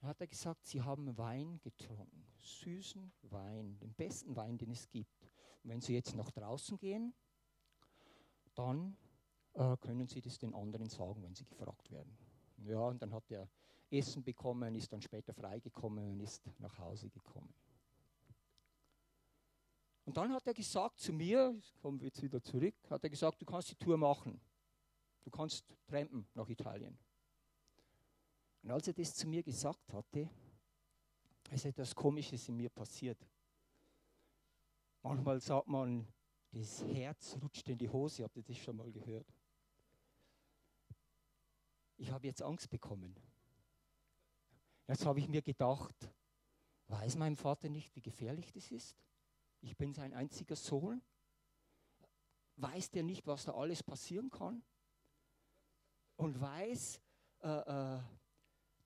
Dann 0.00 0.10
hat 0.10 0.20
er 0.20 0.26
gesagt, 0.26 0.66
Sie 0.66 0.82
haben 0.82 1.16
Wein 1.16 1.60
getrunken, 1.60 2.26
süßen 2.38 3.12
Wein, 3.22 3.78
den 3.78 3.94
besten 3.94 4.34
Wein, 4.34 4.58
den 4.58 4.72
es 4.72 4.88
gibt. 4.88 5.22
Und 5.62 5.70
wenn 5.70 5.80
Sie 5.80 5.94
jetzt 5.94 6.14
nach 6.14 6.30
draußen 6.30 6.76
gehen, 6.78 7.14
dann 8.54 8.96
äh, 9.52 9.76
können 9.76 10.08
Sie 10.08 10.20
das 10.20 10.38
den 10.38 10.54
anderen 10.54 10.88
sagen, 10.88 11.22
wenn 11.22 11.34
Sie 11.34 11.44
gefragt 11.44 11.90
werden. 11.90 12.16
Ja, 12.58 12.80
und 12.80 13.00
dann 13.00 13.12
hat 13.12 13.30
er 13.30 13.48
Essen 13.90 14.22
bekommen, 14.22 14.74
ist 14.74 14.92
dann 14.92 15.00
später 15.00 15.32
freigekommen 15.32 16.12
und 16.12 16.20
ist 16.20 16.42
nach 16.58 16.78
Hause 16.78 17.10
gekommen. 17.10 17.54
Und 20.04 20.16
dann 20.16 20.32
hat 20.32 20.46
er 20.46 20.54
gesagt 20.54 20.98
zu 20.98 21.12
mir, 21.12 21.58
kommen 21.80 21.98
wir 22.00 22.08
jetzt 22.08 22.22
wieder 22.22 22.42
zurück, 22.42 22.74
hat 22.90 23.02
er 23.02 23.10
gesagt, 23.10 23.40
du 23.40 23.46
kannst 23.46 23.70
die 23.70 23.76
Tour 23.76 23.96
machen. 23.96 24.40
Du 25.24 25.30
kannst 25.30 25.64
trampen 25.86 26.26
nach 26.34 26.48
Italien. 26.48 26.98
Und 28.62 28.70
als 28.70 28.86
er 28.86 28.94
das 28.94 29.14
zu 29.14 29.26
mir 29.26 29.42
gesagt 29.42 29.92
hatte, 29.92 30.28
ist 31.50 31.64
etwas 31.64 31.94
Komisches 31.94 32.48
in 32.48 32.56
mir 32.56 32.68
passiert. 32.68 33.18
Manchmal 35.02 35.40
sagt 35.40 35.68
man, 35.68 36.06
das 36.50 36.82
Herz 36.84 37.36
rutscht 37.42 37.68
in 37.68 37.78
die 37.78 37.88
Hose. 37.88 38.24
Habt 38.24 38.36
ihr 38.36 38.42
das 38.42 38.56
schon 38.56 38.76
mal 38.76 38.90
gehört? 38.90 39.26
Ich 41.96 42.10
habe 42.10 42.26
jetzt 42.26 42.42
Angst 42.42 42.70
bekommen. 42.70 43.14
Jetzt 44.86 45.04
habe 45.06 45.18
ich 45.18 45.28
mir 45.28 45.42
gedacht, 45.42 45.94
weiß 46.88 47.16
mein 47.16 47.36
Vater 47.36 47.68
nicht, 47.68 47.94
wie 47.96 48.00
gefährlich 48.00 48.52
das 48.52 48.70
ist? 48.70 48.96
Ich 49.64 49.78
bin 49.78 49.94
sein 49.94 50.12
einziger 50.12 50.56
Sohn. 50.56 51.02
Weiß 52.56 52.90
der 52.90 53.02
nicht, 53.02 53.26
was 53.26 53.46
da 53.46 53.54
alles 53.54 53.82
passieren 53.82 54.28
kann? 54.30 54.62
Und 56.16 56.38
weiß, 56.38 57.00
äh, 57.40 57.48
äh, 57.48 58.02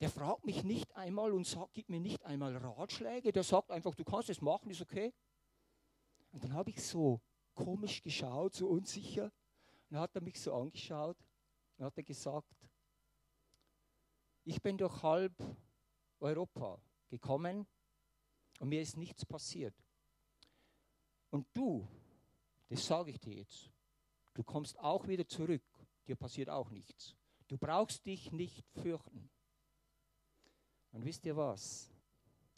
der 0.01 0.09
fragt 0.09 0.47
mich 0.47 0.63
nicht 0.63 0.95
einmal 0.95 1.33
und 1.33 1.47
sagt, 1.47 1.75
gibt 1.75 1.91
mir 1.91 1.99
nicht 1.99 2.25
einmal 2.25 2.57
Ratschläge. 2.57 3.33
Der 3.33 3.43
sagt 3.43 3.73
einfach, 3.73 3.97
du 3.97 4.05
kannst 4.05 4.31
es 4.31 4.41
machen, 4.41 4.71
ist 4.71 4.81
okay. 4.81 5.13
Und 6.31 6.45
dann 6.45 6.53
habe 6.53 6.71
ich 6.71 6.81
so 6.81 7.21
komisch 7.55 8.01
geschaut, 8.01 8.55
so 8.55 8.69
unsicher. 8.69 9.25
Und 9.25 9.91
dann 9.91 10.01
hat 10.01 10.15
er 10.15 10.23
mich 10.23 10.41
so 10.41 10.55
angeschaut 10.55 11.19
und 11.77 11.87
hat 11.87 11.97
er 11.97 12.05
gesagt, 12.05 12.55
ich 14.45 14.63
bin 14.63 14.79
durch 14.79 15.03
halb 15.03 15.35
Europa 16.21 16.81
gekommen 17.09 17.67
und 18.61 18.69
mir 18.69 18.81
ist 18.81 18.97
nichts 18.97 19.27
passiert. 19.27 19.75
Und 21.31 21.47
du, 21.55 21.87
das 22.69 22.87
sage 22.87 23.11
ich 23.11 23.21
dir 23.21 23.35
jetzt, 23.35 23.71
du 24.35 24.43
kommst 24.43 24.79
auch 24.79 25.07
wieder 25.07 25.27
zurück, 25.27 25.63
dir 26.07 26.17
passiert 26.17 26.49
auch 26.49 26.71
nichts. 26.71 27.15
Du 27.49 27.57
brauchst 27.57 28.05
dich 28.07 28.31
nicht 28.33 28.69
fürchten. 28.73 29.31
Und 30.93 31.05
wisst 31.05 31.25
ihr 31.27 31.37
was? 31.37 31.91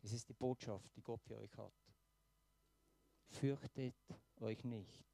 Es 0.02 0.12
ist 0.12 0.28
die 0.28 0.34
Botschaft, 0.34 0.94
die 0.96 1.02
Gott 1.02 1.22
für 1.22 1.36
euch 1.36 1.56
hat. 1.56 1.72
Fürchtet 3.28 3.94
euch 4.40 4.64
nicht. 4.64 5.04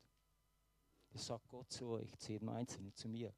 Das 1.11 1.27
sagt 1.27 1.49
Gott 1.49 1.71
zu 1.71 1.89
euch, 1.89 2.17
zu 2.19 2.33
jedem 2.33 2.49
Einzelnen, 2.51 2.95
zu 2.95 3.09
mir. 3.09 3.35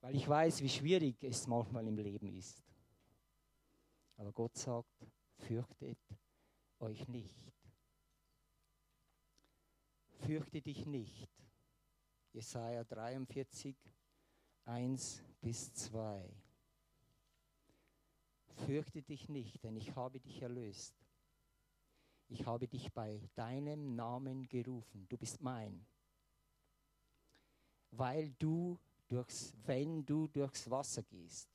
Weil 0.00 0.14
ich 0.14 0.28
weiß, 0.28 0.62
wie 0.62 0.68
schwierig 0.68 1.22
es 1.22 1.46
manchmal 1.46 1.86
im 1.86 1.98
Leben 1.98 2.28
ist. 2.28 2.62
Aber 4.16 4.32
Gott 4.32 4.56
sagt, 4.56 5.06
fürchtet 5.38 5.98
euch 6.78 7.06
nicht. 7.08 7.36
Fürchte 10.26 10.60
dich 10.60 10.86
nicht. 10.86 11.30
Jesaja 12.32 12.84
43, 12.84 13.76
1 14.64 15.22
bis 15.40 15.72
2. 15.74 16.30
Fürchte 18.66 19.02
dich 19.02 19.28
nicht, 19.28 19.62
denn 19.64 19.76
ich 19.76 19.94
habe 19.96 20.20
dich 20.20 20.42
erlöst. 20.42 20.94
Ich 22.28 22.46
habe 22.46 22.68
dich 22.68 22.92
bei 22.92 23.20
deinem 23.34 23.96
Namen 23.96 24.46
gerufen. 24.48 25.06
Du 25.08 25.16
bist 25.16 25.40
mein. 25.40 25.84
Weil 27.90 28.30
du 28.38 28.78
durchs, 29.08 29.56
wenn 29.64 30.04
du 30.04 30.28
durchs 30.28 30.70
Wasser 30.70 31.02
gehst, 31.02 31.48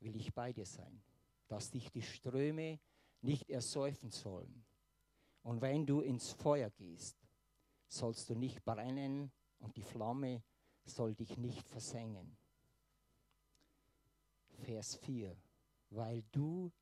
will 0.00 0.16
ich 0.16 0.34
bei 0.34 0.52
dir 0.52 0.66
sein, 0.66 1.02
dass 1.46 1.70
dich 1.70 1.90
die 1.92 2.02
Ströme 2.02 2.80
nicht 3.20 3.48
ersäufen 3.50 4.10
sollen. 4.10 4.64
Und 5.44 5.60
wenn 5.60 5.86
du 5.86 6.00
ins 6.00 6.32
Feuer 6.32 6.70
gehst, 6.70 7.21
sollst 7.92 8.30
du 8.30 8.34
nicht 8.34 8.64
brennen 8.64 9.32
und 9.58 9.76
die 9.76 9.82
Flamme 9.82 10.42
soll 10.84 11.14
dich 11.14 11.36
nicht 11.36 11.68
versengen. 11.68 12.36
Vers 14.64 14.96
4 14.96 15.36
weil 15.94 16.24
du 16.32 16.72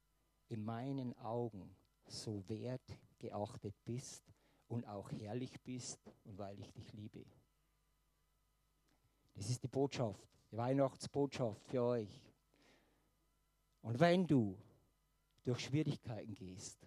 in 0.49 0.65
meinen 0.65 1.17
Augen 1.19 1.77
so 2.07 2.43
wertgeachtet 2.49 3.75
bist 3.85 4.25
und 4.69 4.87
auch 4.87 5.11
herrlich 5.11 5.61
bist 5.63 6.01
und 6.25 6.39
weil 6.39 6.59
ich 6.59 6.73
dich 6.73 6.93
liebe. 6.93 7.25
Das 9.35 9.49
ist 9.51 9.63
die 9.63 9.69
Botschaft, 9.69 10.29
die 10.51 10.57
Weihnachtsbotschaft 10.57 11.65
für 11.65 11.83
euch. 11.83 12.33
Und 13.83 13.99
wenn 13.99 14.27
du 14.27 14.57
durch 15.45 15.61
Schwierigkeiten 15.61 16.35
gehst, 16.35 16.87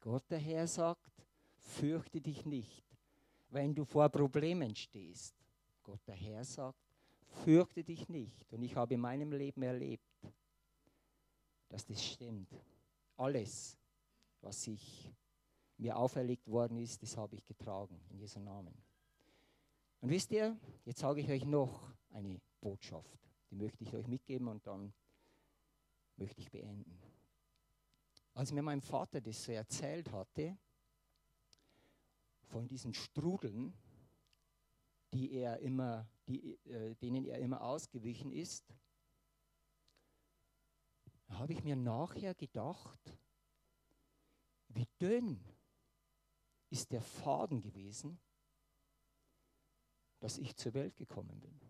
Gott 0.00 0.24
der 0.30 0.38
Herr 0.38 0.66
sagt, 0.66 1.26
fürchte 1.56 2.20
dich 2.20 2.44
nicht. 2.44 2.93
Wenn 3.54 3.72
du 3.72 3.84
vor 3.84 4.08
Problemen 4.08 4.74
stehst, 4.74 5.32
Gott 5.84 6.00
der 6.08 6.16
Herr 6.16 6.44
sagt, 6.44 6.76
fürchte 7.44 7.84
dich 7.84 8.08
nicht. 8.08 8.52
Und 8.52 8.64
ich 8.64 8.74
habe 8.74 8.94
in 8.94 9.00
meinem 9.00 9.30
Leben 9.30 9.62
erlebt, 9.62 10.02
dass 11.68 11.86
das 11.86 12.04
stimmt. 12.04 12.52
Alles, 13.16 13.78
was 14.40 14.66
ich 14.66 15.08
mir 15.76 15.96
auferlegt 15.96 16.48
worden 16.48 16.78
ist, 16.78 17.00
das 17.00 17.16
habe 17.16 17.36
ich 17.36 17.44
getragen 17.44 18.00
in 18.10 18.18
Jesu 18.18 18.40
Namen. 18.40 18.74
Und 20.00 20.10
wisst 20.10 20.32
ihr, 20.32 20.58
jetzt 20.84 20.98
sage 20.98 21.20
ich 21.20 21.30
euch 21.30 21.44
noch 21.44 21.92
eine 22.10 22.40
Botschaft. 22.60 23.20
Die 23.52 23.54
möchte 23.54 23.84
ich 23.84 23.94
euch 23.94 24.08
mitgeben 24.08 24.48
und 24.48 24.66
dann 24.66 24.92
möchte 26.16 26.40
ich 26.40 26.50
beenden. 26.50 26.98
Als 28.34 28.50
mir 28.50 28.62
mein 28.62 28.80
Vater 28.80 29.20
das 29.20 29.44
so 29.44 29.52
erzählt 29.52 30.10
hatte, 30.10 30.58
von 32.54 32.68
diesen 32.68 32.94
Strudeln, 32.94 33.74
die 35.12 35.32
er 35.32 35.58
immer, 35.58 36.08
die, 36.28 36.54
äh, 36.66 36.94
denen 36.94 37.24
er 37.24 37.40
immer 37.40 37.60
ausgewichen 37.60 38.30
ist, 38.30 38.72
habe 41.30 41.52
ich 41.52 41.64
mir 41.64 41.74
nachher 41.74 42.32
gedacht, 42.36 43.18
wie 44.68 44.86
dünn 45.00 45.44
ist 46.70 46.92
der 46.92 47.02
Faden 47.02 47.60
gewesen, 47.60 48.20
dass 50.20 50.38
ich 50.38 50.54
zur 50.54 50.74
Welt 50.74 50.94
gekommen 50.94 51.40
bin. 51.40 51.60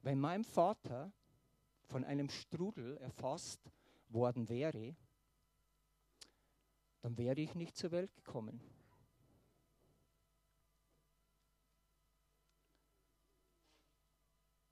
Wenn 0.00 0.18
mein 0.18 0.44
Vater 0.44 1.12
von 1.82 2.04
einem 2.04 2.30
Strudel 2.30 2.96
erfasst 2.96 3.70
worden 4.08 4.48
wäre, 4.48 4.96
dann 7.02 7.16
wäre 7.18 7.40
ich 7.40 7.54
nicht 7.54 7.76
zur 7.76 7.90
Welt 7.90 8.14
gekommen. 8.14 8.60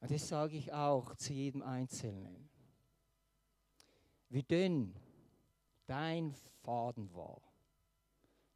Und 0.00 0.10
das 0.10 0.28
sage 0.28 0.56
ich 0.56 0.72
auch 0.72 1.14
zu 1.16 1.32
jedem 1.32 1.62
Einzelnen. 1.62 2.48
Wie 4.28 4.42
dünn 4.42 4.94
dein 5.86 6.32
Faden 6.62 7.12
war, 7.12 7.42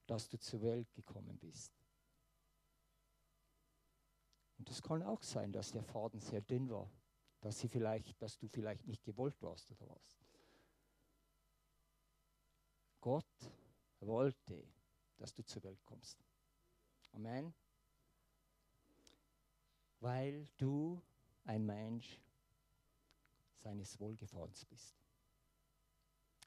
dass 0.07 0.29
du 0.29 0.39
zur 0.39 0.63
Welt 0.63 0.93
gekommen 0.95 1.37
bist. 1.39 1.73
Und 4.59 4.71
es 4.71 4.81
kann 4.81 5.03
auch 5.03 5.23
sein, 5.23 5.53
dass 5.53 5.73
der 5.73 5.83
Faden 5.83 6.21
sehr 6.21 6.41
dünn 6.41 6.71
war, 6.71 6.89
dass, 7.41 7.59
sie 7.59 7.69
vielleicht, 7.69 8.23
dass 8.23 8.39
du 8.39 8.47
vielleicht 8.47 8.87
nicht 8.87 9.03
gewollt 9.05 9.43
warst 9.43 9.71
oder 9.73 9.89
was. 9.89 10.19
Gott 13.01 13.53
wollte, 14.07 14.67
dass 15.19 15.33
du 15.35 15.43
zur 15.43 15.63
Welt 15.65 15.85
kommst. 15.85 16.25
Amen. 17.13 17.55
Weil 20.01 20.47
du 20.57 21.01
ein 21.45 21.65
Mensch 21.65 22.21
seines 23.55 23.99
Wohlgefallens 23.99 24.65
bist. 24.67 24.95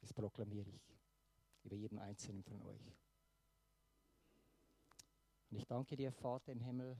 Das 0.01 0.13
proklamiere 0.13 0.69
ich 0.69 0.95
über 1.63 1.75
jeden 1.75 1.99
einzelnen 1.99 2.43
von 2.43 2.61
euch. 2.61 2.95
Und 5.49 5.57
ich 5.57 5.65
danke 5.65 5.95
dir, 5.95 6.11
Vater 6.11 6.51
im 6.51 6.61
Himmel, 6.61 6.97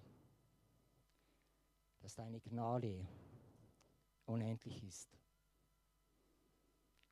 dass 2.00 2.16
deine 2.16 2.40
Gnade 2.40 3.06
unendlich 4.26 4.84
ist. 4.84 5.18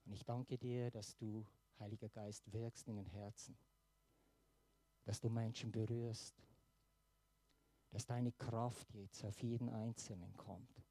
Und 0.06 0.14
ich 0.14 0.24
danke 0.24 0.58
dir, 0.58 0.92
dass 0.92 1.16
du, 1.16 1.46
Heiliger 1.80 2.10
Geist, 2.10 2.52
wirkst 2.52 2.88
in 2.88 2.96
den 2.96 3.08
Herzen, 3.08 3.58
dass 5.04 5.20
du 5.20 5.30
Menschen 5.30 5.72
berührst, 5.72 6.36
dass 7.92 8.06
deine 8.06 8.32
Kraft 8.34 8.94
jetzt 8.94 9.24
auf 9.24 9.42
jeden 9.42 9.70
Einzelnen 9.70 10.36
kommt, 10.36 10.84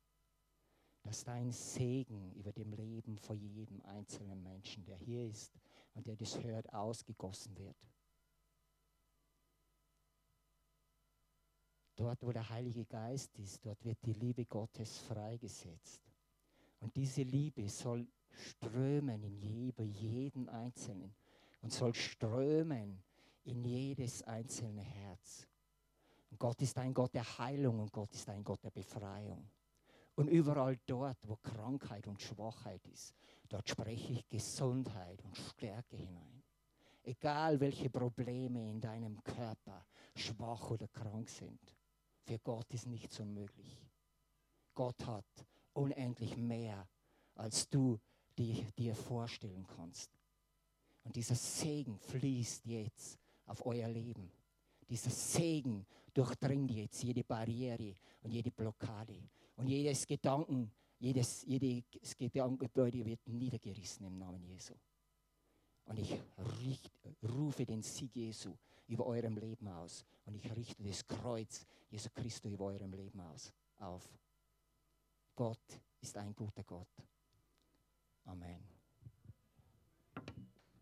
dass 1.03 1.24
dein 1.24 1.53
Segen 1.53 2.32
über 2.32 2.53
dem 2.53 2.72
Leben 2.72 3.18
von 3.18 3.39
jedem 3.39 3.82
einzelnen 3.82 4.43
Menschen, 4.43 4.85
der 4.85 4.97
hier 4.97 5.26
ist 5.26 5.53
und 5.95 6.07
der 6.07 6.16
das 6.16 6.43
hört, 6.43 6.72
ausgegossen 6.72 7.57
wird. 7.59 7.76
Dort, 11.97 12.22
wo 12.22 12.32
der 12.32 12.49
Heilige 12.49 12.85
Geist 12.87 13.39
ist, 13.39 13.64
dort 13.64 13.85
wird 13.85 14.05
die 14.05 14.14
Liebe 14.14 14.45
Gottes 14.47 14.99
freigesetzt. 14.99 16.03
Und 16.80 16.97
diese 16.97 17.22
Liebe 17.22 17.68
soll 17.68 18.09
strömen 18.37 19.22
in 19.22 19.39
jeden 19.80 20.49
Einzelnen 20.49 21.14
und 21.62 21.72
soll 21.72 21.95
strömen 21.95 23.03
in 23.45 23.64
jedes 23.64 24.22
einzelne 24.22 24.82
Herz. 24.82 25.47
Und 26.30 26.39
Gott 26.39 26.61
ist 26.62 26.76
ein 26.78 26.95
Gott 26.95 27.14
der 27.14 27.39
Heilung 27.39 27.80
und 27.80 27.93
Gott 27.93 28.12
ist 28.12 28.28
ein 28.28 28.43
Gott 28.43 28.62
der 28.64 28.70
Befreiung. 28.70 29.49
Und 30.16 30.28
überall 30.28 30.78
dort, 30.87 31.18
wo 31.22 31.37
Krankheit 31.37 32.07
und 32.07 32.22
Schwachheit 32.22 32.87
ist, 32.87 33.14
dort 33.49 33.68
spreche 33.68 34.12
ich 34.12 34.28
Gesundheit 34.28 35.22
und 35.24 35.37
Stärke 35.37 35.97
hinein. 35.97 36.43
Egal 37.03 37.61
welche 37.61 37.91
Probleme 37.91 38.70
in 38.70 38.80
deinem 38.80 39.22
Körper 39.22 39.85
schwach 40.16 40.70
oder 40.70 40.89
krank 40.89 41.28
sind. 41.28 41.61
Für 42.22 42.39
Gott 42.39 42.72
ist 42.72 42.87
nichts 42.87 43.20
unmöglich. 43.20 43.85
Gott 44.74 45.07
hat 45.07 45.47
unendlich 45.72 46.37
mehr, 46.37 46.89
als 47.35 47.68
du 47.68 48.01
dir 48.37 48.95
vorstellen 48.95 49.66
kannst. 49.76 50.11
Und 51.05 51.16
dieser 51.16 51.35
Segen 51.35 51.99
fließt 51.99 52.66
jetzt 52.66 53.18
auf 53.47 53.64
euer 53.66 53.89
Leben. 53.89 54.30
Dieser 54.89 55.11
Segen 55.11 55.87
durchdringt 56.12 56.70
jetzt 56.70 57.03
jede 57.03 57.24
Barriere 57.24 57.95
und 58.22 58.32
jede 58.32 58.51
Blockade. 58.51 59.18
Und 59.57 59.68
jedes 59.68 60.07
Gedanken, 60.07 60.70
jedes, 60.99 61.45
jedes 61.45 62.16
Gedankengebäude 62.16 63.05
wird 63.05 63.26
niedergerissen 63.28 64.07
im 64.07 64.18
Namen 64.18 64.43
Jesu. 64.45 64.74
Und 65.87 65.99
ich 65.99 66.18
richt, 66.61 66.91
rufe 67.22 67.66
den 67.66 67.82
Sieg 67.82 68.14
Jesu 68.16 68.57
über 68.89 69.07
eurem 69.07 69.37
Leben 69.37 69.68
aus. 69.68 70.05
Und 70.24 70.35
ich 70.35 70.57
richte 70.57 70.82
das 70.82 71.07
Kreuz 71.07 71.66
Jesu 71.91 72.09
Christus 72.14 72.53
über 72.53 72.66
eurem 72.66 72.93
Leben 72.93 73.20
aus, 73.20 73.53
auf. 73.78 74.09
Gott 75.35 75.80
ist 76.01 76.16
ein 76.16 76.35
guter 76.35 76.64
Gott. 76.64 76.89
Amen. 78.28 78.73